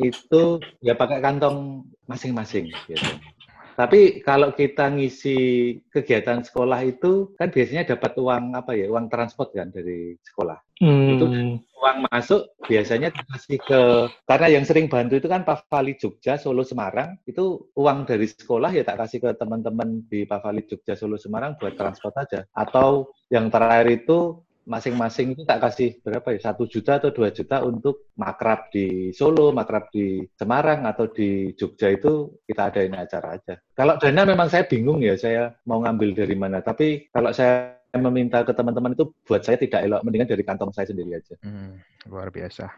itu 0.00 0.58
ya 0.80 0.96
pakai 0.96 1.20
kantong 1.20 1.84
masing-masing 2.08 2.72
gitu. 2.88 3.08
Tapi 3.76 4.20
kalau 4.20 4.52
kita 4.52 4.92
ngisi 4.92 5.38
kegiatan 5.88 6.44
sekolah 6.44 6.84
itu 6.84 7.32
kan 7.40 7.48
biasanya 7.48 7.96
dapat 7.96 8.12
uang 8.20 8.52
apa 8.52 8.76
ya, 8.76 8.92
uang 8.92 9.08
transport 9.08 9.56
kan 9.56 9.72
dari 9.72 10.20
sekolah. 10.20 10.60
Hmm. 10.80 11.16
Itu 11.16 11.26
uang 11.80 11.98
masuk 12.08 12.56
biasanya 12.64 13.08
dikasih 13.12 13.58
ke 13.60 13.80
karena 14.28 14.48
yang 14.48 14.64
sering 14.64 14.88
bantu 14.88 15.16
itu 15.16 15.28
kan 15.28 15.44
Pavali 15.44 15.96
Jogja, 15.96 16.40
Solo, 16.40 16.64
Semarang. 16.64 17.20
Itu 17.28 17.72
uang 17.76 18.08
dari 18.08 18.28
sekolah 18.28 18.72
ya 18.72 18.84
tak 18.84 19.04
kasih 19.04 19.18
ke 19.20 19.30
teman-teman 19.36 20.04
di 20.08 20.24
Pavali 20.24 20.64
Jogja, 20.64 20.96
Solo, 20.96 21.20
Semarang 21.20 21.56
buat 21.60 21.76
transport 21.76 22.16
aja. 22.16 22.48
Atau 22.56 23.12
yang 23.28 23.52
terakhir 23.52 24.04
itu 24.04 24.40
masing-masing 24.70 25.34
itu 25.34 25.42
tak 25.48 25.66
kasih 25.66 25.98
berapa 26.04 26.36
ya 26.36 26.52
satu 26.52 26.68
juta 26.68 27.00
atau 27.00 27.10
dua 27.10 27.32
juta 27.32 27.64
untuk 27.64 28.12
makrab 28.14 28.68
di 28.70 29.10
Solo, 29.10 29.50
makrab 29.50 29.88
di 29.88 30.22
Semarang 30.36 30.84
atau 30.84 31.08
di 31.08 31.52
Jogja 31.56 31.90
itu 31.90 32.40
kita 32.44 32.70
adain 32.72 32.94
acara 32.94 33.40
aja. 33.40 33.56
Kalau 33.72 33.96
dana 33.96 34.22
memang 34.28 34.52
saya 34.52 34.68
bingung 34.68 35.00
ya 35.00 35.16
saya 35.16 35.56
mau 35.64 35.80
ngambil 35.80 36.12
dari 36.12 36.36
mana. 36.36 36.60
Tapi 36.60 37.08
kalau 37.10 37.32
saya 37.32 37.79
meminta 37.98 38.46
ke 38.46 38.54
teman-teman 38.54 38.94
itu 38.94 39.10
buat 39.26 39.42
saya 39.42 39.58
tidak 39.58 39.82
elok, 39.82 40.06
mendingan 40.06 40.30
dari 40.30 40.46
kantong 40.46 40.70
saya 40.70 40.86
sendiri 40.86 41.18
aja. 41.18 41.34
Hmm, 41.42 41.82
luar 42.06 42.30
biasa. 42.30 42.70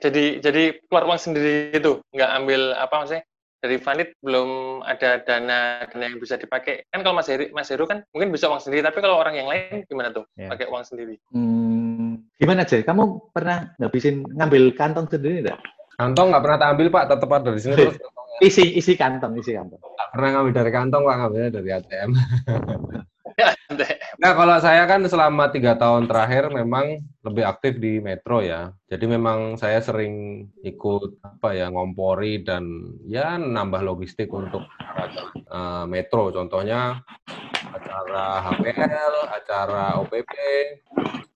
Jadi 0.00 0.44
jadi 0.44 0.76
keluar 0.88 1.08
uang 1.08 1.20
sendiri 1.20 1.72
itu, 1.72 2.04
nggak 2.12 2.30
ambil 2.36 2.76
apa 2.76 2.94
maksudnya? 3.00 3.24
dari 3.58 3.76
Vanit 3.82 4.14
belum 4.22 4.80
ada 4.86 5.18
dana 5.26 5.82
dana 5.90 6.04
yang 6.06 6.22
bisa 6.22 6.38
dipakai. 6.38 6.86
Kan 6.94 7.02
kalau 7.02 7.18
Mas 7.18 7.26
Heru, 7.26 7.50
Mas 7.50 7.68
Heru 7.70 7.90
kan 7.90 8.06
mungkin 8.14 8.30
bisa 8.30 8.46
uang 8.46 8.62
sendiri, 8.62 8.86
tapi 8.86 9.02
kalau 9.02 9.18
orang 9.18 9.34
yang 9.34 9.50
lain 9.50 9.82
gimana 9.90 10.14
tuh? 10.14 10.24
Yeah. 10.38 10.50
Pakai 10.54 10.70
uang 10.70 10.84
sendiri. 10.86 11.18
Hmm, 11.34 12.22
gimana 12.38 12.62
aja? 12.62 12.78
Kamu 12.78 13.34
pernah 13.34 13.74
ngabisin 13.82 14.22
ngambil 14.30 14.78
kantong 14.78 15.10
sendiri 15.10 15.42
enggak? 15.42 15.58
Kantong 15.98 16.30
nggak 16.30 16.42
pernah 16.46 16.58
tak 16.62 16.70
ambil 16.78 16.88
Pak, 16.94 17.04
tetap 17.10 17.30
ada 17.34 17.50
di 17.50 17.60
sini 17.60 17.74
terus. 17.74 17.98
isi 18.48 18.64
isi 18.78 18.92
kantong, 18.94 19.34
isi 19.42 19.50
kantong. 19.58 19.82
Nggak 19.82 20.08
pernah 20.14 20.28
ngambil 20.30 20.52
dari 20.54 20.70
kantong 20.70 21.02
Pak, 21.02 21.16
ngambilnya 21.18 21.50
dari 21.50 21.70
ATM. 21.74 22.10
nah 24.18 24.34
kalau 24.34 24.58
saya 24.58 24.82
kan 24.90 25.06
selama 25.06 25.48
tiga 25.54 25.78
tahun 25.78 26.10
terakhir 26.10 26.50
memang 26.50 26.98
lebih 27.22 27.44
aktif 27.44 27.76
di 27.78 28.00
Metro 28.00 28.40
ya. 28.40 28.72
Jadi 28.88 29.04
memang 29.04 29.60
saya 29.60 29.78
sering 29.84 30.46
ikut 30.64 31.22
apa 31.22 31.54
ya 31.54 31.68
ngompori 31.68 32.42
dan 32.42 32.64
ya 33.04 33.36
nambah 33.36 33.84
logistik 33.84 34.32
untuk 34.32 34.64
uh, 35.52 35.84
Metro. 35.84 36.32
Contohnya 36.32 37.04
acara 37.68 38.48
HPL, 38.48 39.14
acara 39.28 39.84
OPP. 40.02 40.32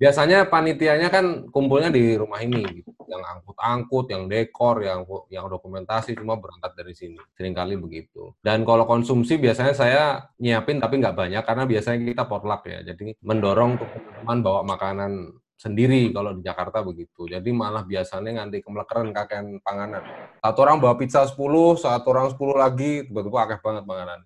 Biasanya 0.00 0.48
panitianya 0.48 1.12
kan 1.12 1.46
kumpulnya 1.52 1.92
di 1.92 2.16
rumah 2.16 2.40
ini. 2.42 2.82
Gitu. 2.82 3.01
Yang 3.08 3.22
angkut-angkut, 3.22 4.06
yang 4.10 4.26
dekor, 4.26 4.82
yang 4.82 5.06
yang 5.32 5.46
dokumentasi 5.46 6.14
semua 6.18 6.38
berangkat 6.38 6.72
dari 6.74 6.94
sini. 6.94 7.18
Seringkali 7.34 7.78
begitu. 7.78 8.34
Dan 8.42 8.62
kalau 8.62 8.84
konsumsi 8.84 9.38
biasanya 9.38 9.74
saya 9.74 10.02
nyiapin 10.38 10.78
tapi 10.82 10.98
nggak 11.00 11.16
banyak 11.16 11.42
karena 11.42 11.64
biasanya 11.64 11.98
kita 12.02 12.24
potluck 12.26 12.62
ya. 12.66 12.82
Jadi 12.82 13.16
mendorong 13.22 13.78
teman-teman 13.78 14.38
bawa 14.42 14.60
makanan 14.66 15.42
sendiri 15.62 16.10
kalau 16.10 16.34
di 16.34 16.42
Jakarta 16.42 16.82
begitu. 16.82 17.30
Jadi 17.30 17.54
malah 17.54 17.86
biasanya 17.86 18.42
nganti 18.42 18.66
kemelekeran 18.66 19.14
kakean 19.14 19.62
panganan. 19.62 20.02
Satu 20.42 20.58
orang 20.66 20.82
bawa 20.82 20.98
pizza 20.98 21.22
10, 21.22 21.78
satu 21.78 22.06
orang 22.10 22.34
10 22.34 22.58
lagi, 22.58 23.06
tiba-tiba 23.06 23.38
akeh 23.46 23.58
banget 23.62 23.86
panganan. 23.86 24.20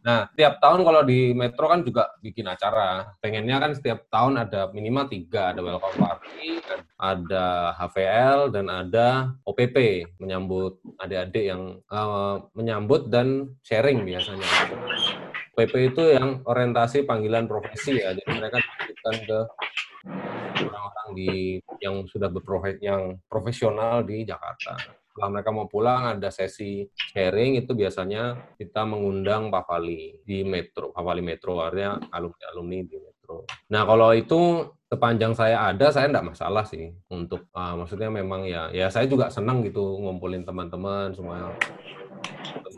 Nah, 0.00 0.32
tiap 0.32 0.64
tahun 0.64 0.80
kalau 0.80 1.04
di 1.04 1.36
Metro 1.36 1.68
kan 1.68 1.84
juga 1.84 2.16
bikin 2.24 2.48
acara. 2.48 3.12
Pengennya 3.20 3.60
kan 3.60 3.76
setiap 3.76 4.08
tahun 4.08 4.40
ada 4.40 4.72
minimal 4.72 5.12
tiga, 5.12 5.52
ada 5.52 5.60
welcome 5.60 5.92
party, 6.00 6.64
ada 6.96 7.76
HVL, 7.76 8.48
dan 8.48 8.66
ada 8.72 9.36
OPP, 9.44 10.08
menyambut 10.16 10.80
adik-adik 11.04 11.52
yang 11.52 11.84
uh, 11.92 12.40
menyambut 12.56 13.12
dan 13.12 13.52
sharing 13.60 14.08
biasanya. 14.08 14.48
OPP 15.52 15.92
itu 15.92 16.02
yang 16.16 16.40
orientasi 16.48 17.04
panggilan 17.04 17.44
profesi 17.44 18.00
ya, 18.00 18.16
jadi 18.16 18.30
mereka 18.32 18.56
diberikan 18.56 19.16
ke 19.28 19.38
orang-orang 20.64 21.08
di 21.12 21.60
yang 21.84 22.08
sudah 22.08 22.32
berprofes 22.32 22.80
yang 22.80 23.20
profesional 23.28 24.00
di 24.00 24.24
Jakarta 24.24 24.99
setelah 25.20 25.36
mereka 25.36 25.52
mau 25.52 25.68
pulang 25.68 26.16
ada 26.16 26.32
sesi 26.32 26.88
sharing 26.96 27.60
itu 27.60 27.76
biasanya 27.76 28.56
kita 28.56 28.88
mengundang 28.88 29.52
Pak 29.52 29.68
Fali 29.68 30.16
di 30.24 30.40
Metro, 30.48 30.96
Pak 30.96 31.04
Fali 31.04 31.20
Metro 31.20 31.60
artinya 31.60 32.00
alumni-alumni 32.08 32.78
di 32.88 32.96
Metro. 32.96 33.44
Nah 33.68 33.84
kalau 33.84 34.16
itu 34.16 34.64
sepanjang 34.88 35.36
saya 35.36 35.68
ada 35.68 35.92
saya 35.92 36.08
enggak 36.08 36.32
masalah 36.32 36.64
sih 36.64 36.88
untuk 37.12 37.52
uh, 37.52 37.76
maksudnya 37.76 38.08
memang 38.08 38.48
ya 38.48 38.72
ya 38.72 38.88
saya 38.88 39.04
juga 39.04 39.28
senang 39.28 39.60
gitu 39.60 40.00
ngumpulin 40.00 40.40
teman-teman 40.48 41.12
semua 41.12 41.52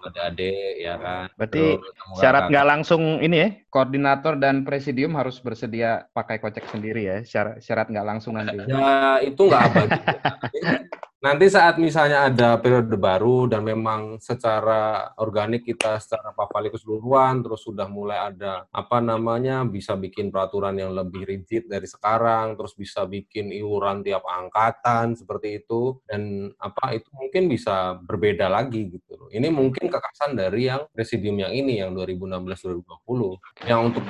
adik-adik 0.02 0.82
ya 0.82 0.98
kan. 0.98 1.26
Berarti 1.38 1.78
syarat 2.18 2.50
nggak 2.50 2.66
langsung 2.66 3.22
ini 3.22 3.36
ya, 3.38 3.48
koordinator 3.70 4.34
dan 4.34 4.66
presidium 4.66 5.14
harus 5.14 5.38
bersedia 5.38 6.10
pakai 6.10 6.42
kocek 6.42 6.66
sendiri 6.66 7.06
ya, 7.06 7.16
syarat 7.22 7.62
syarat 7.62 7.86
nggak 7.86 8.06
langsung 8.06 8.34
nanti. 8.34 8.66
Ya 8.66 9.22
itu 9.22 9.38
nggak 9.46 9.62
abadi. 9.62 9.98
Nanti 11.22 11.46
saat 11.46 11.78
misalnya 11.78 12.26
ada 12.26 12.58
periode 12.58 12.98
baru 12.98 13.46
dan 13.46 13.62
memang 13.62 14.18
secara 14.18 15.14
organik 15.22 15.62
kita 15.62 16.02
secara 16.02 16.34
papali 16.34 16.66
keseluruhan 16.66 17.46
terus 17.46 17.62
sudah 17.62 17.86
mulai 17.86 18.34
ada 18.34 18.66
apa 18.74 18.98
namanya 18.98 19.62
bisa 19.62 19.94
bikin 19.94 20.34
peraturan 20.34 20.74
yang 20.74 20.90
lebih 20.90 21.22
rigid 21.22 21.70
dari 21.70 21.86
sekarang 21.86 22.58
terus 22.58 22.74
bisa 22.74 23.06
bikin 23.06 23.54
iuran 23.54 24.02
tiap 24.02 24.26
angkatan 24.26 25.14
seperti 25.14 25.62
itu 25.62 26.02
dan 26.10 26.50
apa 26.58 26.98
itu 26.98 27.06
mungkin 27.14 27.46
bisa 27.46 28.02
berbeda 28.02 28.50
lagi 28.50 28.90
gitu 28.90 29.30
Ini 29.30 29.46
mungkin 29.54 29.94
kekasan 29.94 30.34
dari 30.34 30.74
yang 30.74 30.90
presidium 30.90 31.38
yang 31.38 31.54
ini 31.54 31.86
yang 31.86 31.94
2016 31.94 32.82
2020 32.82 33.70
yang 33.70 33.86
untuk 33.86 34.02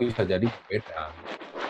bisa 0.00 0.24
jadi 0.24 0.48
berbeda. 0.48 1.12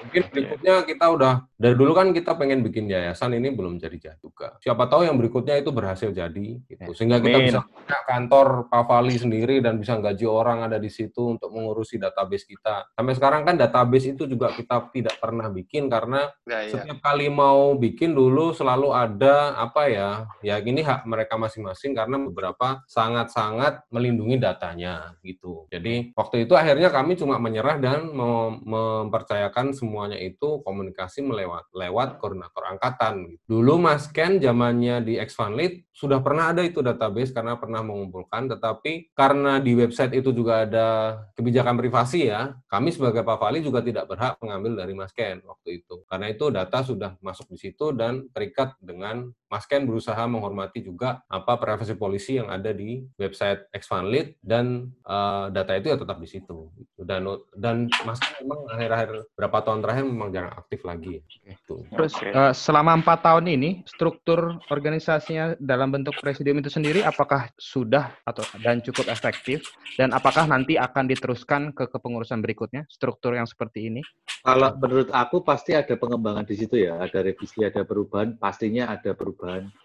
Mungkin 0.05 0.23
berikutnya 0.31 0.75
kita 0.85 1.07
udah 1.11 1.35
dari 1.57 1.73
dulu 1.73 1.97
kan 1.97 2.13
kita 2.13 2.37
pengen 2.37 2.61
bikin 2.61 2.85
yayasan 2.85 3.33
ini 3.33 3.49
belum 3.49 3.81
jadi 3.81 3.97
jadi 3.97 4.21
juga. 4.21 4.61
Siapa 4.61 4.85
tahu 4.93 5.09
yang 5.09 5.17
berikutnya 5.17 5.57
itu 5.57 5.73
berhasil 5.73 6.13
jadi 6.13 6.61
gitu. 6.69 6.91
Sehingga 6.93 7.17
kita 7.17 7.39
bisa 7.41 7.61
punya 7.65 7.99
kantor 8.05 8.69
Pavali 8.69 9.17
sendiri 9.17 9.65
dan 9.65 9.81
bisa 9.81 9.97
gaji 9.97 10.29
orang 10.29 10.69
ada 10.69 10.77
di 10.77 10.93
situ 10.93 11.33
untuk 11.39 11.49
mengurusi 11.55 11.97
database 11.97 12.45
kita. 12.45 12.93
Sampai 12.93 13.17
sekarang 13.17 13.49
kan 13.49 13.57
database 13.57 14.13
itu 14.13 14.29
juga 14.29 14.53
kita 14.53 14.93
tidak 14.93 15.17
pernah 15.17 15.49
bikin 15.49 15.89
karena 15.89 16.29
ya, 16.45 16.69
ya. 16.69 16.73
setiap 16.77 16.99
kali 17.01 17.33
mau 17.33 17.73
bikin 17.79 18.13
dulu 18.13 18.53
selalu 18.53 18.93
ada 18.93 19.57
apa 19.57 19.89
ya? 19.89 20.11
Ya 20.45 20.61
ini 20.61 20.85
hak 20.85 21.09
mereka 21.09 21.41
masing-masing 21.41 21.97
karena 21.97 22.21
beberapa 22.21 22.85
sangat-sangat 22.85 23.89
melindungi 23.89 24.37
datanya 24.37 25.17
gitu. 25.25 25.65
Jadi 25.73 26.13
waktu 26.13 26.45
itu 26.45 26.53
akhirnya 26.53 26.93
kami 26.93 27.17
cuma 27.17 27.41
menyerah 27.41 27.81
dan 27.81 28.13
mempercayakan 28.67 29.73
semua 29.73 29.86
semuanya 29.87 30.19
itu 30.19 30.59
komunikasi 30.67 31.23
melewat 31.23 31.71
lewat 31.71 32.19
koordinator 32.19 32.67
angkatan. 32.67 33.39
Dulu 33.47 33.79
Mas 33.79 34.11
Ken 34.11 34.43
zamannya 34.43 34.99
di 35.07 35.15
Exfanlit 35.15 35.87
sudah 35.95 36.19
pernah 36.21 36.51
ada 36.51 36.67
itu 36.67 36.83
database 36.83 37.31
karena 37.31 37.55
pernah 37.57 37.81
mengumpulkan, 37.87 38.51
tetapi 38.51 39.15
karena 39.15 39.63
di 39.63 39.79
website 39.79 40.19
itu 40.19 40.35
juga 40.35 40.67
ada 40.67 41.17
kebijakan 41.39 41.79
privasi 41.79 42.29
ya, 42.29 42.59
kami 42.67 42.91
sebagai 42.91 43.23
Pak 43.23 43.39
Fali 43.39 43.63
juga 43.63 43.81
tidak 43.81 44.11
berhak 44.11 44.37
mengambil 44.43 44.83
dari 44.83 44.93
Mas 44.93 45.15
Ken 45.15 45.41
waktu 45.47 45.81
itu. 45.81 46.03
Karena 46.11 46.27
itu 46.29 46.51
data 46.51 46.83
sudah 46.83 47.15
masuk 47.23 47.49
di 47.55 47.59
situ 47.63 47.95
dan 47.95 48.27
terikat 48.35 48.75
dengan 48.83 49.31
Mas 49.47 49.65
Ken 49.65 49.87
berusaha 49.87 50.19
menghormati 50.27 50.83
juga 50.83 51.23
apa 51.31 51.55
privasi 51.57 51.95
polisi 51.95 52.39
yang 52.43 52.51
ada 52.51 52.75
di 52.75 53.07
website 53.15 53.71
Exfanlit 53.71 54.35
dan 54.43 54.91
uh, 55.07 55.49
data 55.55 55.79
itu 55.79 55.95
ya 55.95 55.97
tetap 55.97 56.19
di 56.19 56.29
situ. 56.29 56.71
Dan 56.99 57.27
dan 57.55 57.87
Mas 58.03 58.19
Ken 58.19 58.43
memang 58.43 58.67
akhir-akhir 58.75 59.11
berapa 59.39 59.59
tahun 59.63 59.81
terakhir 59.87 60.05
memang 60.05 60.31
jarang 60.35 60.55
aktif 60.59 60.83
lagi. 60.83 61.23
Gitu. 61.47 61.87
Terus 61.95 62.13
uh, 62.35 62.51
selama 62.51 62.99
empat 62.99 63.23
tahun 63.23 63.47
ini 63.47 63.87
struktur 63.87 64.59
organisasinya 64.69 65.55
dalam 65.63 65.95
bentuk 65.95 66.19
presidium 66.19 66.59
itu 66.59 66.69
sendiri 66.69 67.07
apakah 67.07 67.47
sudah 67.55 68.11
atau 68.27 68.43
dan 68.61 68.83
cukup 68.83 69.07
efektif 69.07 69.63
dan 69.95 70.11
apakah 70.11 70.45
nanti 70.51 70.75
akan 70.75 71.07
diteruskan 71.07 71.71
ke 71.71 71.87
kepengurusan 71.87 72.43
berikutnya 72.43 72.85
struktur 72.91 73.39
yang 73.39 73.47
seperti 73.47 73.89
ini? 73.89 74.03
Kalau 74.43 74.75
menurut 74.79 75.11
aku 75.11 75.43
pasti 75.43 75.75
ada 75.75 75.95
pengembangan 75.99 76.47
di 76.47 76.55
situ 76.55 76.79
ya, 76.83 76.99
ada 77.03 77.19
revisi, 77.23 77.67
ada 77.67 77.83
perubahan, 77.83 78.39
pastinya 78.39 78.91
ada 78.91 79.11
perubahan 79.15 79.37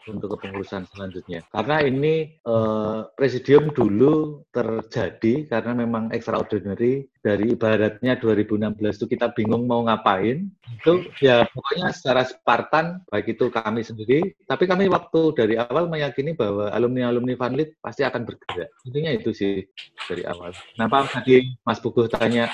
untuk 0.09 0.37
kepengurusan 0.37 0.89
selanjutnya. 0.89 1.45
Karena 1.53 1.85
ini 1.85 2.33
eh, 2.41 2.99
presidium 3.13 3.69
dulu 3.69 4.45
terjadi 4.49 5.45
karena 5.45 5.77
memang 5.77 6.09
extraordinary 6.09 7.05
dari 7.21 7.53
ibaratnya 7.53 8.17
2016 8.17 8.97
itu 8.97 9.05
kita 9.05 9.29
bingung 9.37 9.69
mau 9.69 9.85
ngapain. 9.85 10.49
Itu 10.81 11.05
ya 11.21 11.45
pokoknya 11.45 11.93
secara 11.93 12.25
Spartan 12.25 13.05
baik 13.11 13.37
itu 13.37 13.53
kami 13.53 13.85
sendiri 13.85 14.33
tapi 14.49 14.65
kami 14.65 14.89
waktu 14.89 15.21
dari 15.37 15.55
awal 15.61 15.85
meyakini 15.85 16.33
bahwa 16.33 16.73
alumni 16.73 17.13
alumni 17.13 17.37
Vanlit 17.37 17.77
pasti 17.77 18.01
akan 18.01 18.25
bergerak. 18.25 18.73
Intinya 18.89 19.11
itu 19.13 19.29
sih 19.35 19.61
dari 20.09 20.25
awal. 20.25 20.55
Kenapa 20.73 21.05
tadi 21.05 21.45
Mas 21.61 21.77
Buguh 21.77 22.09
tanya 22.09 22.49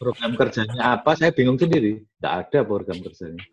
program 0.00 0.38
kerjanya 0.38 0.96
apa 0.96 1.18
saya 1.18 1.34
bingung 1.34 1.60
sendiri. 1.60 2.00
Tidak 2.00 2.32
ada 2.32 2.58
program 2.64 3.02
kerjanya 3.04 3.44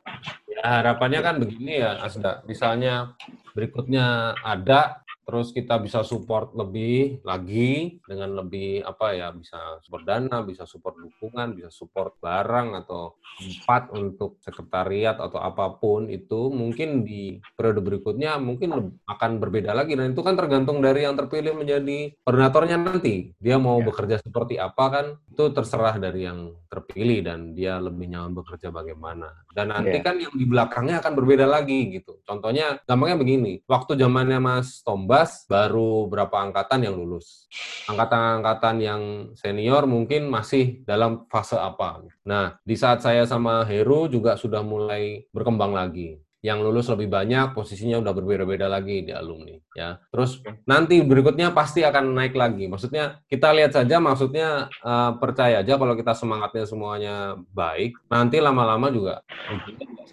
ya 0.55 0.81
harapannya 0.81 1.19
kan 1.21 1.35
begini 1.37 1.83
ya 1.83 1.99
Asda 1.99 2.41
misalnya 2.47 3.13
berikutnya 3.53 4.35
ada 4.41 5.04
terus 5.25 5.49
kita 5.49 5.81
bisa 5.81 6.05
support 6.05 6.53
lebih 6.53 7.25
lagi 7.25 7.97
dengan 8.05 8.45
lebih 8.45 8.85
apa 8.85 9.17
ya 9.17 9.33
bisa 9.33 9.81
support 9.81 10.05
dana, 10.05 10.45
bisa 10.45 10.69
support 10.69 11.01
dukungan, 11.01 11.57
bisa 11.57 11.73
support 11.73 12.13
barang 12.21 12.77
atau 12.85 13.17
tempat 13.41 13.89
untuk 13.97 14.37
sekretariat 14.39 15.17
atau 15.17 15.41
apa 15.41 15.81
pun 15.81 16.07
itu 16.13 16.53
mungkin 16.53 17.01
di 17.01 17.41
periode 17.57 17.81
berikutnya 17.81 18.37
mungkin 18.37 18.95
akan 19.09 19.31
berbeda 19.41 19.73
lagi 19.73 19.97
dan 19.97 20.13
itu 20.13 20.21
kan 20.21 20.37
tergantung 20.37 20.79
dari 20.79 21.03
yang 21.03 21.17
terpilih 21.17 21.57
menjadi 21.57 22.13
koordinatornya 22.21 22.77
nanti 22.77 23.33
dia 23.41 23.57
mau 23.57 23.81
ya. 23.81 23.89
bekerja 23.89 24.15
seperti 24.21 24.61
apa 24.61 24.85
kan 24.93 25.05
itu 25.25 25.43
terserah 25.51 25.97
dari 25.97 26.29
yang 26.29 26.53
terpilih 26.69 27.25
dan 27.25 27.51
dia 27.57 27.81
lebih 27.81 28.07
nyaman 28.13 28.37
bekerja 28.37 28.69
bagaimana 28.69 29.31
dan 29.51 29.73
nanti 29.73 29.97
ya. 29.99 30.03
kan 30.05 30.15
yang 30.21 30.33
di 30.35 30.45
belakangnya 30.47 31.01
akan 31.01 31.13
berbeda 31.17 31.47
lagi 31.47 31.91
gitu 31.91 32.21
contohnya 32.23 32.79
gampangnya 32.85 33.17
begini 33.19 33.53
waktu 33.67 33.97
zamannya 33.97 34.39
Mas 34.39 34.79
Tomba 34.83 35.14
Bas 35.15 35.47
baru 35.47 36.11
berapa 36.11 36.43
angkatan 36.43 36.91
yang 36.91 36.99
lulus. 36.99 37.47
Angkatan-angkatan 37.87 38.75
yang 38.83 39.01
senior 39.31 39.87
mungkin 39.87 40.27
masih 40.27 40.83
dalam 40.83 41.23
fase 41.31 41.55
apa. 41.55 42.03
Nah, 42.27 42.59
di 42.67 42.75
saat 42.75 42.99
saya 42.99 43.23
sama 43.23 43.63
Heru 43.63 44.11
juga 44.11 44.35
sudah 44.35 44.59
mulai 44.59 45.23
berkembang 45.31 45.71
lagi 45.71 46.19
yang 46.45 46.61
lulus 46.61 46.85
lebih 46.93 47.09
banyak, 47.09 47.57
posisinya 47.57 47.97
udah 48.05 48.13
berbeda-beda 48.13 48.69
lagi 48.69 49.01
di 49.01 49.09
alumni, 49.09 49.57
ya. 49.73 49.97
Terus 50.13 50.45
nanti 50.69 51.01
berikutnya 51.01 51.49
pasti 51.57 51.81
akan 51.81 52.13
naik 52.13 52.37
lagi. 52.37 52.69
Maksudnya 52.69 53.25
kita 53.25 53.49
lihat 53.57 53.73
saja, 53.73 53.97
maksudnya 53.97 54.69
uh, 54.85 55.17
percaya 55.17 55.65
aja 55.65 55.81
kalau 55.81 55.97
kita 55.97 56.13
semangatnya 56.13 56.69
semuanya 56.69 57.15
baik, 57.49 57.97
nanti 58.13 58.37
lama-lama 58.37 58.93
juga 58.93 59.25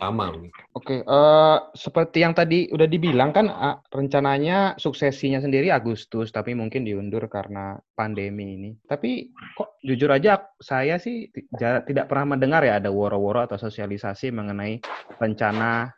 sama. 0.00 0.32
Oke, 0.72 1.04
uh, 1.04 1.68
seperti 1.76 2.24
yang 2.24 2.32
tadi 2.32 2.72
udah 2.72 2.88
dibilang 2.88 3.36
kan 3.36 3.52
uh, 3.52 3.76
rencananya 3.92 4.80
suksesinya 4.80 5.44
sendiri 5.44 5.68
Agustus, 5.68 6.32
tapi 6.32 6.56
mungkin 6.56 6.88
diundur 6.88 7.28
karena 7.28 7.76
pandemi 7.92 8.56
ini. 8.56 8.70
Tapi 8.88 9.28
kok 9.52 9.76
jujur 9.84 10.08
aja 10.08 10.40
saya 10.56 10.96
sih 10.96 11.28
tidak 11.60 12.08
pernah 12.08 12.34
mendengar 12.34 12.64
ya 12.64 12.80
ada 12.80 12.88
woro-woro 12.88 13.44
atau 13.44 13.60
sosialisasi 13.60 14.32
mengenai 14.32 14.80
rencana 15.20 15.92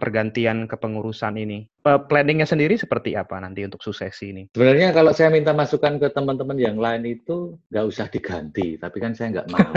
pergantian 0.00 0.68
kepengurusan 0.68 1.36
ini. 1.40 1.68
Planningnya 1.82 2.44
sendiri 2.44 2.74
seperti 2.74 3.14
apa 3.14 3.38
nanti 3.38 3.62
untuk 3.62 3.80
suksesi 3.80 4.34
ini? 4.34 4.42
Sebenarnya 4.52 4.90
kalau 4.90 5.14
saya 5.14 5.30
minta 5.30 5.54
masukan 5.54 6.02
ke 6.02 6.10
teman-teman 6.10 6.58
yang 6.58 6.76
lain 6.76 7.06
itu 7.06 7.56
nggak 7.70 7.86
usah 7.86 8.06
diganti, 8.10 8.74
tapi 8.76 8.98
kan 8.98 9.14
saya 9.14 9.40
nggak 9.40 9.48
mau. 9.54 9.72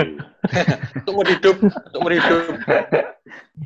untuk 1.10 1.28
hidup, 1.30 1.58
untuk 1.62 2.02
hidup. 2.10 2.44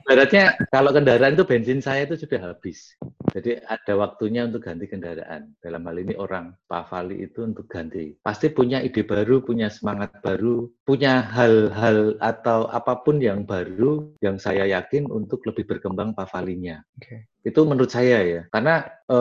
Ibaratnya 0.04 0.58
kalau 0.70 0.92
kendaraan 0.94 1.34
itu 1.34 1.46
bensin 1.46 1.80
saya 1.82 2.06
itu 2.06 2.16
sudah 2.20 2.54
habis. 2.54 2.94
Jadi 3.34 3.62
ada 3.66 3.94
waktunya 3.98 4.46
untuk 4.46 4.66
ganti 4.66 4.86
kendaraan. 4.86 5.54
Dalam 5.62 5.86
hal 5.90 5.98
ini 6.02 6.14
orang 6.14 6.54
Pak 6.70 6.94
Fali 6.94 7.26
itu 7.26 7.46
untuk 7.46 7.66
ganti. 7.66 8.14
Pasti 8.22 8.54
punya 8.54 8.84
ide 8.84 9.02
baru, 9.02 9.42
punya 9.42 9.74
semangat 9.74 10.14
baru, 10.22 10.70
punya 10.86 11.26
hal-hal 11.26 12.20
atau 12.22 12.70
apa 12.70 13.02
pun 13.02 13.18
yang 13.18 13.48
baru 13.48 14.14
yang 14.22 14.38
saya 14.38 14.70
yakin 14.70 15.10
untuk 15.10 15.42
lebih 15.50 15.66
berkembang 15.66 16.14
Pak 16.14 16.30
Falinya. 16.30 16.78
Okay. 17.02 17.33
Itu 17.44 17.68
menurut 17.68 17.92
saya 17.92 18.24
ya. 18.24 18.42
Karena 18.50 18.88
e, 19.04 19.18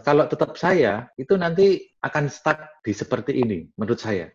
kalau 0.00 0.24
tetap 0.26 0.56
saya 0.56 1.12
itu 1.20 1.36
nanti 1.36 1.84
akan 2.00 2.32
stuck 2.32 2.80
di 2.80 2.92
seperti 2.96 3.36
ini 3.36 3.68
menurut 3.76 4.00
saya. 4.00 4.32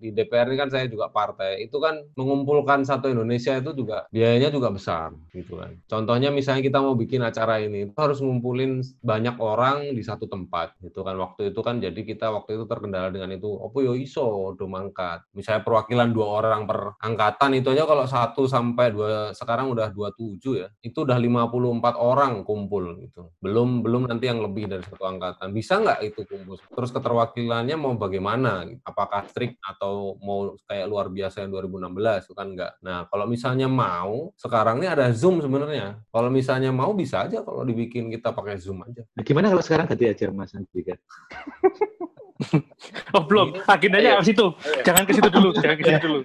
Di 0.00 0.08
DPR 0.08 0.48
ini 0.48 0.56
kan 0.56 0.72
saya 0.72 0.88
juga 0.88 1.12
partai. 1.12 1.68
Itu 1.68 1.84
kan 1.84 2.00
mengumpulkan 2.16 2.80
satu 2.80 3.12
Indonesia 3.12 3.60
itu 3.60 3.76
juga 3.76 4.08
biayanya 4.08 4.48
juga 4.48 4.72
besar 4.72 5.12
gitu 5.36 5.60
kan. 5.60 5.76
Contohnya 5.84 6.32
misalnya 6.32 6.64
kita 6.64 6.80
mau 6.80 6.96
bikin 6.96 7.20
acara 7.20 7.60
ini 7.60 7.92
itu 7.92 7.98
harus 8.00 8.24
ngumpulin 8.24 8.80
banyak 9.04 9.36
orang 9.36 9.92
di 9.92 10.00
satu 10.00 10.32
tempat 10.32 10.80
gitu 10.80 11.04
kan. 11.04 11.12
Waktu 11.20 11.52
itu 11.52 11.60
kan 11.60 11.76
jadi 11.76 12.00
kita 12.00 12.32
waktu 12.32 12.56
itu 12.56 12.64
terkendala 12.64 13.12
dengan 13.12 13.36
itu 13.36 13.52
opo 13.52 13.84
yo 13.84 13.92
iso 13.92 14.56
do 14.56 14.64
mangkat? 14.64 15.28
Misalnya 15.36 15.60
perwakilan 15.60 16.08
dua 16.08 16.40
orang 16.40 16.64
per 16.64 16.96
angkatan 16.96 17.60
itu 17.60 17.68
aja 17.76 17.84
kalau 17.84 18.08
satu 18.08 18.48
sampai 18.48 18.96
dua 18.96 19.36
sekarang 19.36 19.68
udah 19.76 19.92
27 19.92 20.40
ya 20.56 20.72
itu 20.80 21.04
udah 21.04 21.20
54 21.20 22.00
orang 22.00 22.48
kumpul 22.60 22.84
gitu 23.00 23.32
belum 23.40 23.80
belum 23.80 24.12
nanti 24.12 24.28
yang 24.28 24.44
lebih 24.44 24.68
dari 24.68 24.84
satu 24.84 25.08
angkatan 25.08 25.56
bisa 25.56 25.80
nggak 25.80 25.98
itu 26.04 26.20
kumpul 26.28 26.60
terus 26.60 26.92
keterwakilannya 26.92 27.76
mau 27.80 27.96
bagaimana 27.96 28.68
apakah 28.84 29.24
strict 29.24 29.56
atau 29.64 30.20
mau 30.20 30.52
kayak 30.68 30.86
luar 30.90 31.06
biasa 31.08 31.46
yang 31.46 31.50
2016 31.54 32.26
itu 32.26 32.34
kan 32.34 32.46
enggak. 32.50 32.72
Nah, 32.82 33.06
kalau 33.06 33.26
misalnya 33.30 33.68
mau, 33.70 34.34
sekarang 34.34 34.82
ini 34.82 34.88
ada 34.90 35.06
Zoom 35.14 35.38
sebenarnya. 35.40 36.02
Kalau 36.10 36.28
misalnya 36.28 36.70
mau 36.74 36.90
bisa 36.92 37.26
aja 37.26 37.42
kalau 37.46 37.62
dibikin 37.62 38.10
kita 38.10 38.34
pakai 38.34 38.58
Zoom 38.58 38.82
aja. 38.84 39.06
Nah, 39.14 39.22
gimana 39.22 39.48
kalau 39.48 39.62
sekarang 39.62 39.86
ganti 39.86 40.06
aja 40.10 40.28
Mas 40.34 40.52
Andika? 40.54 40.98
oh 43.16 43.22
belum, 43.28 43.60
agendanya 43.68 44.20
ke 44.20 44.32
situ. 44.32 44.46
Jangan 44.82 45.02
ke 45.04 45.12
situ 45.12 45.28
dulu, 45.28 45.50
jangan 45.62 45.76
ke 45.76 45.82
situ 45.84 45.98
dulu. 46.00 46.18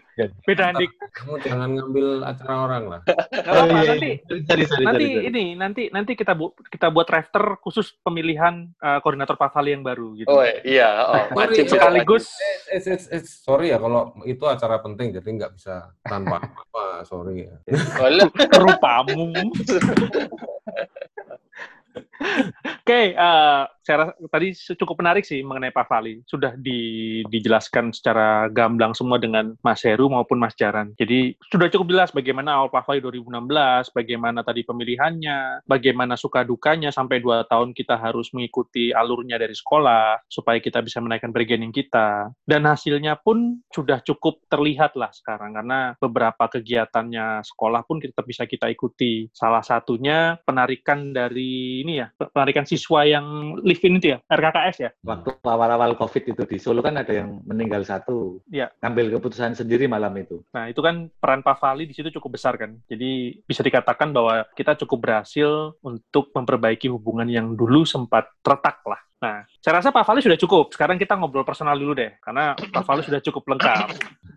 Beda 0.47 0.63
Andik. 0.72 0.91
Kamu 1.11 1.36
jangan 1.43 1.70
ngambil 1.76 2.07
acara 2.24 2.53
orang 2.55 2.84
lah. 2.88 3.01
oh, 3.51 3.66
iya, 3.68 3.91
nanti, 3.95 4.09
sorry, 4.47 4.63
sorry, 4.68 4.86
nanti 4.86 5.05
sorry, 5.05 5.28
ini 5.28 5.43
nanti 5.55 5.84
nanti 5.91 6.11
kita 6.16 6.34
bu, 6.34 6.55
kita 6.72 6.88
buat 6.91 7.07
drafter 7.07 7.59
khusus 7.59 7.95
pemilihan 8.01 8.72
uh, 8.80 8.99
koordinator 9.03 9.36
Pavali 9.36 9.76
yang 9.76 9.84
baru 9.84 10.16
gitu. 10.16 10.32
Oh 10.32 10.43
iya, 10.63 11.03
oh, 11.03 11.36
wajib 11.36 11.68
sekaligus. 11.68 12.32
Eh, 12.72 12.80
eh, 12.80 12.99
eh, 12.99 13.24
sorry 13.24 13.76
ya 13.76 13.78
kalau 13.78 14.16
itu 14.24 14.43
acara 14.47 14.80
penting 14.80 15.11
jadi 15.16 15.28
nggak 15.28 15.51
bisa 15.59 15.91
tanpa 16.03 16.39
apa, 16.39 17.03
sorry 17.03 17.47
ya. 17.51 17.55
Rupamu. 18.55 19.51
Oke, 22.86 22.93
okay, 22.93 23.05
uh, 23.18 23.66
saya 23.86 23.95
rasa 24.01 24.13
tadi 24.34 24.53
cukup 24.53 25.01
menarik 25.01 25.26
sih 25.26 25.45
mengenai 25.45 25.70
Pak 25.70 25.86
Fali. 25.86 26.22
Sudah 26.26 26.57
di, 26.57 27.22
dijelaskan 27.30 27.93
secara 27.93 28.49
gamblang 28.49 28.97
semua 28.97 29.22
dengan 29.22 29.53
Mas 29.61 29.86
Heru 29.86 30.09
maupun 30.09 30.41
Mas 30.41 30.57
Jaran. 30.57 30.97
Jadi 30.97 31.38
sudah 31.53 31.70
cukup 31.70 31.93
jelas 31.93 32.09
bagaimana 32.09 32.57
awal 32.57 32.74
Pak 32.74 32.89
Fali 32.89 32.99
2016, 33.01 33.93
bagaimana 33.93 34.41
tadi 34.41 34.66
pemilihannya, 34.66 35.66
bagaimana 35.70 36.18
suka 36.18 36.41
dukanya 36.41 36.89
sampai 36.89 37.22
dua 37.22 37.45
tahun 37.45 37.78
kita 37.78 37.97
harus 37.97 38.34
mengikuti 38.34 38.89
alurnya 38.89 39.38
dari 39.38 39.53
sekolah 39.53 40.26
supaya 40.26 40.57
kita 40.57 40.82
bisa 40.82 40.97
menaikkan 41.01 41.30
bargaining 41.30 41.74
kita. 41.74 42.34
Dan 42.41 42.66
hasilnya 42.66 43.22
pun 43.22 43.61
sudah 43.70 44.01
cukup 44.01 44.41
terlihat 44.49 44.97
lah 44.97 45.13
sekarang 45.13 45.53
karena 45.57 45.93
beberapa 46.01 46.49
kegiatannya 46.49 47.45
sekolah 47.45 47.86
pun 47.86 48.01
kita 48.01 48.22
bisa 48.26 48.49
kita 48.49 48.70
ikuti. 48.74 49.30
Salah 49.30 49.61
satunya 49.61 50.41
penarikan 50.41 51.13
dari 51.13 51.86
ini 51.86 52.01
ya, 52.01 52.05
penarikan 52.14 52.68
siswa 52.68 53.06
yang 53.06 53.58
live 53.62 53.82
in 53.86 53.97
itu 54.01 54.08
ya, 54.16 54.20
RKKS 54.28 54.78
ya? 54.82 54.89
Waktu 55.06 55.30
awal-awal 55.45 55.93
COVID 55.95 56.24
itu 56.36 56.43
di 56.49 56.58
Solo 56.58 56.82
kan 56.82 56.97
ada 56.97 57.14
yang 57.14 57.41
meninggal 57.45 57.86
satu. 57.86 58.41
Ya. 58.49 58.74
Ngambil 58.84 59.18
keputusan 59.20 59.56
sendiri 59.56 59.86
malam 59.86 60.12
itu. 60.18 60.41
Nah, 60.51 60.68
itu 60.68 60.82
kan 60.82 61.08
peran 61.22 61.45
Pak 61.45 61.62
Fali 61.62 61.86
di 61.86 61.93
situ 61.93 62.10
cukup 62.10 62.36
besar 62.36 62.58
kan. 62.58 62.76
Jadi 62.89 63.39
bisa 63.45 63.62
dikatakan 63.62 64.12
bahwa 64.12 64.43
kita 64.58 64.74
cukup 64.84 65.06
berhasil 65.06 65.78
untuk 65.86 66.34
memperbaiki 66.34 66.89
hubungan 66.89 67.30
yang 67.30 67.53
dulu 67.53 67.86
sempat 67.86 68.28
retak 68.41 68.82
lah 68.89 69.05
Nah, 69.16 69.47
saya 69.63 69.80
rasa 69.80 69.95
Pak 69.95 70.03
Fali 70.03 70.20
sudah 70.20 70.36
cukup. 70.36 70.76
Sekarang 70.76 70.99
kita 70.99 71.16
ngobrol 71.16 71.47
personal 71.47 71.80
dulu 71.80 71.95
deh, 71.95 72.20
karena 72.20 72.51
Pak 72.51 72.84
Fali 72.84 73.01
sudah 73.01 73.24
cukup 73.24 73.47
lengkap. 73.55 73.88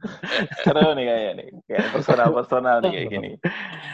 Seru 0.63 0.95
nih 0.95 1.05
kayaknya 1.11 1.33
nih, 1.35 1.49
kayak 1.67 1.87
personal-personal 1.91 2.77
nih 2.87 2.91
kayak 2.95 3.07
gini. 3.11 3.31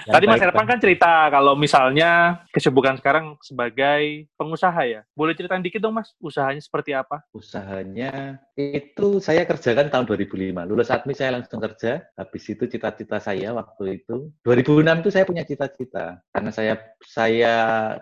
Tadi 0.04 0.24
Mas 0.28 0.44
Erpan 0.44 0.68
kan 0.68 0.76
cerita 0.76 1.32
kalau 1.32 1.56
misalnya 1.56 2.44
kesibukan 2.52 3.00
sekarang 3.00 3.40
sebagai 3.40 4.28
pengusaha 4.36 4.80
ya. 4.84 5.00
Boleh 5.16 5.32
ceritain 5.32 5.64
dikit 5.64 5.80
dong 5.80 5.96
Mas, 5.96 6.12
usahanya 6.20 6.60
seperti 6.60 6.92
apa? 6.92 7.24
Usahanya 7.32 8.44
itu 8.52 9.24
saya 9.24 9.48
kerjakan 9.48 9.88
tahun 9.88 10.04
2005. 10.04 10.68
Lulus 10.68 10.92
admi 10.92 11.16
saya 11.16 11.40
langsung 11.40 11.64
kerja. 11.64 12.04
Habis 12.20 12.44
itu 12.52 12.68
cita-cita 12.68 13.16
saya 13.16 13.56
waktu 13.56 14.04
itu 14.04 14.28
2006 14.44 15.00
itu 15.00 15.10
saya 15.10 15.24
punya 15.24 15.48
cita-cita. 15.48 16.20
Karena 16.28 16.52
saya 16.52 16.76
saya 17.00 17.54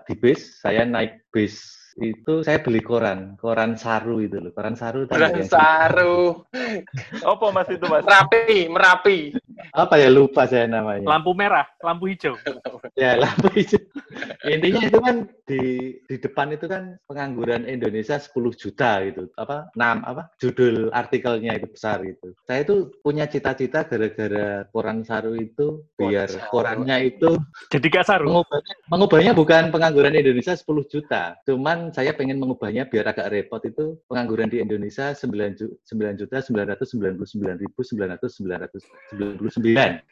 di 0.02 0.18
base, 0.18 0.58
saya 0.58 0.82
naik 0.82 1.30
base 1.30 1.81
itu 2.00 2.40
saya 2.40 2.64
beli 2.64 2.80
koran, 2.80 3.36
koran 3.36 3.76
saru 3.76 4.24
itu 4.24 4.40
loh, 4.40 4.52
koran 4.56 4.72
saru. 4.72 5.04
Koran 5.04 5.44
saru. 5.44 6.40
Apa 7.32 7.46
mas 7.52 7.68
itu 7.68 7.84
mas? 7.84 8.06
Merapi, 8.06 8.70
merapi. 8.72 9.18
Apa 9.72 9.96
ya 9.96 10.12
lupa 10.12 10.44
saya 10.44 10.68
namanya. 10.68 11.08
Lampu 11.08 11.32
merah, 11.32 11.64
lampu 11.80 12.12
hijau. 12.12 12.36
ya 13.00 13.16
lampu 13.16 13.48
hijau. 13.56 13.80
Intinya 14.44 14.84
itu 14.84 14.98
kan 15.00 15.16
di 15.48 15.62
di 16.04 16.16
depan 16.20 16.52
itu 16.52 16.68
kan 16.68 17.00
pengangguran 17.08 17.64
Indonesia 17.64 18.20
10 18.20 18.36
juta 18.52 19.00
gitu. 19.08 19.32
Apa 19.40 19.72
nam 19.72 20.04
apa 20.04 20.28
judul 20.36 20.92
artikelnya 20.92 21.56
itu 21.56 21.72
besar 21.72 22.04
gitu. 22.04 22.36
Saya 22.44 22.68
itu 22.68 22.92
punya 23.00 23.24
cita-cita 23.24 23.88
gara-gara 23.88 24.68
koran 24.68 25.08
saru 25.08 25.40
itu 25.40 25.88
biar 25.96 26.28
korannya 26.52 27.08
itu 27.08 27.40
jadi 27.72 27.86
gak 27.88 28.06
saru. 28.12 28.28
Mengubahnya, 28.28 28.74
mengubahnya 28.92 29.32
bukan 29.32 29.62
pengangguran 29.72 30.12
Indonesia 30.12 30.52
10 30.52 30.68
juta, 30.92 31.40
cuman 31.48 31.96
saya 31.96 32.12
pengen 32.12 32.36
mengubahnya 32.36 32.84
biar 32.92 33.08
agak 33.08 33.32
repot 33.32 33.64
itu 33.64 33.96
pengangguran 34.04 34.52
di 34.52 34.60
Indonesia 34.60 35.16
9 35.16 35.88
juta 36.20 36.44
999 36.44 37.56
ribu 37.56 37.80
999. 37.80 39.61
to 39.62 39.68
be 39.68 39.74
led. 39.74 40.02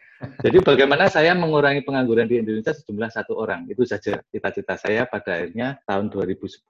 Jadi 0.41 0.59
bagaimana 0.61 1.09
saya 1.09 1.37
mengurangi 1.37 1.85
pengangguran 1.85 2.29
di 2.29 2.41
Indonesia 2.41 2.73
sejumlah 2.73 3.11
satu 3.13 3.37
orang? 3.37 3.69
Itu 3.69 3.85
saja 3.85 4.21
cita-cita 4.33 4.77
saya. 4.77 5.05
Pada 5.09 5.41
akhirnya 5.41 5.81
tahun 5.85 6.13
2010 6.13 6.65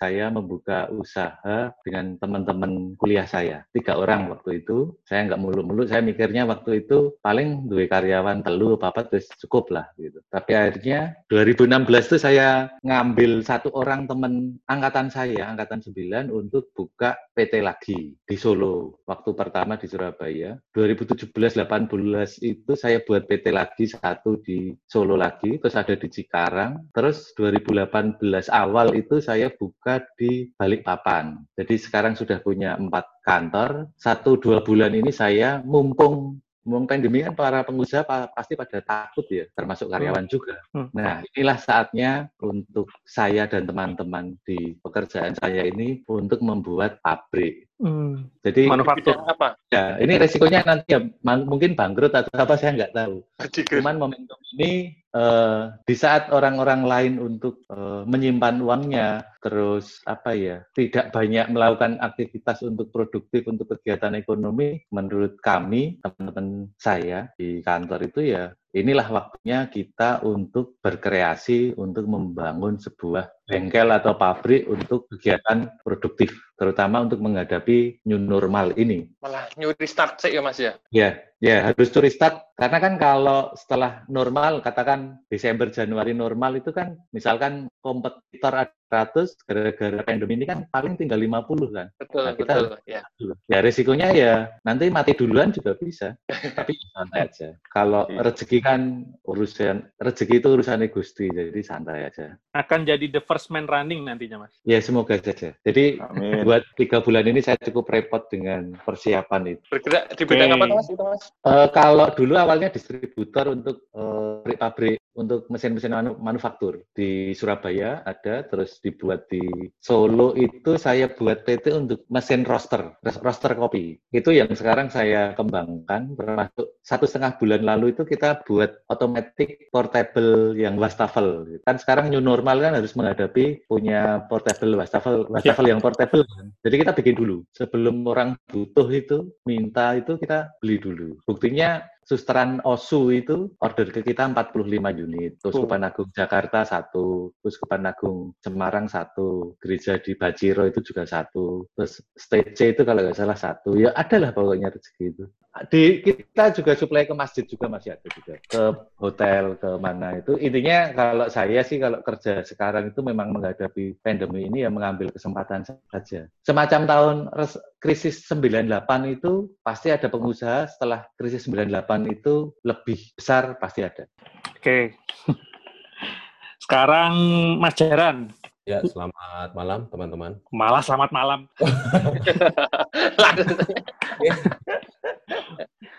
saya 0.00 0.28
membuka 0.32 0.88
usaha 0.92 1.72
dengan 1.84 2.16
teman-teman 2.20 2.96
kuliah 2.96 3.28
saya. 3.28 3.64
Tiga 3.72 3.96
orang 3.96 4.28
waktu 4.32 4.64
itu. 4.64 4.96
Saya 5.04 5.28
nggak 5.28 5.40
mulu-mulu 5.40 5.84
saya 5.88 6.00
mikirnya 6.04 6.44
waktu 6.44 6.84
itu 6.84 7.16
paling 7.20 7.68
dua 7.68 7.86
karyawan 7.88 8.44
telu 8.44 8.76
apa 8.76 8.92
apa 8.92 9.00
terus 9.08 9.28
cukup 9.40 9.72
lah 9.72 9.86
gitu. 9.96 10.20
Tapi 10.28 10.52
akhirnya 10.56 11.16
2016 11.28 12.10
itu 12.10 12.16
saya 12.20 12.70
ngambil 12.84 13.44
satu 13.44 13.72
orang 13.72 14.06
teman 14.10 14.58
angkatan 14.68 15.08
saya 15.08 15.50
angkatan 15.50 15.80
9 15.80 16.30
untuk 16.30 16.70
buka 16.74 17.16
PT 17.34 17.62
lagi 17.64 18.14
di 18.22 18.36
Solo. 18.38 19.02
Waktu 19.06 19.30
pertama 19.34 19.78
di 19.78 19.86
Surabaya. 19.90 20.56
2017 20.74 21.30
18 21.30 22.42
itu 22.42 22.72
saya 22.74 22.93
saya 22.94 23.10
buat 23.10 23.26
PT 23.26 23.50
lagi 23.50 23.90
satu 23.90 24.38
di 24.38 24.70
Solo 24.86 25.18
lagi, 25.18 25.58
terus 25.58 25.74
ada 25.74 25.98
di 25.98 26.06
Cikarang, 26.06 26.94
terus 26.94 27.34
2018 27.34 28.22
awal 28.54 28.94
itu 28.94 29.18
saya 29.18 29.50
buka 29.50 29.98
di 30.14 30.54
Balikpapan. 30.54 31.42
Jadi 31.58 31.74
sekarang 31.74 32.14
sudah 32.14 32.38
punya 32.38 32.78
empat 32.78 33.18
kantor. 33.26 33.90
Satu 33.98 34.38
dua 34.38 34.62
bulan 34.62 34.94
ini 34.94 35.10
saya 35.10 35.58
mumpung 35.66 36.38
Mumpung 36.64 36.88
pandemi 36.96 37.20
kan 37.20 37.36
para 37.36 37.60
pengusaha 37.60 38.08
pasti 38.32 38.56
pada 38.56 38.80
takut 38.80 39.28
ya, 39.28 39.44
termasuk 39.52 39.92
karyawan 39.92 40.24
hmm. 40.24 40.32
juga. 40.32 40.56
Hmm. 40.72 40.88
Nah, 40.96 41.20
inilah 41.36 41.60
saatnya 41.60 42.32
untuk 42.40 42.88
saya 43.04 43.44
dan 43.44 43.68
teman-teman 43.68 44.40
di 44.48 44.72
pekerjaan 44.80 45.36
saya 45.36 45.68
ini 45.68 46.00
untuk 46.08 46.40
membuat 46.40 47.04
pabrik. 47.04 47.63
Hmm. 47.74 48.30
Jadi 48.46 48.70
manufaktur 48.70 49.18
apa? 49.26 49.58
Ya, 49.68 49.98
ini 49.98 50.14
resikonya 50.14 50.62
nanti 50.62 50.94
ya 50.94 51.02
mungkin 51.24 51.74
bangkrut 51.74 52.14
atau 52.14 52.30
apa 52.30 52.54
saya 52.54 52.78
nggak 52.78 52.94
tahu. 52.94 53.26
Cuman 53.66 53.98
momentum 53.98 54.38
ini 54.54 55.03
uh, 55.14 55.78
di 55.86 55.94
saat 55.94 56.28
orang-orang 56.34 56.82
lain 56.84 57.14
untuk 57.22 57.62
uh, 57.70 58.02
menyimpan 58.04 58.60
uangnya, 58.60 59.08
terus 59.38 60.02
apa 60.04 60.34
ya, 60.34 60.66
tidak 60.74 61.14
banyak 61.14 61.48
melakukan 61.54 62.02
aktivitas 62.02 62.66
untuk 62.66 62.90
produktif 62.90 63.46
untuk 63.46 63.70
kegiatan 63.78 64.18
ekonomi, 64.18 64.82
menurut 64.90 65.38
kami 65.38 66.02
teman-teman 66.02 66.68
saya 66.76 67.30
di 67.38 67.62
kantor 67.62 68.10
itu 68.10 68.20
ya 68.34 68.50
inilah 68.74 69.06
waktunya 69.06 69.70
kita 69.70 70.26
untuk 70.26 70.82
berkreasi 70.82 71.78
untuk 71.78 72.10
membangun 72.10 72.82
sebuah 72.82 73.46
bengkel 73.46 73.86
atau 73.94 74.18
pabrik 74.18 74.66
untuk 74.66 75.06
kegiatan 75.14 75.70
produktif, 75.86 76.34
terutama 76.58 77.06
untuk 77.06 77.22
menghadapi 77.22 78.02
new 78.02 78.18
normal 78.18 78.74
ini. 78.74 79.06
Malah 79.22 79.46
new 79.54 79.70
restart 79.78 80.18
sih 80.18 80.34
ya 80.34 80.42
Mas 80.42 80.58
ya? 80.58 80.74
Ya, 80.90 81.22
Ya, 81.44 81.60
harus 81.68 81.92
to 81.92 82.00
restart. 82.00 82.56
Karena 82.56 82.78
kan 82.80 82.96
kalau 82.96 83.52
setelah 83.52 84.00
normal, 84.08 84.64
katakan 84.64 85.20
Desember, 85.28 85.68
Januari 85.68 86.16
normal 86.16 86.56
itu 86.56 86.72
kan, 86.72 86.96
misalkan 87.12 87.68
kompetitor 87.84 88.64
100, 88.88 89.34
gara-gara 89.44 89.98
pandemi 90.06 90.38
ini 90.38 90.46
kan 90.46 90.64
paling 90.70 90.94
tinggal 90.94 91.18
50 91.18 91.74
kan. 91.74 91.88
Betul, 91.98 92.22
Nah, 92.24 92.32
kita 92.38 92.54
betul. 92.56 92.78
Ya. 92.88 93.02
Ya 93.50 93.58
resikonya 93.60 94.08
ya 94.14 94.34
nanti 94.64 94.88
mati 94.88 95.12
duluan 95.12 95.50
juga 95.50 95.74
bisa. 95.76 96.14
Tapi 96.58 96.72
santai 96.94 97.26
aja. 97.28 97.48
Kalau 97.68 98.06
rezeki 98.08 98.58
kan 98.62 98.80
urusan 99.26 99.90
rezeki 99.98 100.40
itu 100.40 100.48
urusan 100.54 100.86
Gusti, 100.88 101.26
jadi 101.32 101.60
santai 101.64 102.06
aja. 102.06 102.36
Akan 102.54 102.84
jadi 102.86 103.08
the 103.10 103.22
first 103.24 103.50
man 103.50 103.66
running 103.66 104.04
nantinya, 104.06 104.46
Mas. 104.46 104.54
Ya 104.62 104.78
semoga 104.78 105.16
saja. 105.18 105.56
Jadi 105.64 105.98
Amin. 105.98 106.44
buat 106.44 106.62
tiga 106.78 107.00
bulan 107.00 107.26
ini 107.26 107.40
saya 107.40 107.58
cukup 107.58 107.88
repot 107.90 108.28
dengan 108.30 108.76
persiapan 108.84 109.56
itu. 109.58 109.64
Bergerak 109.72 110.12
di 110.14 110.24
bidang 110.28 110.50
Oke. 110.52 110.56
apa 110.60 110.64
tuh 110.64 110.76
Mas? 110.76 110.88
Itu 110.92 111.04
Mas? 111.04 111.24
Eh, 111.44 111.68
kalau 111.72 112.06
dulu 112.12 112.34
awalnya 112.36 112.68
distributor 112.70 113.56
untuk 113.56 113.88
eh, 113.90 114.44
pabrik-pabrik 114.44 115.00
untuk 115.14 115.46
mesin-mesin 115.48 115.94
manu- 115.94 116.18
manufaktur 116.18 116.82
di 116.90 117.32
Surabaya 117.32 118.02
ada, 118.02 118.42
terus 118.46 118.78
dibuat 118.82 119.30
di 119.30 119.42
Solo 119.78 120.34
itu 120.34 120.74
saya 120.76 121.06
buat 121.10 121.46
PT 121.46 121.70
untuk 121.74 122.04
mesin 122.10 122.42
roster, 122.42 122.98
ros- 123.00 123.22
roster 123.22 123.54
kopi. 123.54 123.98
Itu 124.10 124.34
yang 124.34 124.50
sekarang 124.52 124.90
saya 124.90 125.32
kembangkan, 125.38 126.18
termasuk 126.18 126.78
satu 126.82 127.04
setengah 127.06 127.38
bulan 127.38 127.62
lalu 127.62 127.94
itu 127.94 128.02
kita 128.02 128.42
buat 128.44 128.82
automatic 128.90 129.70
portable 129.70 130.58
yang 130.58 130.74
wastafel. 130.76 131.46
Kan 131.62 131.78
sekarang 131.78 132.10
new 132.10 132.20
normal 132.22 132.60
kan 132.60 132.74
harus 132.74 132.92
menghadapi 132.98 133.66
punya 133.70 134.24
portable 134.26 134.74
wastafel, 134.78 135.26
wastafel 135.30 135.66
yang 135.70 135.80
portable. 135.80 136.26
kan. 136.26 136.50
Jadi 136.64 136.74
kita 136.80 136.92
bikin 136.96 137.14
dulu 137.14 137.36
sebelum 137.54 138.02
orang 138.08 138.34
butuh 138.50 138.88
itu 138.90 139.30
minta 139.46 139.94
itu 139.94 140.18
kita 140.18 140.50
beli 140.58 140.76
dulu. 140.80 141.18
Buktinya 141.22 141.84
Susteran 142.04 142.60
Osu 142.62 143.08
itu 143.10 143.52
order 143.58 143.88
ke 143.88 144.00
kita 144.04 144.28
45 144.28 144.92
unit. 144.92 145.40
Keuskupan 145.40 145.82
Agung 145.88 146.12
Jakarta 146.12 146.62
satu, 146.68 147.32
Keuskupan 147.40 147.82
Agung 147.88 148.36
Semarang 148.44 148.86
satu, 148.86 149.56
gereja 149.58 149.96
di 149.98 150.12
Bajiro 150.14 150.68
itu 150.68 150.84
juga 150.84 151.08
satu, 151.08 151.64
terus 151.72 152.04
State 152.12 152.52
C 152.56 152.60
itu 152.76 152.84
kalau 152.84 153.00
nggak 153.00 153.16
salah 153.16 153.36
satu. 153.36 153.74
Ya 153.80 153.90
ada 153.96 154.16
lah 154.20 154.30
pokoknya 154.36 154.68
rezeki 154.68 155.04
itu. 155.16 155.24
Di 155.70 156.02
kita 156.02 156.50
juga 156.50 156.74
supply 156.74 157.06
ke 157.06 157.14
masjid 157.14 157.46
juga 157.46 157.70
masih 157.70 157.94
ada 157.94 158.08
juga, 158.10 158.34
ke 158.42 158.62
hotel, 158.98 159.54
ke 159.54 159.70
mana 159.78 160.18
itu. 160.18 160.34
Intinya 160.34 160.90
kalau 160.90 161.26
saya 161.30 161.62
sih 161.62 161.78
kalau 161.78 162.02
kerja 162.02 162.42
sekarang 162.42 162.90
itu 162.90 162.98
memang 163.06 163.30
menghadapi 163.30 164.02
pandemi 164.02 164.50
ini 164.50 164.66
ya 164.66 164.70
mengambil 164.74 165.14
kesempatan 165.14 165.62
saja. 165.62 166.26
Semacam 166.42 166.80
tahun 166.90 167.16
res- 167.38 167.62
krisis 167.84 168.24
98 168.32 168.64
itu 169.12 169.52
pasti 169.60 169.92
ada 169.92 170.08
pengusaha 170.08 170.64
setelah 170.72 171.04
krisis 171.20 171.44
98 171.44 172.16
itu 172.16 172.56
lebih 172.64 172.96
besar 173.12 173.60
pasti 173.60 173.84
ada. 173.84 174.08
Oke. 174.56 174.96
Sekarang 176.64 177.12
Mas 177.60 177.76
Jaran, 177.76 178.32
Ya, 178.64 178.80
selamat 178.80 179.52
malam 179.52 179.84
teman-teman. 179.92 180.40
malah 180.48 180.80
selamat 180.80 181.12
malam. 181.12 181.44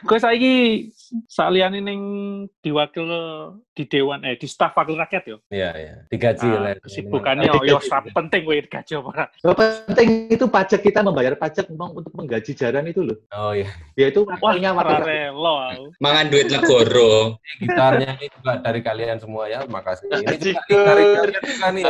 Gue 0.05 0.21
saiki 0.21 0.53
saliyane 1.25 1.81
ning 1.81 2.01
diwakil 2.61 3.09
di 3.73 3.89
dewan 3.89 4.21
eh 4.21 4.37
di 4.37 4.45
staf 4.45 4.77
wakil 4.77 5.01
rakyat 5.01 5.23
yo. 5.25 5.37
Iya, 5.49 5.69
iya. 5.73 5.95
Digaji 6.09 6.45
Ah, 6.45 6.57
oleh 6.61 6.73
kesibukannya 6.77 7.49
yo 7.49 7.57
yo 7.65 7.77
staf 7.81 8.05
penting 8.13 8.45
gue 8.45 8.61
gaji 8.69 9.01
apa 9.01 9.09
ora. 9.09 9.25
Penting 9.41 10.29
itu 10.29 10.45
pajak 10.45 10.85
kita 10.85 11.01
membayar 11.01 11.33
pajak 11.33 11.73
memang 11.73 11.97
untuk 11.97 12.13
menggaji 12.13 12.53
jaran 12.53 12.85
itu 12.85 13.01
loh. 13.01 13.17
Oh 13.33 13.57
iya. 13.57 13.65
Yaitu 13.97 14.29
Wah, 14.29 14.37
wakilnya 14.37 14.77
wakil 14.77 15.01
relo. 15.05 15.57
Mangan 15.97 16.29
duit 16.29 16.53
negoro. 16.53 17.41
Gitarnya 17.57 18.13
ini 18.21 18.29
juga 18.29 18.61
dari 18.61 18.81
kalian 18.85 19.17
semua 19.17 19.49
ya. 19.49 19.65
Makasih. 19.65 20.05
Ini 20.05 20.37
juga 20.37 20.61
dari 20.69 21.03
kalian 21.17 21.41
juga 21.49 21.67
nih. 21.73 21.83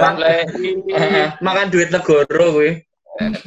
Lain. 0.66 0.78
Eh, 0.90 1.30
Mangan 1.46 1.68
duit 1.70 1.90
negoro 1.94 2.46
gue. 2.58 2.82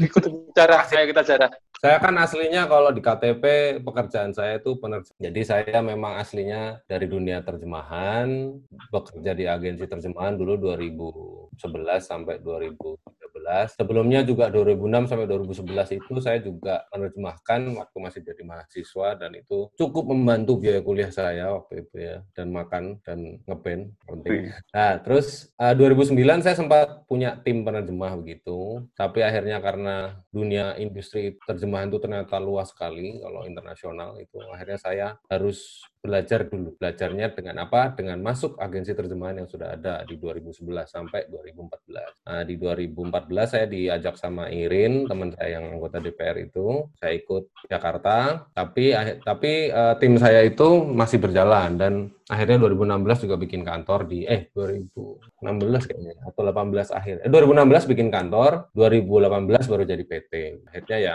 Ikut 0.00 0.24
bicara, 0.24 0.86
ayo 0.88 1.04
kita 1.12 1.20
bicara. 1.26 1.48
Saya 1.78 2.02
kan 2.02 2.10
aslinya 2.18 2.66
kalau 2.66 2.90
di 2.90 2.98
KTP 2.98 3.78
pekerjaan 3.86 4.34
saya 4.34 4.58
itu 4.58 4.74
penerjemah. 4.82 5.14
Jadi 5.22 5.40
saya 5.46 5.78
memang 5.78 6.18
aslinya 6.18 6.82
dari 6.90 7.06
dunia 7.06 7.38
terjemahan, 7.44 8.58
bekerja 8.90 9.30
di 9.36 9.44
agensi 9.46 9.86
terjemahan 9.86 10.34
dulu 10.34 10.58
2011 10.74 11.54
sampai 12.02 12.42
2013. 12.42 13.27
Sebelumnya 13.72 14.20
juga 14.22 14.52
2006 14.52 15.08
sampai 15.08 15.26
2011 15.26 15.98
itu 15.98 16.12
saya 16.20 16.38
juga 16.42 16.84
menerjemahkan 16.92 17.60
waktu 17.80 17.96
masih 17.98 18.20
jadi 18.24 18.42
mahasiswa 18.44 19.08
dan 19.16 19.30
itu 19.34 19.72
cukup 19.78 20.12
membantu 20.12 20.60
biaya 20.60 20.84
kuliah 20.84 21.08
saya 21.08 21.50
waktu 21.54 21.86
itu 21.86 21.94
ya 21.96 22.16
dan 22.36 22.52
makan 22.52 23.00
dan 23.02 23.40
ngeband 23.48 23.94
penting. 24.04 24.52
Nah, 24.72 25.00
terus 25.00 25.48
eh, 25.56 25.74
2009 25.74 26.44
saya 26.44 26.56
sempat 26.56 27.08
punya 27.08 27.40
tim 27.40 27.64
penerjemah 27.64 28.14
begitu, 28.20 28.84
tapi 28.94 29.24
akhirnya 29.24 29.58
karena 29.64 30.20
dunia 30.28 30.76
industri 30.76 31.40
terjemahan 31.46 31.88
itu 31.88 31.98
ternyata 31.98 32.36
luas 32.38 32.70
sekali 32.70 33.18
kalau 33.18 33.48
internasional 33.48 34.16
itu 34.20 34.36
akhirnya 34.52 34.78
saya 34.78 35.06
harus 35.32 35.82
belajar 35.98 36.46
dulu. 36.46 36.74
Belajarnya 36.78 37.34
dengan 37.34 37.66
apa? 37.66 37.92
Dengan 37.92 38.18
masuk 38.22 38.56
agensi 38.58 38.94
terjemahan 38.94 39.44
yang 39.44 39.48
sudah 39.50 39.74
ada 39.74 40.02
di 40.06 40.16
2011 40.16 40.86
sampai 40.86 41.26
2014. 41.30 42.26
Nah, 42.26 42.42
di 42.46 42.54
2014 42.56 43.54
saya 43.54 43.66
diajak 43.66 44.14
sama 44.16 44.48
Irin, 44.48 45.06
teman 45.10 45.34
saya 45.34 45.58
yang 45.58 45.78
anggota 45.78 45.98
DPR 45.98 46.38
itu, 46.38 46.86
saya 46.98 47.12
ikut 47.18 47.50
Jakarta, 47.66 48.48
tapi 48.54 48.94
tapi 49.22 49.52
eh, 49.70 49.94
tim 49.98 50.14
saya 50.16 50.46
itu 50.46 50.86
masih 50.86 51.18
berjalan 51.18 51.74
dan 51.76 51.92
akhirnya 52.28 52.60
2016 52.60 53.24
juga 53.24 53.36
bikin 53.40 53.64
kantor 53.64 54.04
di 54.04 54.28
eh 54.28 54.52
2016 54.52 55.88
kayaknya 55.88 56.14
atau 56.28 56.42
18 56.44 56.92
akhir. 56.92 57.16
Eh 57.24 57.30
2016 57.32 57.90
bikin 57.90 58.08
kantor, 58.12 58.68
2018 58.76 59.64
baru 59.72 59.82
jadi 59.88 60.04
PT. 60.04 60.32
Akhirnya 60.68 60.98
ya 61.00 61.14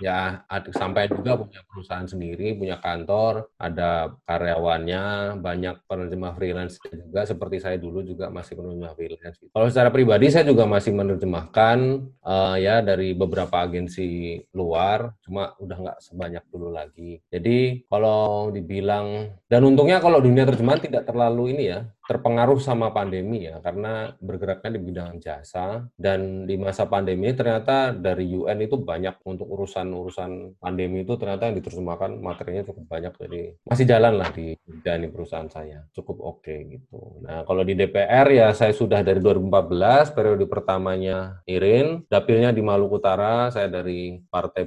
ya 0.00 0.18
ada 0.44 0.70
sampai 0.72 1.08
juga 1.08 1.40
punya 1.40 1.60
perusahaan 1.64 2.04
sendiri, 2.04 2.56
punya 2.56 2.76
kantor, 2.80 3.48
ada 3.56 4.12
karyawannya, 4.28 5.36
banyak 5.40 5.80
penerjemah 5.88 6.32
freelance 6.36 6.76
juga 6.92 7.24
seperti 7.24 7.56
saya 7.60 7.76
dulu 7.80 8.04
juga 8.04 8.28
masih 8.28 8.60
penerjemah 8.60 8.92
freelance. 8.96 9.40
Kalau 9.48 9.66
secara 9.68 9.88
pribadi 9.88 10.28
saya 10.28 10.44
juga 10.44 10.68
masih 10.68 10.92
menerjemahkan 10.92 11.78
eh, 12.20 12.56
ya 12.60 12.84
dari 12.84 13.16
beberapa 13.16 13.64
agensi 13.64 14.40
luar, 14.52 15.16
cuma 15.24 15.56
udah 15.56 15.76
nggak 15.76 15.98
sebanyak 16.04 16.44
dulu 16.52 16.68
lagi. 16.68 17.20
Jadi 17.32 17.88
kalau 17.88 18.52
dibilang 18.52 19.36
dan 19.48 19.64
untungnya 19.64 20.00
kalau 20.00 20.20
dunia 20.20 20.49
terjemahan 20.50 20.82
tidak 20.82 21.06
terlalu 21.06 21.54
ini 21.54 21.64
ya 21.70 21.86
terpengaruh 22.10 22.58
sama 22.58 22.90
pandemi 22.90 23.46
ya 23.46 23.62
karena 23.62 24.10
bergeraknya 24.18 24.74
di 24.74 24.80
bidang 24.82 25.22
jasa 25.22 25.86
dan 25.94 26.42
di 26.42 26.58
masa 26.58 26.90
pandemi 26.90 27.30
ternyata 27.30 27.94
dari 27.94 28.26
UN 28.34 28.66
itu 28.66 28.74
banyak 28.82 29.22
untuk 29.22 29.46
urusan-urusan 29.46 30.58
pandemi 30.58 31.06
itu 31.06 31.14
ternyata 31.14 31.46
yang 31.46 31.62
diterjemahkan 31.62 32.18
materinya 32.18 32.66
cukup 32.66 32.84
banyak. 32.90 33.12
Jadi 33.14 33.42
masih 33.62 33.86
jalan 33.86 34.18
lah 34.18 34.28
di 34.34 34.58
bidang 34.58 35.14
perusahaan 35.14 35.46
saya 35.46 35.86
cukup 35.94 36.18
oke 36.18 36.54
gitu. 36.66 37.22
Nah 37.22 37.46
kalau 37.46 37.62
di 37.62 37.78
DPR 37.78 38.26
ya 38.34 38.50
saya 38.50 38.74
sudah 38.74 39.06
dari 39.06 39.22
2014 39.22 40.10
periode 40.10 40.44
pertamanya 40.50 41.38
Irin 41.46 42.02
dapilnya 42.10 42.50
di 42.50 42.60
Maluku 42.60 42.98
Utara 42.98 43.54
saya 43.54 43.70
dari 43.70 44.18
partai 44.26 44.66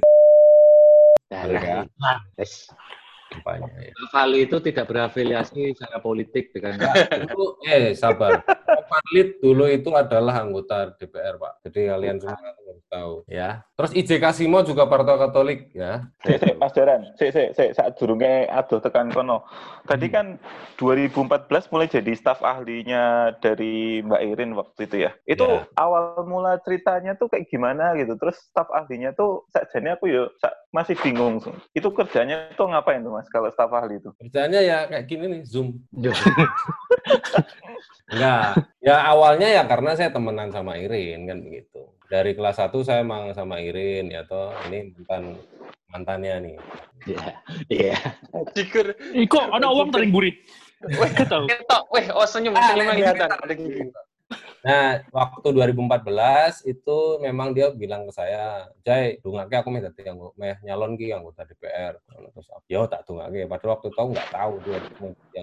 Nah, 1.34 1.50
Nah, 1.98 2.18
kampanye 3.34 3.90
ya. 3.90 3.94
Vali 4.08 4.38
itu 4.46 4.56
tidak 4.58 4.86
berafiliasi 4.86 5.74
secara 5.74 5.98
politik 5.98 6.54
dengan 6.54 6.78
Dulu, 7.10 7.58
eh 7.66 7.92
sabar. 7.92 8.40
Panlit 8.84 9.42
dulu 9.42 9.66
itu 9.66 9.90
adalah 9.90 10.38
anggota 10.38 10.94
DPR, 10.94 11.34
Pak. 11.34 11.66
Jadi 11.66 11.90
kalian 11.90 12.16
semua 12.20 12.38
harus 12.38 12.84
tahu, 12.86 13.14
ya. 13.26 13.64
Terus 13.74 13.90
IJ 13.90 14.10
Kasimo 14.18 14.62
juga 14.62 14.86
Partai 14.86 15.18
Katolik, 15.18 15.60
ya. 15.74 16.06
Sik, 16.22 16.36
sik, 16.38 16.54
Mas 16.60 16.70
Daran, 16.70 17.00
sik, 17.18 17.30
sik, 17.32 17.48
sik, 17.56 17.70
saat 17.74 17.98
durunge 17.98 18.46
aduh 18.46 18.78
tekan 18.78 19.10
kono. 19.10 19.42
Tadi 19.84 20.06
kan 20.08 20.38
2014 20.78 21.70
mulai 21.72 21.88
jadi 21.88 22.12
staf 22.14 22.40
ahlinya 22.40 23.34
dari 23.40 24.04
Mbak 24.04 24.22
Irin 24.22 24.52
waktu 24.54 24.80
itu 24.86 24.96
ya. 25.08 25.10
Itu 25.24 25.44
Ya. 25.44 25.66
awal 25.76 26.22
mula 26.24 26.56
ceritanya 26.62 27.16
tuh 27.16 27.28
kayak 27.28 27.48
gimana 27.48 27.96
gitu. 27.96 28.14
Terus 28.14 28.36
staf 28.48 28.68
ahlinya 28.70 29.10
tuh 29.12 29.44
sakjane 29.50 29.96
aku 29.96 30.06
ya 30.08 30.28
sa- 30.38 30.54
masih 30.70 30.94
bingung. 31.00 31.40
Itu 31.72 31.90
kerjanya 31.90 32.52
tuh 32.54 32.68
ngapain 32.68 33.02
tuh 33.02 33.12
Mas 33.12 33.23
kalau 33.30 33.48
staf 33.52 33.72
ahli 33.72 34.00
itu? 34.00 34.10
Kerjanya 34.20 34.60
ya 34.60 34.78
kayak 34.88 35.04
gini 35.08 35.24
nih, 35.30 35.42
Zoom. 35.46 35.80
Enggak. 38.12 38.64
Ya 38.84 38.96
awalnya 39.04 39.48
ya 39.48 39.62
karena 39.64 39.96
saya 39.96 40.12
temenan 40.12 40.52
sama 40.52 40.76
Irin 40.76 41.28
kan 41.28 41.40
begitu. 41.40 41.88
Dari 42.08 42.36
kelas 42.36 42.60
1 42.60 42.70
saya 42.84 43.00
emang 43.00 43.32
sama 43.32 43.58
Irin 43.64 44.12
ya 44.12 44.28
toh 44.28 44.52
ini 44.68 44.92
mantan 44.92 45.40
mantannya 45.88 46.34
nih. 46.44 46.56
Iya. 47.08 47.26
Iya. 47.70 47.96
Ih, 49.16 49.26
kok 49.26 49.48
ada 49.50 49.68
uang 49.72 49.88
tering 49.94 50.12
buri? 50.12 50.30
Weh, 50.84 51.10
ketok. 51.16 51.48
Weh, 51.96 52.06
oh 52.12 52.28
senyum. 52.28 52.52
Ah, 52.52 52.76
Senyum 52.76 52.92
kelihatan. 52.92 53.28
Ada 53.30 53.54
gigi. 53.56 53.88
Nah, 54.64 55.04
waktu 55.12 55.52
2014 55.52 56.64
itu 56.64 56.98
memang 57.20 57.52
dia 57.52 57.68
bilang 57.68 58.08
ke 58.08 58.12
saya, 58.16 58.64
Jai, 58.80 59.20
dungake 59.20 59.60
aku 59.60 59.68
meh 59.68 59.84
dadi 59.84 60.08
anggo 60.08 60.32
meh 60.40 60.56
nyalon 60.64 60.96
ki 60.96 61.12
anggota 61.12 61.44
DPR. 61.44 62.00
Terus 62.08 62.48
yo 62.64 62.88
tak 62.88 63.04
dungake. 63.04 63.44
Padahal 63.44 63.76
waktu 63.76 63.92
itu 63.92 63.98
aku 64.00 64.10
nggak 64.16 64.30
tahu 64.32 64.52
dia 64.64 64.78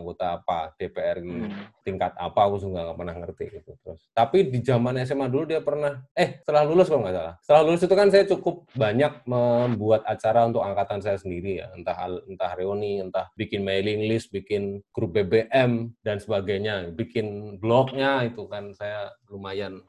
anggota 0.01 0.25
apa 0.41 0.73
DPR 0.73 1.21
ki 1.21 1.37
tingkat 1.85 2.17
apa 2.17 2.39
aku 2.49 2.65
juga 2.65 2.89
nggak 2.89 2.97
pernah 2.97 3.15
ngerti 3.21 3.45
gitu. 3.61 3.71
Terus 3.85 4.01
tapi 4.17 4.49
di 4.49 4.59
zaman 4.65 4.97
SMA 5.05 5.29
dulu 5.29 5.45
dia 5.45 5.61
pernah 5.61 6.01
eh 6.17 6.41
setelah 6.41 6.65
lulus 6.65 6.89
kalau 6.89 7.05
nggak 7.05 7.15
salah. 7.15 7.35
Setelah 7.45 7.61
lulus 7.69 7.81
itu 7.85 7.93
kan 7.93 8.09
saya 8.09 8.25
cukup 8.25 8.55
banyak 8.73 9.13
membuat 9.29 10.01
acara 10.09 10.49
untuk 10.49 10.65
angkatan 10.65 10.97
saya 10.97 11.21
sendiri 11.21 11.61
ya, 11.61 11.69
entah 11.77 12.09
entah 12.25 12.51
reuni, 12.57 13.05
entah 13.05 13.29
bikin 13.37 13.61
mailing 13.61 14.09
list, 14.09 14.33
bikin 14.33 14.81
grup 14.89 15.13
BBM 15.13 15.93
dan 16.01 16.17
sebagainya, 16.17 16.89
bikin 16.89 17.57
blognya 17.61 18.25
itu 18.25 18.49
kan 18.49 18.73
saya 18.73 19.10
lumayan 19.31 19.79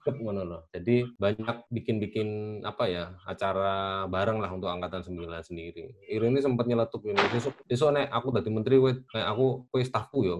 kerep 0.00 0.16
ngono 0.16 0.64
Jadi 0.72 1.04
banyak 1.20 1.68
bikin-bikin 1.68 2.60
apa 2.64 2.88
ya 2.88 3.04
acara 3.28 4.04
bareng 4.08 4.40
lah 4.40 4.50
untuk 4.50 4.72
angkatan 4.72 5.04
9 5.04 5.28
sendiri. 5.44 5.92
Irin 6.08 6.32
ini 6.32 6.40
sempat 6.40 6.64
nyeletuk 6.64 7.04
ini. 7.04 7.20
Besok, 7.28 7.54
besok 7.68 7.92
nek 7.92 8.08
aku 8.08 8.32
dari 8.32 8.50
menteri, 8.50 8.76
nek 8.80 9.26
aku 9.26 9.68
kue 9.68 9.82
stafku 9.84 10.24
yo. 10.24 10.36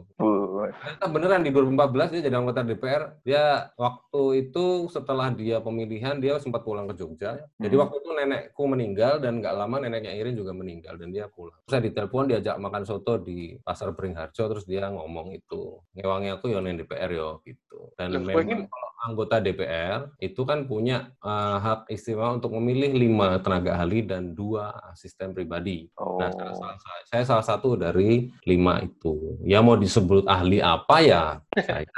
Ternyata 0.71 1.07
beneran 1.11 1.43
di 1.43 1.51
2014 1.51 2.13
dia 2.17 2.23
jadi 2.31 2.37
anggota 2.37 2.61
DPR. 2.65 3.03
Dia 3.25 3.45
waktu 3.75 4.49
itu 4.49 4.89
setelah 4.93 5.33
dia 5.33 5.59
pemilihan 5.61 6.21
dia 6.21 6.39
sempat 6.39 6.63
pulang 6.63 6.87
ke 6.89 6.95
Jogja. 6.97 7.41
Jadi 7.59 7.75
hmm. 7.75 7.83
waktu 7.83 7.97
itu 8.01 8.11
nenekku 8.13 8.65
meninggal 8.69 9.19
dan 9.19 9.41
nggak 9.41 9.55
lama 9.57 9.77
neneknya 9.83 10.15
Irin 10.15 10.37
juga 10.37 10.53
meninggal 10.53 10.97
dan 11.01 11.11
dia 11.11 11.27
pulang. 11.29 11.57
Terus 11.67 11.73
saya 11.73 11.83
ditelepon 11.85 12.31
diajak 12.31 12.57
makan 12.61 12.83
soto 12.85 13.19
di 13.21 13.57
Pasar 13.61 13.93
Beringharjo 13.97 14.45
terus 14.51 14.65
dia 14.69 14.89
ngomong 14.89 15.33
itu 15.35 15.81
ngewangi 15.97 16.29
aku 16.39 16.53
yo 16.53 16.61
DPR 16.61 17.11
yo 17.13 17.29
gitu. 17.45 17.93
Dan 17.97 18.10
Loh, 18.11 18.23
memang 18.27 18.67
kalau 18.67 18.91
anggota 19.01 19.41
DPR 19.41 20.13
itu 20.21 20.43
kan 20.45 20.69
punya 20.69 21.15
uh, 21.25 21.57
hak 21.63 21.81
istimewa 21.89 22.37
untuk 22.37 22.53
memilih 22.59 22.93
lima 22.93 23.41
tenaga 23.41 23.81
ahli 23.81 24.05
dan 24.05 24.37
dua 24.37 24.75
asisten 24.93 25.33
pribadi. 25.33 25.89
Oh. 25.97 26.21
Nah, 26.21 26.29
saya 26.35 26.53
salah, 26.53 26.77
saya 27.09 27.25
salah 27.25 27.47
satu 27.47 27.79
dari 27.79 28.29
lima 28.45 28.83
itu. 28.85 29.41
Ya 29.47 29.65
mau 29.65 29.79
disebut 29.79 30.29
ahli 30.29 30.61
apa 30.61 30.97
ya? 31.01 31.25
saya 31.57 31.89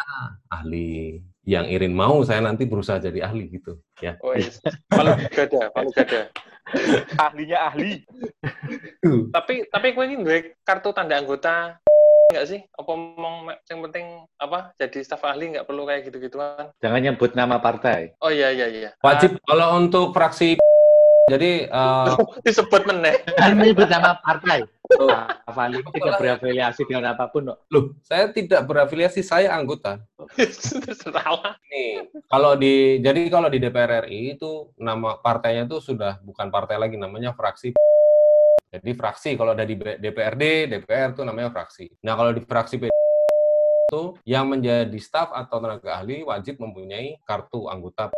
ahli 0.47 1.19
yang 1.43 1.67
Irin 1.67 1.91
mau, 1.91 2.23
saya 2.23 2.39
nanti 2.39 2.63
berusaha 2.63 3.03
jadi 3.03 3.27
ahli 3.27 3.51
gitu. 3.51 3.83
Ya. 3.99 4.15
Oh, 4.23 4.35
yes. 4.39 4.63
Palu 4.87 5.19
gada, 5.35 5.75
palu 5.75 5.91
gada. 5.91 6.31
Ahlinya 7.19 7.69
ahli. 7.69 8.07
tapi 9.35 9.67
tapi 9.69 9.87
gue 9.93 10.05
ini 10.07 10.17
kartu 10.63 10.95
tanda 10.95 11.19
anggota 11.19 11.83
nggak 12.33 12.49
sih? 12.49 12.61
Apa 12.73 12.91
ngomong 12.97 13.53
yang 13.69 13.81
penting 13.89 14.07
apa 14.41 14.73
jadi 14.81 14.99
staf 15.05 15.23
ahli 15.29 15.53
nggak 15.53 15.69
perlu 15.69 15.85
kayak 15.85 16.09
gitu-gituan? 16.09 16.73
Jangan 16.81 17.01
nyebut 17.01 17.37
nama 17.37 17.61
partai. 17.61 18.17
Oh 18.25 18.33
iya 18.33 18.51
iya 18.51 18.67
iya. 18.69 18.91
Wajib 19.05 19.37
uh, 19.37 19.41
kalau 19.45 19.77
untuk 19.77 20.17
fraksi 20.17 20.57
jadi 21.33 21.69
uh, 21.69 22.17
disebut 22.47 22.89
meneh. 22.89 23.21
Kan 23.37 23.61
menyebut 23.61 23.87
nama 23.93 24.17
partai. 24.19 24.65
Oh, 24.93 25.09
Avali 25.49 25.81
tidak 25.81 26.21
berafiliasi 26.21 26.85
dengan 26.85 27.17
apa 27.17 27.25
pun, 27.33 27.49
no. 27.49 27.57
Loh, 27.73 27.97
saya 28.05 28.29
tidak 28.29 28.69
berafiliasi, 28.69 29.25
saya 29.25 29.49
anggota. 29.57 30.05
Nih, 31.73 32.13
kalau 32.29 32.53
di 32.61 33.01
jadi 33.01 33.33
kalau 33.33 33.49
di 33.49 33.57
DPR 33.57 34.05
RI 34.05 34.37
itu 34.37 34.69
nama 34.77 35.17
partainya 35.17 35.65
itu 35.65 35.81
sudah 35.81 36.21
bukan 36.21 36.53
partai 36.53 36.77
lagi, 36.77 37.01
namanya 37.01 37.33
fraksi 37.33 37.73
jadi 38.73 38.97
fraksi 38.97 39.37
kalau 39.37 39.53
ada 39.53 39.69
di 39.69 39.77
DPRD, 39.77 40.73
DPR 40.73 41.13
itu 41.13 41.21
namanya 41.29 41.53
fraksi. 41.53 41.93
Nah 42.09 42.17
kalau 42.17 42.33
di 42.33 42.41
fraksi 42.41 42.81
PD 42.81 42.89
itu 43.93 44.17
yang 44.25 44.49
menjadi 44.49 44.97
staf 44.97 45.29
atau 45.37 45.61
tenaga 45.61 46.01
ahli 46.01 46.25
wajib 46.25 46.57
mempunyai 46.57 47.21
kartu 47.29 47.69
anggota. 47.69 48.09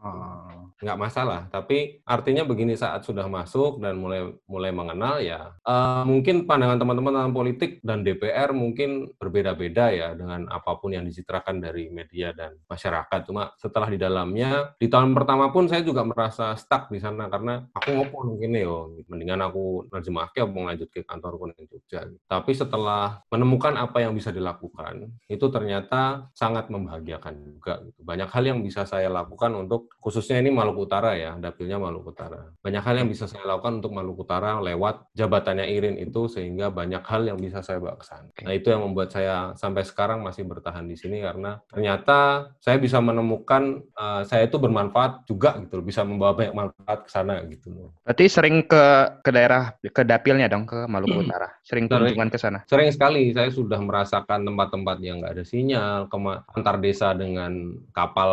Hmm 0.00 0.58
nggak 0.78 0.98
masalah. 0.98 1.50
Tapi 1.50 2.02
artinya 2.06 2.46
begini 2.46 2.78
saat 2.78 3.02
sudah 3.02 3.26
masuk 3.26 3.82
dan 3.82 3.98
mulai 3.98 4.30
mulai 4.46 4.70
mengenal 4.70 5.18
ya 5.18 5.50
uh, 5.66 6.06
mungkin 6.06 6.46
pandangan 6.46 6.78
teman-teman 6.78 7.14
dalam 7.14 7.32
politik 7.34 7.82
dan 7.82 8.06
DPR 8.06 8.54
mungkin 8.54 9.10
berbeda-beda 9.18 9.90
ya 9.90 10.08
dengan 10.14 10.46
apa 10.46 10.78
pun 10.78 10.94
yang 10.94 11.02
dicitrakan 11.02 11.58
dari 11.58 11.90
media 11.90 12.30
dan 12.30 12.54
masyarakat. 12.70 13.20
Cuma 13.26 13.50
setelah 13.58 13.90
di 13.90 13.98
dalamnya 13.98 14.78
di 14.78 14.86
tahun 14.86 15.14
pertama 15.18 15.50
pun 15.50 15.66
saya 15.66 15.82
juga 15.82 16.06
merasa 16.06 16.54
stuck 16.54 16.90
di 16.94 17.02
sana 17.02 17.26
karena 17.26 17.66
aku 17.74 17.98
ngopo 17.98 18.18
mungkin 18.34 18.54
yo 18.54 18.94
mendingan 19.10 19.42
aku 19.42 19.90
nerjemahke 19.90 20.38
aku 20.46 20.50
lanjut 20.62 20.88
ke 20.94 21.02
kantor 21.02 21.42
Kuning 21.42 21.66
Jogja. 21.66 22.06
Tapi 22.30 22.52
setelah 22.54 23.18
menemukan 23.34 23.74
apa 23.74 23.98
yang 23.98 24.14
bisa 24.14 24.30
dilakukan 24.30 25.10
itu 25.26 25.46
ternyata 25.50 26.30
sangat 26.38 26.70
membahagiakan 26.70 27.34
juga. 27.42 27.82
Banyak 27.98 28.30
hal 28.30 28.44
yang 28.46 28.60
bisa 28.62 28.86
saya 28.86 29.10
lakukan 29.10 29.50
untuk 29.58 29.87
khususnya 29.98 30.38
ini 30.38 30.52
Maluku 30.52 30.84
Utara 30.86 31.16
ya, 31.18 31.34
dapilnya 31.36 31.80
Maluku 31.80 32.12
Utara. 32.12 32.52
Banyak 32.60 32.82
hal 32.84 32.94
yang 33.04 33.08
bisa 33.08 33.26
saya 33.26 33.44
lakukan 33.44 33.82
untuk 33.82 33.92
Maluku 33.92 34.24
Utara 34.24 34.60
lewat 34.60 35.10
jabatannya 35.16 35.66
Irin 35.68 35.96
itu 35.96 36.28
sehingga 36.30 36.68
banyak 36.72 37.02
hal 37.04 37.28
yang 37.28 37.38
bisa 37.38 37.60
saya 37.60 37.82
bawa 37.82 37.98
ke 38.00 38.04
sana. 38.06 38.28
Nah, 38.44 38.52
itu 38.54 38.68
yang 38.72 38.84
membuat 38.84 39.12
saya 39.12 39.52
sampai 39.56 39.82
sekarang 39.84 40.24
masih 40.24 40.48
bertahan 40.48 40.86
di 40.86 40.96
sini 40.96 41.20
karena 41.20 41.60
ternyata 41.68 42.50
saya 42.58 42.80
bisa 42.80 42.98
menemukan 42.98 43.84
uh, 43.94 44.22
saya 44.24 44.48
itu 44.48 44.56
bermanfaat 44.56 45.28
juga 45.28 45.58
gitu, 45.60 45.82
bisa 45.84 46.02
membawa 46.02 46.34
banyak 46.34 46.54
manfaat 46.54 47.00
ke 47.04 47.10
sana 47.10 47.42
gitu 47.46 47.68
loh. 47.70 47.90
Berarti 48.02 48.24
sering 48.30 48.64
ke 48.64 48.84
ke 49.22 49.30
daerah 49.30 49.76
ke 49.80 50.02
dapilnya 50.02 50.48
dong 50.48 50.64
ke 50.64 50.88
Maluku 50.88 51.26
Utara. 51.26 51.52
Sering 51.62 51.90
kunjungan 51.90 52.30
ke 52.32 52.38
sana. 52.40 52.64
Sering 52.64 52.88
sekali 52.90 53.30
saya 53.34 53.52
sudah 53.52 53.78
merasakan 53.78 54.46
tempat-tempat 54.46 54.96
yang 55.04 55.20
nggak 55.20 55.36
ada 55.36 55.44
sinyal, 55.44 56.08
antar 56.54 56.76
desa 56.82 57.14
dengan 57.14 57.78
kapal 57.92 58.30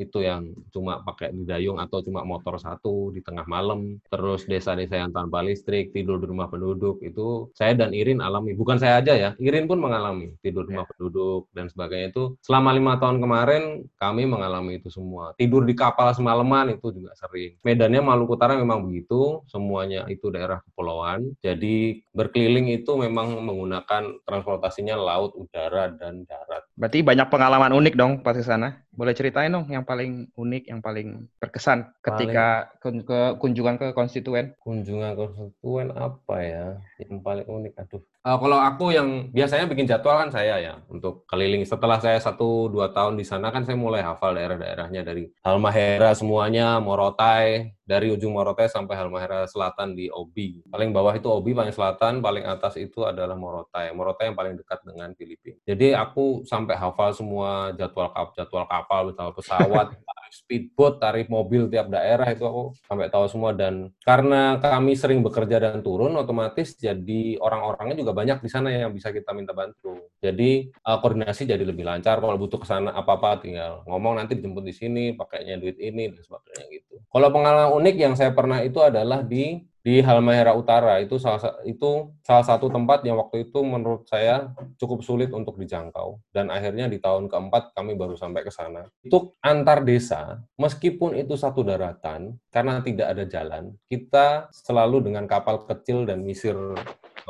itu 0.00 0.22
yang 0.22 0.52
cuma 0.72 0.95
pakai 1.02 1.34
didayung 1.34 1.80
atau 1.82 2.00
cuma 2.00 2.22
motor 2.22 2.56
satu 2.60 3.10
di 3.12 3.20
tengah 3.20 3.44
malam, 3.48 3.98
terus 4.08 4.46
desa-desa 4.46 5.00
yang 5.00 5.12
tanpa 5.12 5.42
listrik, 5.42 5.90
tidur 5.90 6.22
di 6.22 6.26
rumah 6.30 6.46
penduduk, 6.46 7.02
itu 7.02 7.50
saya 7.52 7.74
dan 7.74 7.92
Irin 7.92 8.22
alami. 8.22 8.54
Bukan 8.54 8.80
saya 8.80 9.00
aja 9.00 9.12
ya, 9.16 9.30
Irin 9.36 9.66
pun 9.66 9.82
mengalami 9.82 10.32
tidur 10.40 10.64
di 10.64 10.72
rumah 10.76 10.86
ya. 10.86 10.90
penduduk 10.94 11.42
dan 11.52 11.66
sebagainya 11.68 12.14
itu. 12.14 12.24
Selama 12.40 12.70
lima 12.72 12.96
tahun 12.96 13.18
kemarin 13.18 13.62
kami 13.98 14.22
mengalami 14.24 14.78
itu 14.78 14.88
semua. 14.92 15.32
Tidur 15.36 15.66
di 15.66 15.74
kapal 15.74 16.12
semalaman 16.14 16.78
itu 16.78 16.92
juga 16.92 17.12
sering. 17.18 17.58
Medannya 17.66 18.00
Maluku 18.00 18.36
Utara 18.36 18.54
memang 18.54 18.84
begitu, 18.84 19.42
semuanya 19.48 20.04
itu 20.12 20.28
daerah 20.28 20.60
kepulauan. 20.60 21.32
Jadi 21.40 22.04
berkeliling 22.12 22.68
itu 22.70 22.92
memang 22.94 23.40
menggunakan 23.40 24.22
transportasinya 24.28 24.94
laut, 24.94 25.32
udara, 25.34 25.88
dan 25.96 26.28
darat. 26.28 26.68
Berarti 26.76 27.00
banyak 27.00 27.28
pengalaman 27.32 27.72
unik 27.72 27.94
dong 27.96 28.12
pas 28.20 28.36
ke 28.36 28.44
sana. 28.44 28.84
Boleh 28.96 29.12
ceritain 29.12 29.52
dong 29.52 29.68
yang 29.68 29.84
paling 29.84 30.32
unik, 30.32 30.72
yang 30.72 30.80
paling 30.80 31.28
berkesan 31.36 31.84
ketika 32.00 32.72
paling... 32.80 33.04
ke 33.04 33.20
kunjungan 33.36 33.76
ke 33.76 33.92
konstituen? 33.92 34.56
Kunjungan 34.64 35.12
ke 35.12 35.24
konstituen 35.36 35.92
apa 35.92 36.36
ya? 36.40 36.66
Yang 36.96 37.20
paling 37.20 37.46
unik, 37.46 37.72
aduh. 37.76 38.00
Uh, 38.26 38.34
kalau 38.40 38.58
aku 38.58 38.90
yang 38.90 39.30
biasanya 39.30 39.70
bikin 39.70 39.86
jadwal 39.86 40.18
kan 40.18 40.32
saya 40.32 40.58
ya 40.58 40.74
untuk 40.88 41.28
keliling. 41.28 41.62
Setelah 41.62 42.00
saya 42.00 42.18
satu 42.18 42.72
dua 42.72 42.90
tahun 42.90 43.20
di 43.20 43.22
sana 43.22 43.52
kan 43.52 43.62
saya 43.62 43.76
mulai 43.76 44.02
hafal 44.02 44.34
daerah-daerahnya 44.34 45.04
dari 45.04 45.28
Halmahera 45.44 46.16
semuanya, 46.16 46.80
Morotai, 46.80 47.75
dari 47.86 48.10
ujung 48.10 48.34
Morotai 48.34 48.66
sampai 48.66 48.98
Halmahera 48.98 49.46
Selatan 49.46 49.94
di 49.94 50.10
Obi. 50.10 50.58
Paling 50.66 50.90
bawah 50.90 51.14
itu 51.14 51.30
Obi, 51.30 51.54
paling 51.54 51.70
selatan, 51.70 52.18
paling 52.18 52.42
atas 52.42 52.74
itu 52.74 53.06
adalah 53.06 53.38
Morotai. 53.38 53.94
Morotai 53.94 54.34
yang 54.34 54.36
paling 54.36 54.58
dekat 54.58 54.82
dengan 54.82 55.14
Filipina. 55.14 55.54
Jadi 55.62 55.94
aku 55.94 56.42
sampai 56.42 56.74
hafal 56.74 57.14
semua 57.14 57.70
jadwal 57.78 58.10
kap, 58.10 58.34
jadwal 58.34 58.66
kapal, 58.66 59.14
jadwal 59.14 59.32
pesawat, 59.38 59.94
speedboat, 60.42 61.00
tarif 61.00 61.32
mobil 61.32 61.72
tiap 61.72 61.88
daerah 61.88 62.28
itu 62.28 62.44
aku 62.44 62.76
sampai 62.84 63.08
tahu 63.08 63.24
semua 63.26 63.56
dan 63.56 63.88
karena 64.04 64.60
kami 64.60 64.92
sering 64.92 65.24
bekerja 65.24 65.56
dan 65.56 65.80
turun 65.80 66.12
otomatis 66.20 66.76
jadi 66.76 67.40
orang-orangnya 67.40 68.04
juga 68.04 68.12
banyak 68.12 68.44
di 68.44 68.50
sana 68.52 68.68
yang 68.68 68.92
bisa 68.92 69.08
kita 69.10 69.32
minta 69.32 69.56
bantu. 69.56 70.12
Jadi 70.20 70.68
uh, 70.84 70.98
koordinasi 71.00 71.48
jadi 71.48 71.64
lebih 71.64 71.88
lancar 71.88 72.20
kalau 72.20 72.36
butuh 72.36 72.60
ke 72.60 72.68
sana 72.68 72.92
apa-apa 72.92 73.40
tinggal 73.40 73.80
ngomong 73.88 74.20
nanti 74.20 74.36
dijemput 74.36 74.64
di 74.64 74.74
sini, 74.76 75.04
pakainya 75.16 75.56
duit 75.56 75.80
ini 75.80 76.12
dan 76.12 76.20
sebagainya 76.20 76.64
gitu. 76.68 76.94
Kalau 77.08 77.28
pengalaman 77.32 77.72
unik 77.80 77.96
yang 77.96 78.14
saya 78.18 78.36
pernah 78.36 78.60
itu 78.60 78.82
adalah 78.84 79.24
di 79.24 79.64
di 79.86 80.02
Halmahera 80.02 80.50
Utara 80.58 80.98
itu 80.98 81.14
salah 81.14 81.62
itu 81.62 82.10
salah 82.26 82.42
satu 82.42 82.66
tempat 82.66 83.06
yang 83.06 83.22
waktu 83.22 83.46
itu 83.46 83.62
menurut 83.62 84.02
saya 84.10 84.50
cukup 84.82 85.06
sulit 85.06 85.30
untuk 85.30 85.54
dijangkau 85.62 86.18
dan 86.34 86.50
akhirnya 86.50 86.90
di 86.90 86.98
tahun 86.98 87.30
keempat 87.30 87.70
kami 87.70 87.94
baru 87.94 88.18
sampai 88.18 88.42
ke 88.42 88.50
sana. 88.50 88.90
Itu 89.06 89.38
antar 89.38 89.86
desa, 89.86 90.42
meskipun 90.58 91.14
itu 91.14 91.38
satu 91.38 91.62
daratan 91.62 92.34
karena 92.50 92.82
tidak 92.82 93.14
ada 93.14 93.24
jalan, 93.30 93.78
kita 93.86 94.50
selalu 94.50 95.06
dengan 95.06 95.30
kapal 95.30 95.62
kecil 95.70 96.02
dan 96.02 96.26
misir 96.26 96.58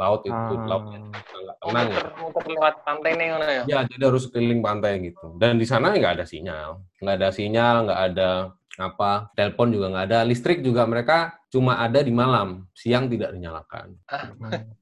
laut 0.00 0.24
itu 0.24 0.32
ah. 0.32 0.64
lautnya 0.64 0.98
nggak 1.12 1.56
tenang 1.60 1.86
ya. 1.92 2.04
lewat 2.56 2.74
pantai 2.88 3.10
nih 3.20 3.26
ya. 3.36 3.62
Ya, 3.68 3.78
jadi 3.84 4.02
harus 4.08 4.32
keliling 4.32 4.64
pantai 4.64 4.96
gitu. 5.04 5.36
Dan 5.36 5.60
di 5.60 5.68
sana 5.68 5.92
nggak 5.92 6.20
ada 6.20 6.24
sinyal, 6.24 6.80
nggak 7.04 7.16
ada 7.20 7.28
sinyal, 7.28 7.76
nggak 7.84 8.00
ada 8.12 8.30
apa 8.76 9.32
telepon 9.32 9.72
juga 9.72 9.88
nggak 9.88 10.06
ada 10.12 10.20
listrik 10.28 10.60
juga 10.60 10.84
mereka 10.84 11.40
cuma 11.50 11.78
ada 11.78 12.02
di 12.02 12.10
malam, 12.10 12.66
siang 12.74 13.06
tidak 13.06 13.32
dinyalakan. 13.32 13.94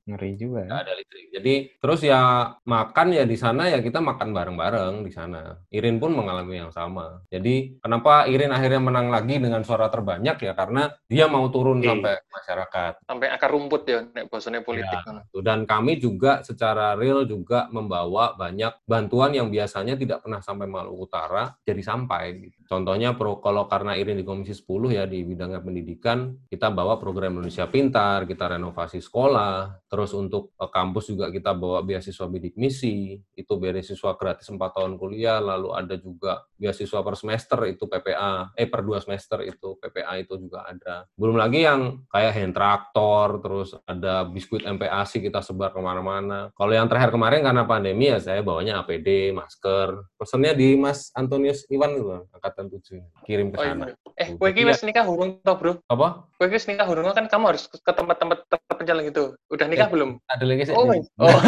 Ngeri 0.04 0.30
juga 0.36 0.68
Nggak 0.68 0.80
ya. 0.80 0.84
ada 0.84 0.92
listrik. 0.96 1.26
Jadi 1.32 1.54
terus 1.80 2.00
ya 2.04 2.20
makan 2.68 3.08
ya 3.16 3.24
di 3.24 3.36
sana 3.40 3.72
ya 3.72 3.80
kita 3.80 4.04
makan 4.04 4.36
bareng-bareng 4.36 4.94
di 5.04 5.12
sana. 5.12 5.56
Irin 5.72 5.96
pun 5.96 6.12
mengalami 6.12 6.60
yang 6.60 6.72
sama. 6.72 7.24
Jadi 7.32 7.80
kenapa 7.80 8.28
Irin 8.28 8.52
akhirnya 8.52 8.80
menang 8.84 9.08
lagi 9.08 9.40
dengan 9.40 9.64
suara 9.64 9.88
terbanyak 9.88 10.36
ya 10.40 10.52
karena 10.52 10.92
dia 11.08 11.24
mau 11.28 11.48
turun 11.48 11.80
Oke. 11.80 11.88
sampai 11.88 12.14
masyarakat. 12.28 12.92
Sampai 13.08 13.28
akar 13.32 13.50
rumput 13.52 13.82
ya, 13.88 14.00
nek 14.12 14.28
bosannya 14.28 14.60
politik. 14.60 15.00
Ya. 15.04 15.24
Tuh, 15.32 15.40
Dan 15.40 15.64
kami 15.64 15.96
juga 15.96 16.44
secara 16.44 16.92
real 16.98 17.24
juga 17.24 17.68
membawa 17.72 18.36
banyak 18.36 18.84
bantuan 18.84 19.32
yang 19.32 19.48
biasanya 19.48 19.96
tidak 19.96 20.20
pernah 20.20 20.44
sampai 20.44 20.68
Maluku 20.68 21.08
Utara 21.08 21.56
jadi 21.64 21.80
sampai. 21.80 22.52
Contohnya 22.64 23.12
pro, 23.16 23.40
kalau 23.40 23.68
karena 23.68 23.96
Irin 23.96 24.20
di 24.20 24.24
Komisi 24.24 24.56
10 24.56 24.96
ya 24.96 25.04
di 25.04 25.20
bidangnya 25.24 25.60
pendidikan, 25.60 26.32
kita 26.55 26.70
bawa 26.70 27.02
program 27.02 27.42
Indonesia 27.42 27.66
Pintar, 27.66 28.30
kita 28.30 28.55
renovasi 28.55 29.02
sekolah, 29.02 29.82
terus 29.90 30.14
untuk 30.14 30.55
eh, 30.55 30.70
kampus 30.70 31.11
juga 31.11 31.26
kita 31.34 31.50
bawa 31.50 31.82
beasiswa 31.82 32.30
bidik 32.30 32.55
misi, 32.55 33.18
itu 33.34 33.52
beasiswa 33.59 34.14
gratis 34.14 34.46
4 34.46 34.55
tahun 34.62 34.94
kuliah, 34.94 35.42
lalu 35.42 35.74
ada 35.74 35.98
juga 35.98 36.46
beasiswa 36.55 37.02
per 37.02 37.18
semester 37.18 37.59
itu 37.66 37.90
PPA, 37.90 38.55
eh 38.55 38.70
per 38.70 38.86
dua 38.86 39.02
semester 39.02 39.42
itu 39.42 39.74
PPA 39.82 40.14
itu 40.22 40.38
juga 40.38 40.62
ada. 40.62 41.11
Belum 41.18 41.34
lagi 41.34 41.66
yang 41.66 42.07
kayak 42.07 42.32
hand 42.32 42.55
traktor, 42.55 43.42
terus 43.42 43.74
ada 43.82 44.22
biskuit 44.22 44.62
MPASI 44.62 45.18
kita 45.18 45.42
sebar 45.42 45.74
ke 45.74 45.82
mana-mana. 45.82 46.55
Kalau 46.55 46.70
yang 46.70 46.86
terakhir 46.86 47.11
kemarin 47.11 47.42
karena 47.42 47.66
pandemi 47.66 48.14
ya 48.14 48.22
saya 48.22 48.40
bawanya 48.40 48.78
APD, 48.80 49.34
masker. 49.34 50.07
Pesannya 50.14 50.55
di 50.55 50.78
Mas 50.78 51.11
Antonius 51.12 51.66
Iwan 51.66 51.98
itu, 51.98 52.14
angkatan 52.30 52.70
7. 52.70 53.02
Kirim 53.26 53.50
ke 53.50 53.59
Oh, 53.59 53.64
sana. 53.66 53.84
iya. 53.90 53.96
Eh, 54.14 54.28
kowe 54.38 54.46
iki 54.46 54.62
wis 54.62 54.78
nikah 54.86 55.02
hurung 55.02 55.42
toh, 55.42 55.57
Bro? 55.59 55.72
Apa? 55.90 56.30
Wis 56.51 56.68
nikah 56.68 56.86
hurung 56.86 57.11
kan 57.14 57.26
kamu 57.26 57.55
harus 57.55 57.66
ke 57.70 57.92
tempat-tempat 57.92 58.45
terpencil 58.51 58.99
gitu. 59.07 59.24
Udah 59.49 59.66
nikah 59.66 59.88
Eh, 59.88 59.92
belum? 59.92 60.11
Ada 60.28 60.45
lagi 60.45 60.62
sih. 60.68 60.74
Oh, 60.76 60.86
oh, 61.20 61.38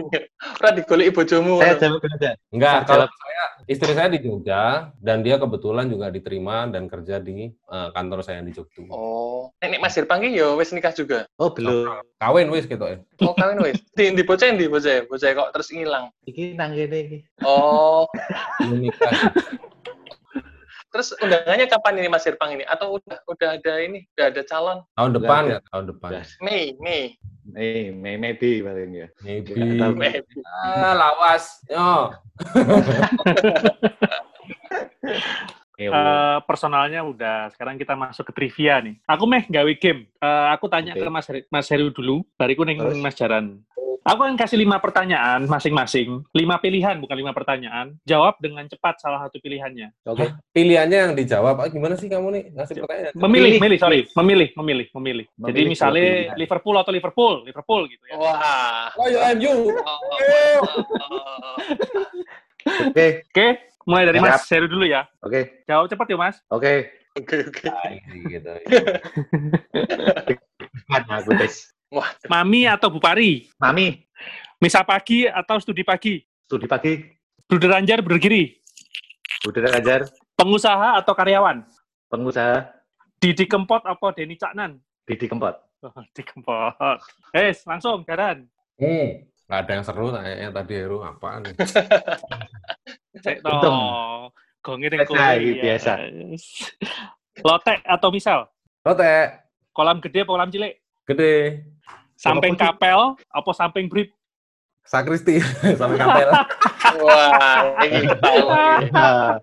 ora 0.60 0.70
digoleki 0.72 1.12
bojomu. 1.12 1.60
Saya 1.60 1.76
jawab 1.76 2.00
dulu 2.00 2.14
aja. 2.16 2.30
Enggak, 2.50 2.76
Saya 2.84 2.88
kalau 2.88 3.06
saya 3.08 3.44
istri 3.70 3.92
saya 3.94 4.08
di 4.10 4.18
Jogja 4.18 4.90
dan 4.98 5.22
dia 5.22 5.36
kebetulan 5.38 5.86
juga 5.86 6.10
diterima 6.10 6.66
dan 6.68 6.90
kerja 6.90 7.20
di 7.22 7.48
eh, 7.52 7.88
kantor 7.94 8.20
saya 8.24 8.40
di 8.42 8.52
Jogja. 8.52 8.88
Oh, 8.90 9.52
nek 9.62 9.76
nek 9.76 9.80
Mas 9.84 9.96
Irfan 9.96 10.20
ki 10.24 10.34
ya 10.34 10.56
wis 10.56 10.72
nikah 10.74 10.92
juga. 10.92 11.28
Oh, 11.38 11.52
belum. 11.52 12.02
Kawin 12.20 12.48
wis 12.52 12.66
gitu 12.66 12.84
ya. 12.84 12.98
Oh, 13.24 13.32
kawin 13.36 13.60
wis. 13.64 13.78
Di 13.96 14.12
di 14.16 14.22
bocah 14.24 14.48
di 14.56 14.66
bocah, 14.68 15.04
bocah 15.08 15.28
kok 15.32 15.50
terus 15.56 15.68
ngilang. 15.72 16.08
Iki 16.24 16.56
nang 16.56 16.72
kene 16.72 16.98
iki. 17.04 17.18
Oh, 17.44 18.04
Belum 18.60 18.88
nikah. 18.88 19.12
terus 20.90 21.14
undangannya 21.16 21.66
kapan 21.70 21.94
ini 22.02 22.08
Mas 22.10 22.26
Irfan 22.26 22.58
ini? 22.58 22.64
Atau 22.66 22.98
udah 22.98 23.18
udah 23.26 23.48
ada 23.56 23.74
ini, 23.78 24.04
udah 24.14 24.26
ada 24.28 24.42
calon? 24.44 24.78
Tahun 24.98 25.10
depan 25.16 25.42
ya, 25.46 25.58
tahun 25.70 25.84
depan. 25.94 26.10
Mei, 26.42 26.74
Mei. 26.76 27.02
Eh, 27.56 27.90
may- 27.90 28.18
maybe 28.18 28.62
paling 28.62 28.92
ya. 28.94 29.08
Maybe. 29.22 29.54
Mei. 29.94 30.22
Ah, 30.62 30.94
lawas. 30.94 31.62
Yo. 31.66 32.14
Eh, 35.80 36.38
personalnya 36.44 37.00
udah. 37.00 37.48
Sekarang 37.56 37.80
kita 37.80 37.96
masuk 37.96 38.28
ke 38.28 38.32
trivia 38.36 38.84
nih. 38.84 39.00
Aku 39.08 39.24
meh 39.24 39.48
gawe 39.48 39.72
game. 39.80 40.04
Eh, 40.20 40.46
aku 40.52 40.68
tanya 40.68 40.92
Oke. 40.92 41.00
ke 41.00 41.08
Mas 41.08 41.26
Heri, 41.26 41.40
Mas 41.48 41.66
Heru 41.72 41.88
dulu, 41.88 42.20
bariku 42.36 42.68
neng? 42.68 42.84
Mas 43.00 43.16
Jaran. 43.16 43.64
Aku 44.00 44.24
akan 44.24 44.32
kasih 44.32 44.56
lima 44.56 44.80
pertanyaan 44.80 45.44
masing-masing. 45.44 46.24
Lima 46.32 46.56
pilihan, 46.56 46.96
bukan 46.96 47.16
lima 47.20 47.36
pertanyaan. 47.36 48.00
Jawab 48.08 48.40
dengan 48.40 48.64
cepat 48.64 48.96
salah 48.96 49.28
satu 49.28 49.36
pilihannya. 49.44 49.92
Oke. 50.08 50.32
Pilihannya 50.56 50.98
yang 51.10 51.12
dijawab. 51.12 51.60
Ah, 51.60 51.68
gimana 51.68 52.00
sih 52.00 52.08
kamu 52.08 52.32
nih 52.32 52.44
ngasih 52.56 52.74
pertanyaan? 52.80 53.12
Memilih, 53.12 53.28
Pilih. 53.28 53.60
memilih, 53.60 53.78
sorry. 53.78 54.00
Memilih, 54.16 54.48
memilih, 54.56 54.86
memilih. 54.96 55.26
Jadi 55.28 55.36
Memilih 55.36 55.60
dua 55.60 55.72
misalnya 55.76 56.00
pilihan. 56.00 56.36
Liverpool 56.40 56.76
atau 56.80 56.92
Liverpool, 56.96 57.34
Liverpool 57.44 57.82
gitu 57.92 58.04
ya. 58.08 58.14
Wah. 58.16 58.88
Oh, 58.96 59.08
MU. 59.36 59.54
Oke. 59.68 60.40
Oke, 63.28 63.46
mulai 63.84 64.04
dari. 64.08 64.18
Mas 64.20 64.48
Heru 64.48 64.66
dulu 64.68 64.84
ya. 64.88 65.04
Oke. 65.20 65.64
Jawab 65.68 65.92
cepat 65.92 66.06
ya, 66.08 66.16
Mas. 66.16 66.36
Oke. 66.48 66.88
Oke, 67.20 67.36
oke. 67.52 67.68
Ah, 67.68 67.90
gitu. 68.08 68.52
Mana 70.88 71.20
aku 71.20 71.36
tes. 71.36 71.68
Wah, 71.90 72.06
Mami 72.30 72.70
atau 72.70 72.86
Bupari? 72.86 73.50
Mami, 73.58 74.06
Misa 74.62 74.86
pagi 74.86 75.26
atau 75.26 75.58
studi 75.58 75.82
pagi? 75.82 76.22
studi 76.46 76.70
pagi. 76.70 77.02
Bruder 77.50 77.82
Anjar, 77.82 77.98
Bruder 77.98 78.22
Giri? 78.22 78.54
Udah 79.42 79.74
ajar. 79.74 80.06
Pengusaha 80.38 81.02
atau 81.02 81.10
karyawan? 81.18 81.66
Pengusaha 82.06 82.70
Didi 83.18 83.42
Kempot 83.50 83.82
atau 83.82 84.14
Denny 84.14 84.38
Caknan? 84.38 84.78
Didi 85.02 85.26
Kempot. 85.26 85.58
Oh, 85.82 85.90
Didi 86.14 86.22
Kempot. 86.22 86.78
Eh, 87.34 87.50
langsung, 87.66 88.06
Garan. 88.06 88.46
Hmm. 88.78 89.26
Nggak 89.50 89.60
ada 89.66 89.72
yang 89.74 89.82
seru 89.82 90.06
kayaknya 90.14 90.48
tadi 90.54 90.74
Heru 90.78 90.98
apaan 91.02 91.42
nih? 91.42 91.54
Cek 93.26 93.42
no. 93.42 94.30
Gongi 94.62 94.86
ya. 94.94 95.02
biasa. 95.58 95.92
Lotek 97.42 97.82
atau 97.82 98.08
misal? 98.14 98.46
Rote, 98.86 99.42
Kolam 99.74 99.98
gede 99.98 100.22
atau 100.22 100.38
kolam 100.38 100.54
cilik? 100.54 100.78
gede, 101.10 101.66
Samping 102.20 102.52
kapel 102.52 103.16
apa 103.32 103.50
samping 103.56 103.88
brip? 103.88 104.12
sakristi, 104.84 105.38
sampai 105.80 105.96
kapel. 106.02 106.28
wah, 107.00 107.78
ini. 107.86 108.10
Nah, 108.90 109.38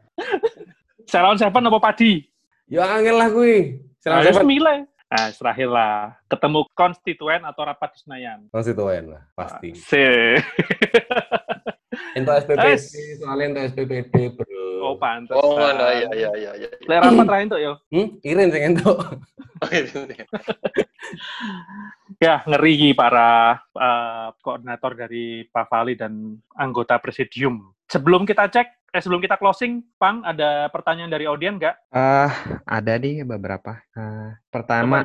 Salon 1.07 1.39
Seven 1.39 1.71
apa 1.71 1.79
padi? 1.79 2.19
Ya 2.67 2.83
angel 2.99 3.15
lah 3.15 3.31
kui. 3.31 3.79
Nah, 4.03 4.21
Silakan 4.21 4.43
milih. 4.43 4.79
Nah, 5.07 5.31
terakhir 5.31 5.69
lah. 5.71 6.19
Ketemu 6.27 6.67
konstituen 6.75 7.41
atau 7.47 7.63
rapat 7.63 7.95
di 7.95 7.99
Senayan? 8.03 8.39
konstituen 8.51 9.15
lah, 9.15 9.23
pasti. 9.33 9.71
Se. 9.71 10.35
Itu 12.11 12.27
SPPD, 12.27 12.67
Es. 12.75 12.91
soalnya 13.17 13.45
itu 13.47 13.59
SPPD, 13.71 14.13
bro. 14.35 14.51
Oh, 14.83 14.95
pantes. 14.99 15.33
Oh, 15.33 15.55
no, 15.57 15.87
iya, 15.95 16.11
iya, 16.11 16.29
iya, 16.35 16.51
iya. 16.59 16.69
Lek 16.85 16.97
rapat 17.01 17.23
terakhir 17.23 17.47
tuh, 17.55 17.59
yo. 17.59 17.73
Hmm? 17.89 18.07
Irin 18.21 18.51
sing 18.51 18.63
entuk. 18.75 18.99
Ya, 22.17 22.41
ngeri 22.49 22.97
para 22.97 23.61
eh, 23.77 24.29
koordinator 24.41 24.97
dari 24.97 25.45
Pak 25.45 25.69
Fali 25.69 25.93
dan 25.93 26.33
anggota 26.57 26.97
presidium. 26.97 27.77
Sebelum 27.85 28.25
kita 28.25 28.49
cek, 28.49 28.89
eh 28.89 29.01
sebelum 29.05 29.21
kita 29.21 29.37
closing, 29.37 29.85
Pang, 30.01 30.25
ada 30.25 30.65
pertanyaan 30.73 31.13
dari 31.13 31.29
audien 31.29 31.61
nggak? 31.61 31.93
Eh, 31.93 32.31
ada 32.65 32.93
nih 32.97 33.21
beberapa. 33.21 33.77
Eh, 33.93 34.33
Coba 34.33 34.49
pertama, 34.49 34.97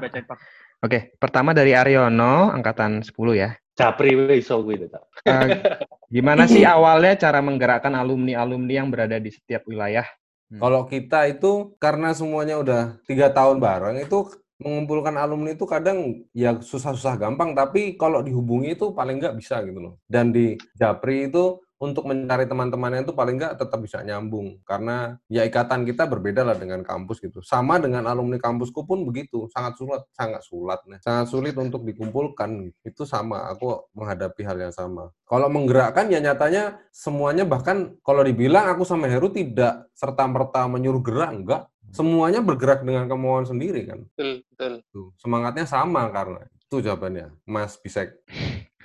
oke, 0.81 1.13
pertama 1.21 1.53
dari 1.53 1.77
Aryono, 1.77 2.49
angkatan 2.49 3.05
10 3.05 3.37
ya. 3.37 3.53
Japri 3.77 4.17
wis 4.17 4.49
iso 4.49 4.65
kuwi 4.65 4.89
to. 4.89 5.01
Eh, 5.29 5.61
gimana 6.09 6.49
sih 6.49 6.65
awalnya 6.65 7.13
cara 7.21 7.45
menggerakkan 7.45 7.93
alumni-alumni 7.93 8.73
yang 8.73 8.89
berada 8.89 9.21
di 9.21 9.29
setiap 9.29 9.69
wilayah? 9.69 10.09
Kalau 10.53 10.85
kita 10.85 11.29
itu 11.33 11.77
karena 11.81 12.13
semuanya 12.13 12.61
udah 12.61 12.83
tiga 13.09 13.33
tahun 13.33 13.57
bareng 13.57 14.05
itu 14.05 14.29
mengumpulkan 14.63 15.19
alumni 15.19 15.53
itu 15.53 15.67
kadang 15.67 16.25
ya 16.33 16.57
susah-susah 16.57 17.19
gampang 17.19 17.53
tapi 17.53 17.99
kalau 17.99 18.23
dihubungi 18.23 18.79
itu 18.79 18.95
paling 18.95 19.19
nggak 19.19 19.37
bisa 19.37 19.61
gitu 19.67 19.79
loh. 19.79 19.95
Dan 20.07 20.31
di 20.31 20.57
Japri 20.79 21.29
itu 21.29 21.61
untuk 21.83 22.07
mencari 22.07 22.47
teman-temannya 22.47 23.03
itu 23.03 23.11
paling 23.11 23.43
nggak 23.43 23.59
tetap 23.59 23.83
bisa 23.83 23.99
nyambung 24.07 24.63
karena 24.63 25.19
ya 25.27 25.43
ikatan 25.43 25.83
kita 25.83 26.07
berbeda 26.07 26.47
lah 26.47 26.55
dengan 26.55 26.87
kampus 26.87 27.19
gitu. 27.19 27.43
Sama 27.43 27.83
dengan 27.83 28.07
alumni 28.07 28.39
kampusku 28.39 28.87
pun 28.87 29.03
begitu, 29.03 29.51
sangat 29.51 29.75
sulit, 29.75 30.03
sangat 30.15 30.47
sulit, 30.47 30.79
nah, 30.87 31.03
sangat 31.03 31.27
sulit 31.27 31.59
untuk 31.59 31.83
dikumpulkan. 31.83 32.71
Itu 32.87 33.03
sama, 33.03 33.51
aku 33.51 33.91
menghadapi 33.99 34.47
hal 34.47 34.63
yang 34.63 34.71
sama. 34.71 35.11
Kalau 35.27 35.51
menggerakkan 35.51 36.07
ya 36.07 36.23
nyatanya 36.23 36.79
semuanya 36.95 37.43
bahkan 37.43 37.99
kalau 38.07 38.23
dibilang 38.23 38.71
aku 38.71 38.87
sama 38.87 39.11
Heru 39.11 39.35
tidak 39.35 39.91
serta 39.99 40.23
merta 40.31 40.71
menyuruh 40.71 41.03
gerak 41.03 41.35
enggak. 41.35 41.63
Semuanya 41.93 42.41
bergerak 42.41 42.83
dengan 42.83 43.05
kemauan 43.05 43.45
sendiri 43.45 43.85
kan. 43.85 44.09
Betul, 44.17 44.41
betul. 44.49 44.73
Tuh, 44.91 45.09
semangatnya 45.21 45.69
sama 45.69 46.09
karena 46.09 46.41
itu 46.49 46.81
jawabannya, 46.81 47.37
Mas 47.45 47.77
Bisek. 47.77 48.17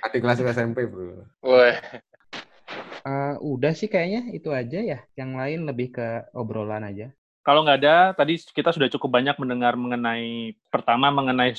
Adik 0.04 0.20
kelas 0.22 0.44
SMP, 0.44 0.84
Bro. 0.84 1.24
Wah, 1.42 1.74
Eh, 3.08 3.34
udah 3.40 3.72
sih 3.72 3.88
kayaknya 3.88 4.28
itu 4.36 4.52
aja 4.52 4.78
ya. 4.84 4.98
Yang 5.16 5.30
lain 5.40 5.60
lebih 5.64 5.88
ke 5.96 6.28
obrolan 6.36 6.84
aja. 6.84 7.08
Kalau 7.40 7.64
nggak 7.64 7.78
ada, 7.80 7.96
tadi 8.12 8.36
kita 8.36 8.76
sudah 8.76 8.92
cukup 8.92 9.16
banyak 9.16 9.36
mendengar 9.40 9.72
mengenai 9.72 10.52
pertama 10.68 11.08
mengenai 11.08 11.56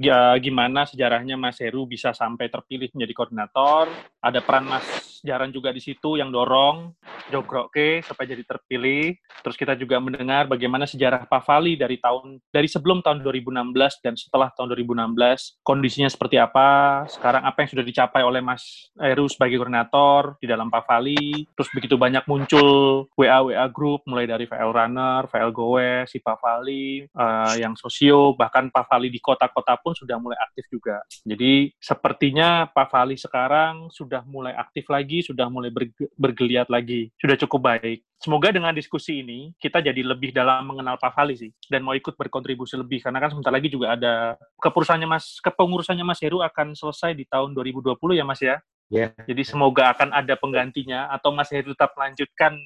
ya, 0.00 0.36
gimana 0.36 0.84
sejarahnya 0.84 1.40
Mas 1.40 1.60
Heru 1.60 1.88
bisa 1.88 2.12
sampai 2.12 2.52
terpilih 2.52 2.92
menjadi 2.92 3.12
koordinator. 3.16 3.88
Ada 4.20 4.44
peran 4.44 4.68
Mas 4.68 5.16
Jaran 5.26 5.50
juga 5.50 5.74
di 5.74 5.82
situ 5.82 6.14
yang 6.14 6.30
dorong, 6.30 6.94
jogroke 7.34 8.04
supaya 8.06 8.30
jadi 8.30 8.44
terpilih. 8.46 9.16
Terus 9.42 9.56
kita 9.58 9.74
juga 9.74 9.98
mendengar 9.98 10.46
bagaimana 10.46 10.86
sejarah 10.86 11.26
Pavali 11.26 11.74
dari 11.74 11.98
tahun 11.98 12.38
dari 12.52 12.68
sebelum 12.70 13.02
tahun 13.02 13.24
2016 13.26 14.04
dan 14.04 14.14
setelah 14.14 14.52
tahun 14.54 14.76
2016 14.76 15.66
kondisinya 15.66 16.06
seperti 16.06 16.38
apa. 16.38 17.02
Sekarang 17.10 17.42
apa 17.42 17.64
yang 17.64 17.70
sudah 17.72 17.84
dicapai 17.84 18.22
oleh 18.22 18.44
Mas 18.44 18.92
Heru 18.94 19.26
sebagai 19.26 19.58
koordinator 19.58 20.38
di 20.38 20.46
dalam 20.46 20.70
Pavali. 20.70 21.48
Terus 21.56 21.68
begitu 21.74 21.98
banyak 21.98 22.22
muncul 22.28 23.08
WA 23.18 23.42
WA 23.42 23.66
grup 23.72 24.06
mulai 24.06 24.28
dari 24.28 24.46
VL 24.46 24.70
Runner, 24.70 25.26
VL 25.26 25.50
Goe, 25.50 25.92
si 26.06 26.22
Pavali, 26.22 27.02
uh, 27.18 27.54
yang 27.58 27.74
sosio 27.74 28.25
bahkan 28.34 28.72
Pavali 28.72 29.12
di 29.12 29.22
kota-kota 29.22 29.78
pun 29.78 29.94
sudah 29.94 30.18
mulai 30.18 30.40
aktif 30.40 30.66
juga. 30.72 31.04
Jadi 31.22 31.70
sepertinya 31.78 32.66
Pavali 32.66 33.14
sekarang 33.14 33.92
sudah 33.92 34.26
mulai 34.26 34.56
aktif 34.56 34.88
lagi, 34.90 35.22
sudah 35.22 35.46
mulai 35.46 35.70
bergeliat 36.16 36.66
lagi. 36.66 37.12
Sudah 37.20 37.38
cukup 37.38 37.70
baik. 37.76 38.02
Semoga 38.16 38.48
dengan 38.48 38.72
diskusi 38.72 39.20
ini 39.20 39.52
kita 39.60 39.84
jadi 39.84 40.00
lebih 40.00 40.32
dalam 40.32 40.64
mengenal 40.72 40.96
Pak 40.96 41.12
Fali 41.12 41.36
sih 41.36 41.52
dan 41.68 41.84
mau 41.84 41.92
ikut 41.92 42.16
berkontribusi 42.16 42.72
lebih 42.80 43.04
karena 43.04 43.20
kan 43.20 43.28
sebentar 43.28 43.52
lagi 43.52 43.68
juga 43.68 43.92
ada 43.92 44.40
kepurusannya 44.56 45.04
Mas 45.04 45.36
kepengurusannya 45.44 46.00
Mas 46.00 46.24
Heru 46.24 46.40
akan 46.40 46.72
selesai 46.72 47.12
di 47.12 47.28
tahun 47.28 47.52
2020 47.52 47.92
ya 48.16 48.24
Mas 48.24 48.40
ya. 48.40 48.56
Yeah. 48.86 49.10
Jadi 49.26 49.42
semoga 49.42 49.90
akan 49.92 50.14
ada 50.14 50.38
penggantinya 50.38 51.10
atau 51.12 51.34
Mas 51.34 51.52
Heru 51.52 51.74
tetap 51.76 51.92
melanjutkan 51.98 52.56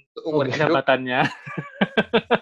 jabatannya. 0.55 1.27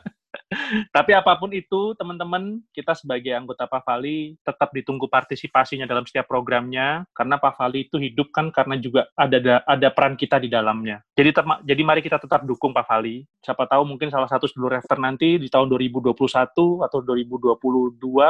Tapi 0.97 1.13
apa 1.17 1.35
pun 1.37 1.51
itu, 1.53 1.95
teman-teman, 1.97 2.61
kita 2.73 2.93
sebagai 2.95 3.33
anggota 3.35 3.65
Pavali 3.65 4.37
tetap 4.43 4.71
ditunggu 4.73 5.09
partisipasinya 5.09 5.89
dalam 5.89 6.05
setiap 6.05 6.29
programnya, 6.29 7.05
karena 7.17 7.37
Pavali 7.41 7.89
itu 7.89 7.97
hidup 7.97 8.31
kan 8.31 8.53
karena 8.53 8.77
juga 8.77 9.09
ada 9.17 9.63
ada 9.65 9.89
peran 9.93 10.15
kita 10.15 10.37
di 10.41 10.49
dalamnya. 10.53 11.01
Jadi 11.17 11.35
jadi 11.65 11.83
mari 11.85 12.01
kita 12.05 12.21
tetap 12.21 12.45
dukung 12.45 12.73
Pavali. 12.73 13.25
Siapa 13.41 13.65
tahu 13.67 13.85
mungkin 13.89 14.13
salah 14.13 14.29
satu 14.29 14.47
seluruh 14.47 14.79
refter 14.79 14.99
nanti 15.01 15.41
di 15.41 15.49
tahun 15.49 15.71
2021 15.71 16.13
atau 16.85 16.99
2022 17.03 17.59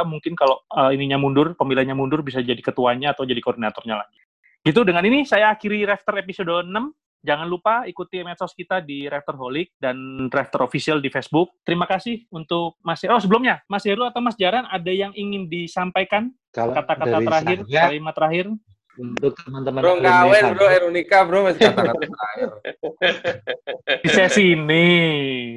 mungkin 0.05 0.33
kalau 0.33 0.61
uh, 0.71 0.91
ininya 0.93 1.19
mundur, 1.19 1.53
pemilihannya 1.53 1.95
mundur 1.97 2.21
bisa 2.23 2.39
jadi 2.39 2.59
ketuanya 2.59 3.11
atau 3.13 3.27
jadi 3.27 3.39
koordinatornya 3.39 3.95
lagi. 3.99 4.19
Gitu 4.59 4.83
dengan 4.83 5.03
ini 5.07 5.23
saya 5.23 5.55
akhiri 5.55 5.87
refter 5.87 6.19
episode 6.19 6.67
6. 6.67 6.69
Jangan 7.19 7.47
lupa 7.51 7.83
ikuti 7.83 8.23
medsos 8.23 8.55
kita 8.55 8.79
di 8.79 9.03
Holic 9.11 9.75
dan 9.75 9.97
Rafter 10.31 10.63
Official 10.63 11.03
di 11.03 11.11
Facebook. 11.11 11.51
Terima 11.67 11.83
kasih 11.83 12.23
untuk 12.31 12.79
Mas 12.79 13.03
Oh, 13.03 13.19
sebelumnya, 13.19 13.59
Mas 13.67 13.83
Heru 13.83 14.07
atau 14.07 14.23
Mas 14.23 14.39
Jaran 14.39 14.63
ada 14.71 14.91
yang 14.91 15.11
ingin 15.11 15.51
disampaikan? 15.51 16.31
Kata-kata 16.55 17.19
terakhir, 17.19 17.57
saya, 17.67 17.91
kalimat 17.91 18.13
terakhir? 18.15 18.45
Untuk 18.99 19.35
teman-teman 19.43 19.79
Bro, 19.79 19.93
kawin, 20.03 20.43
bro, 20.55 20.67
Erunika, 20.67 21.23
bro, 21.23 21.39
masih 21.47 21.71
kata-kata 21.71 22.03
terakhir. 22.03 22.49
Di 24.03 24.09
sesi 24.11 24.55
ini. 24.55 24.87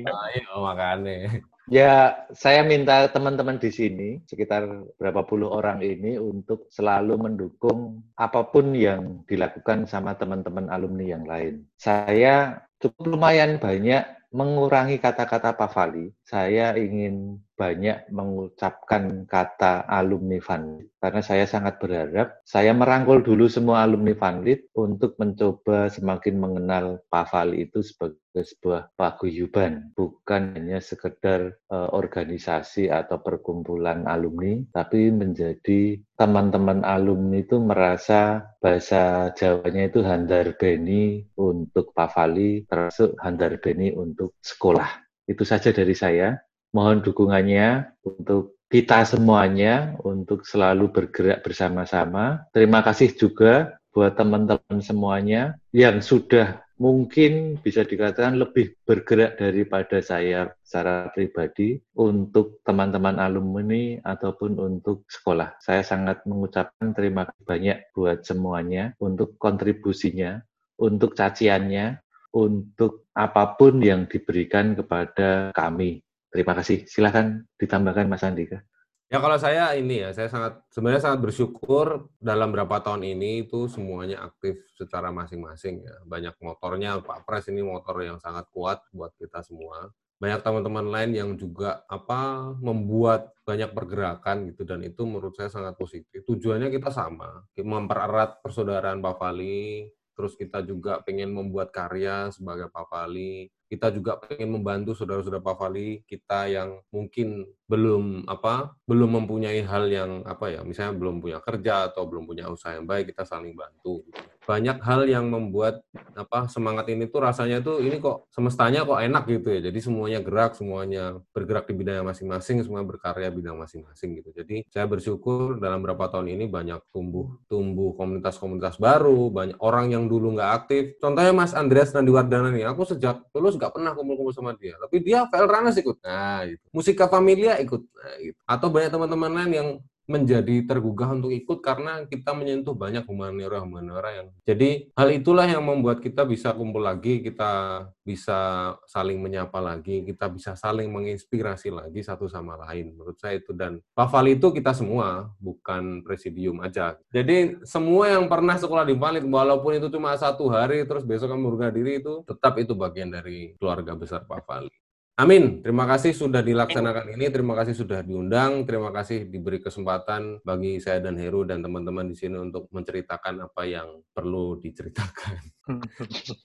Ayo, 0.06 0.62
makanya. 0.62 1.42
Ya, 1.70 2.26
saya 2.34 2.66
minta 2.66 3.06
teman-teman 3.06 3.54
di 3.62 3.70
sini, 3.70 4.18
sekitar 4.26 4.66
berapa 4.98 5.22
puluh 5.22 5.46
orang 5.46 5.78
ini, 5.78 6.18
untuk 6.18 6.66
selalu 6.74 7.14
mendukung 7.14 8.02
apa 8.18 8.50
pun 8.50 8.74
yang 8.74 9.22
dilakukan 9.30 9.86
sama 9.86 10.18
teman-teman 10.18 10.66
alumni 10.66 11.06
yang 11.06 11.22
lain. 11.22 11.62
Saya 11.78 12.66
cukup 12.82 13.14
lumayan 13.14 13.62
banyak 13.62 14.02
mengurangi 14.34 14.98
kata-kata 14.98 15.54
Pavali. 15.54 16.10
Saya 16.26 16.74
ingin 16.74 17.38
banyak 17.62 18.10
mengucapkan 18.10 19.22
kata 19.30 19.86
alumni 19.86 20.42
Vanlit 20.42 20.90
karena 20.98 21.22
saya 21.22 21.46
sangat 21.46 21.78
berharap 21.78 22.42
saya 22.42 22.74
merangkul 22.74 23.22
dulu 23.22 23.46
semua 23.46 23.86
alumni 23.86 24.18
Vanlit 24.18 24.66
untuk 24.74 25.14
mencoba 25.22 25.86
semakin 25.86 26.34
mengenal 26.42 26.98
Pavali 27.06 27.70
itu 27.70 27.86
sebagai 27.86 28.18
sebuah 28.40 28.96
paguyuban, 28.96 29.92
bukan 29.92 30.56
hanya 30.56 30.80
sekedar 30.80 31.60
uh, 31.68 31.92
organisasi 31.92 32.88
atau 32.88 33.20
perkumpulan 33.20 34.08
alumni, 34.08 34.56
tapi 34.72 35.12
menjadi 35.12 36.00
teman-teman 36.16 36.80
alumni 36.80 37.44
itu 37.44 37.60
merasa 37.60 38.48
bahasa 38.56 39.28
Jawanya 39.36 39.92
itu 39.92 40.00
handar 40.00 40.56
beni 40.56 41.28
untuk 41.36 41.92
Pavali, 41.92 42.64
termasuk 42.64 43.20
handar 43.20 43.60
beni 43.60 43.92
untuk 43.92 44.32
sekolah. 44.40 44.88
Itu 45.28 45.44
saja 45.44 45.70
dari 45.70 45.92
saya 45.92 46.34
mohon 46.72 47.04
dukungannya 47.04 47.92
untuk 48.02 48.56
kita 48.72 49.04
semuanya 49.04 50.00
untuk 50.00 50.48
selalu 50.48 50.88
bergerak 50.88 51.44
bersama-sama. 51.44 52.48
Terima 52.56 52.80
kasih 52.80 53.12
juga 53.12 53.76
buat 53.92 54.16
teman-teman 54.16 54.80
semuanya 54.80 55.60
yang 55.76 56.00
sudah 56.00 56.64
mungkin 56.80 57.60
bisa 57.60 57.84
dikatakan 57.84 58.40
lebih 58.40 58.74
bergerak 58.88 59.36
daripada 59.36 60.00
saya 60.00 60.48
secara 60.64 61.12
pribadi 61.12 61.76
untuk 62.00 62.64
teman-teman 62.64 63.20
alumni 63.20 64.00
ataupun 64.00 64.56
untuk 64.56 65.04
sekolah. 65.04 65.60
Saya 65.60 65.84
sangat 65.84 66.24
mengucapkan 66.24 66.96
terima 66.96 67.28
kasih 67.28 67.44
banyak 67.44 67.78
buat 67.92 68.24
semuanya 68.24 68.96
untuk 69.04 69.36
kontribusinya, 69.36 70.40
untuk 70.80 71.12
caciannya, 71.12 72.00
untuk 72.32 73.12
apa 73.12 73.60
pun 73.60 73.84
yang 73.84 74.08
diberikan 74.08 74.72
kepada 74.72 75.52
kami 75.52 76.00
Terima 76.32 76.56
kasih. 76.56 76.88
Silahkan 76.88 77.44
ditambahkan 77.60 78.08
Mas 78.08 78.24
Andika. 78.24 78.64
Ya 79.12 79.20
kalau 79.20 79.36
saya 79.36 79.76
ini 79.76 80.00
ya, 80.00 80.16
saya 80.16 80.32
sangat 80.32 80.64
sebenarnya 80.72 81.04
sangat 81.04 81.20
bersyukur 81.20 82.08
dalam 82.16 82.48
beberapa 82.48 82.80
tahun 82.80 83.04
ini 83.04 83.44
itu 83.44 83.68
semuanya 83.68 84.24
aktif 84.24 84.64
secara 84.72 85.12
masing-masing 85.12 85.84
ya. 85.84 86.00
Banyak 86.08 86.40
motornya 86.40 86.96
Pak 87.04 87.28
Pres 87.28 87.52
ini 87.52 87.60
motor 87.60 88.00
yang 88.00 88.16
sangat 88.16 88.48
kuat 88.48 88.80
buat 88.88 89.12
kita 89.20 89.44
semua. 89.44 89.92
Banyak 90.16 90.40
teman-teman 90.40 90.88
lain 90.88 91.12
yang 91.12 91.30
juga 91.36 91.84
apa 91.92 92.56
membuat 92.56 93.36
banyak 93.44 93.76
pergerakan 93.76 94.48
gitu 94.48 94.64
dan 94.64 94.80
itu 94.80 95.04
menurut 95.04 95.36
saya 95.36 95.52
sangat 95.52 95.76
positif. 95.76 96.24
Tujuannya 96.24 96.72
kita 96.72 96.88
sama, 96.88 97.44
mempererat 97.60 98.40
persaudaraan 98.40 99.04
Pak 99.04 99.20
Fali, 99.20 99.92
terus 100.16 100.40
kita 100.40 100.64
juga 100.64 101.04
pengen 101.04 101.36
membuat 101.36 101.68
karya 101.68 102.32
sebagai 102.32 102.72
Pak 102.72 102.88
Fali, 102.88 103.44
kita 103.72 103.88
juga 103.88 104.20
pengen 104.20 104.52
membantu 104.52 104.92
saudara-saudara 104.92 105.40
Pavali 105.40 106.04
kita 106.04 106.44
yang 106.52 106.84
mungkin 106.92 107.48
belum 107.64 108.28
apa 108.28 108.76
belum 108.84 109.24
mempunyai 109.24 109.64
hal 109.64 109.88
yang 109.88 110.20
apa 110.28 110.52
ya 110.52 110.60
misalnya 110.60 110.92
belum 110.92 111.24
punya 111.24 111.40
kerja 111.40 111.88
atau 111.88 112.04
belum 112.04 112.28
punya 112.28 112.52
usaha 112.52 112.76
yang 112.76 112.84
baik 112.84 113.16
kita 113.16 113.24
saling 113.24 113.56
bantu 113.56 114.04
banyak 114.42 114.78
hal 114.82 115.06
yang 115.06 115.30
membuat 115.30 115.86
apa 116.18 116.50
semangat 116.50 116.90
ini 116.90 117.06
tuh 117.06 117.22
rasanya 117.22 117.62
tuh 117.62 117.78
ini 117.78 118.02
kok 118.02 118.26
semestanya 118.34 118.82
kok 118.82 118.98
enak 118.98 119.24
gitu 119.30 119.48
ya. 119.54 119.60
Jadi 119.70 119.78
semuanya 119.78 120.18
gerak 120.18 120.58
semuanya 120.58 121.22
bergerak 121.30 121.70
di 121.70 121.74
bidang 121.78 122.02
masing-masing 122.02 122.66
semua 122.66 122.82
berkarya 122.82 123.30
bidang 123.30 123.54
masing-masing 123.54 124.18
gitu. 124.18 124.34
Jadi 124.34 124.66
saya 124.68 124.90
bersyukur 124.90 125.62
dalam 125.62 125.78
beberapa 125.80 126.10
tahun 126.10 126.34
ini 126.34 126.50
banyak 126.50 126.90
tumbuh 126.90 127.38
tumbuh 127.46 127.94
komunitas-komunitas 127.94 128.82
baru 128.82 129.30
banyak 129.30 129.58
orang 129.62 129.94
yang 129.94 130.10
dulu 130.10 130.34
nggak 130.34 130.50
aktif. 130.66 130.98
Contohnya 130.98 131.30
Mas 131.30 131.54
Andreas 131.54 131.94
Nandiwardana 131.94 132.50
nih 132.50 132.66
aku 132.66 132.82
sejak 132.82 133.22
lulus 133.30 133.54
nggak 133.62 133.72
pernah 133.78 133.94
kumpul-kumpul 133.94 134.34
sama 134.34 134.58
dia. 134.58 134.74
Tapi 134.74 134.96
dia 134.98 135.22
VL 135.30 135.46
Ranas 135.46 135.78
ikut. 135.78 136.02
Nah 136.02 136.42
gitu. 136.50 136.64
Musika 136.74 137.06
Familia 137.06 137.62
ikut. 137.62 137.78
Nah, 137.78 138.14
gitu. 138.18 138.38
atau 138.42 138.66
banyak 138.66 138.90
teman-teman 138.90 139.30
lain 139.30 139.52
yang 139.54 139.68
menjadi 140.10 140.66
tergugah 140.66 141.14
untuk 141.14 141.30
ikut 141.30 141.58
karena 141.62 142.04
kita 142.06 142.34
menyentuh 142.34 142.74
banyak 142.74 143.06
humaniora-humaniora 143.06 144.10
yang 144.22 144.28
jadi 144.42 144.90
hal 144.98 145.08
itulah 145.14 145.46
yang 145.46 145.62
membuat 145.62 146.02
kita 146.02 146.26
bisa 146.26 146.50
kumpul 146.52 146.82
lagi, 146.82 147.22
kita 147.22 147.86
bisa 148.02 148.72
saling 148.90 149.22
menyapa 149.22 149.62
lagi, 149.62 150.02
kita 150.02 150.26
bisa 150.26 150.58
saling 150.58 150.90
menginspirasi 150.90 151.70
lagi 151.70 152.02
satu 152.02 152.26
sama 152.26 152.58
lain. 152.58 152.98
Menurut 152.98 153.16
saya 153.18 153.38
itu 153.38 153.54
dan 153.54 153.78
Paval 153.94 154.34
itu 154.34 154.50
kita 154.50 154.74
semua, 154.74 155.30
bukan 155.38 156.02
presidium 156.02 156.58
aja. 156.60 156.98
Jadi 157.14 157.62
semua 157.62 158.10
yang 158.10 158.26
pernah 158.26 158.58
sekolah 158.58 158.82
di 158.82 158.98
Palit, 158.98 159.22
walaupun 159.22 159.78
itu 159.78 159.86
cuma 159.88 160.18
satu 160.18 160.50
hari, 160.50 160.82
terus 160.84 161.06
besok 161.06 161.30
kamu 161.30 161.54
berguna 161.54 161.70
diri 161.70 162.02
itu, 162.02 162.26
tetap 162.26 162.58
itu 162.58 162.74
bagian 162.74 163.14
dari 163.14 163.54
keluarga 163.56 163.94
besar 163.94 164.26
Pak 164.26 164.42
Fali. 164.42 164.81
Amin. 165.12 165.60
Terima 165.60 165.84
kasih 165.84 166.16
sudah 166.16 166.40
dilaksanakan 166.40 167.12
ini. 167.12 167.28
Terima 167.28 167.52
kasih 167.52 167.76
sudah 167.76 168.00
diundang. 168.00 168.64
Terima 168.64 168.88
kasih 168.88 169.28
diberi 169.28 169.60
kesempatan 169.60 170.40
bagi 170.40 170.80
saya 170.80 171.04
dan 171.04 171.20
Heru 171.20 171.44
dan 171.44 171.60
teman-teman 171.60 172.08
di 172.08 172.16
sini 172.16 172.40
untuk 172.40 172.72
menceritakan 172.72 173.44
apa 173.44 173.62
yang 173.68 174.00
perlu 174.16 174.56
diceritakan. 174.56 175.36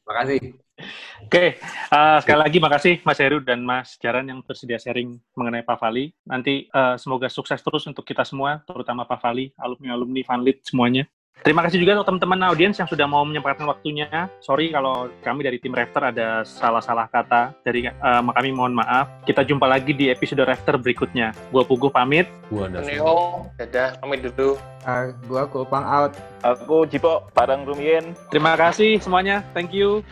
Terima 0.03 0.13
kasih. 0.19 0.39
Oke, 1.23 1.57
uh, 1.95 2.19
sekali 2.19 2.39
lagi 2.43 2.57
makasih 2.59 2.93
Mas 3.07 3.17
Heru 3.23 3.39
dan 3.39 3.63
Mas 3.63 3.95
Jaran 4.03 4.27
yang 4.27 4.43
bersedia 4.43 4.77
sharing 4.77 5.15
mengenai 5.33 5.63
Pak 5.63 5.79
Fali. 5.79 6.11
Nanti 6.27 6.67
uh, 6.75 6.99
semoga 6.99 7.31
sukses 7.31 7.63
terus 7.63 7.87
untuk 7.87 8.03
kita 8.03 8.27
semua, 8.27 8.61
terutama 8.67 9.07
Pak 9.07 9.23
Fali, 9.23 9.49
alumni-alumni 9.57 10.21
Fanlit 10.27 10.61
semuanya. 10.67 11.07
Terima 11.45 11.63
kasih 11.63 11.79
juga 11.79 11.99
untuk 11.99 12.11
teman-teman 12.11 12.51
audiens 12.51 12.75
yang 12.75 12.89
sudah 12.89 13.07
mau 13.07 13.23
menyempatkan 13.23 13.65
waktunya. 13.69 14.27
Sorry 14.43 14.73
kalau 14.73 15.07
kami 15.23 15.47
dari 15.47 15.57
tim 15.61 15.71
Rafter 15.71 16.11
ada 16.11 16.43
salah-salah 16.43 17.07
kata. 17.07 17.55
Dari 17.63 17.87
uh, 17.87 18.21
kami 18.35 18.49
mohon 18.51 18.75
maaf. 18.75 19.07
Kita 19.23 19.47
jumpa 19.47 19.63
lagi 19.63 19.95
di 19.95 20.11
episode 20.11 20.43
Rafter 20.43 20.75
berikutnya. 20.75 21.31
Gua 21.53 21.63
Pugu 21.63 21.87
pamit. 21.87 22.27
Gua 22.51 22.67
Neo, 22.67 23.47
dadah, 23.55 23.95
pamit 24.03 24.27
dulu. 24.27 24.59
Uh, 24.83 25.15
gua 25.27 25.47
Kupang 25.47 25.85
out. 25.87 26.13
Aku 26.43 26.83
Jipo, 26.87 27.25
bareng 27.31 27.63
Rumien. 27.63 28.11
Terima 28.27 28.59
kasih 28.59 28.99
semuanya. 28.99 29.43
Thank 29.55 29.71
you. 29.71 30.03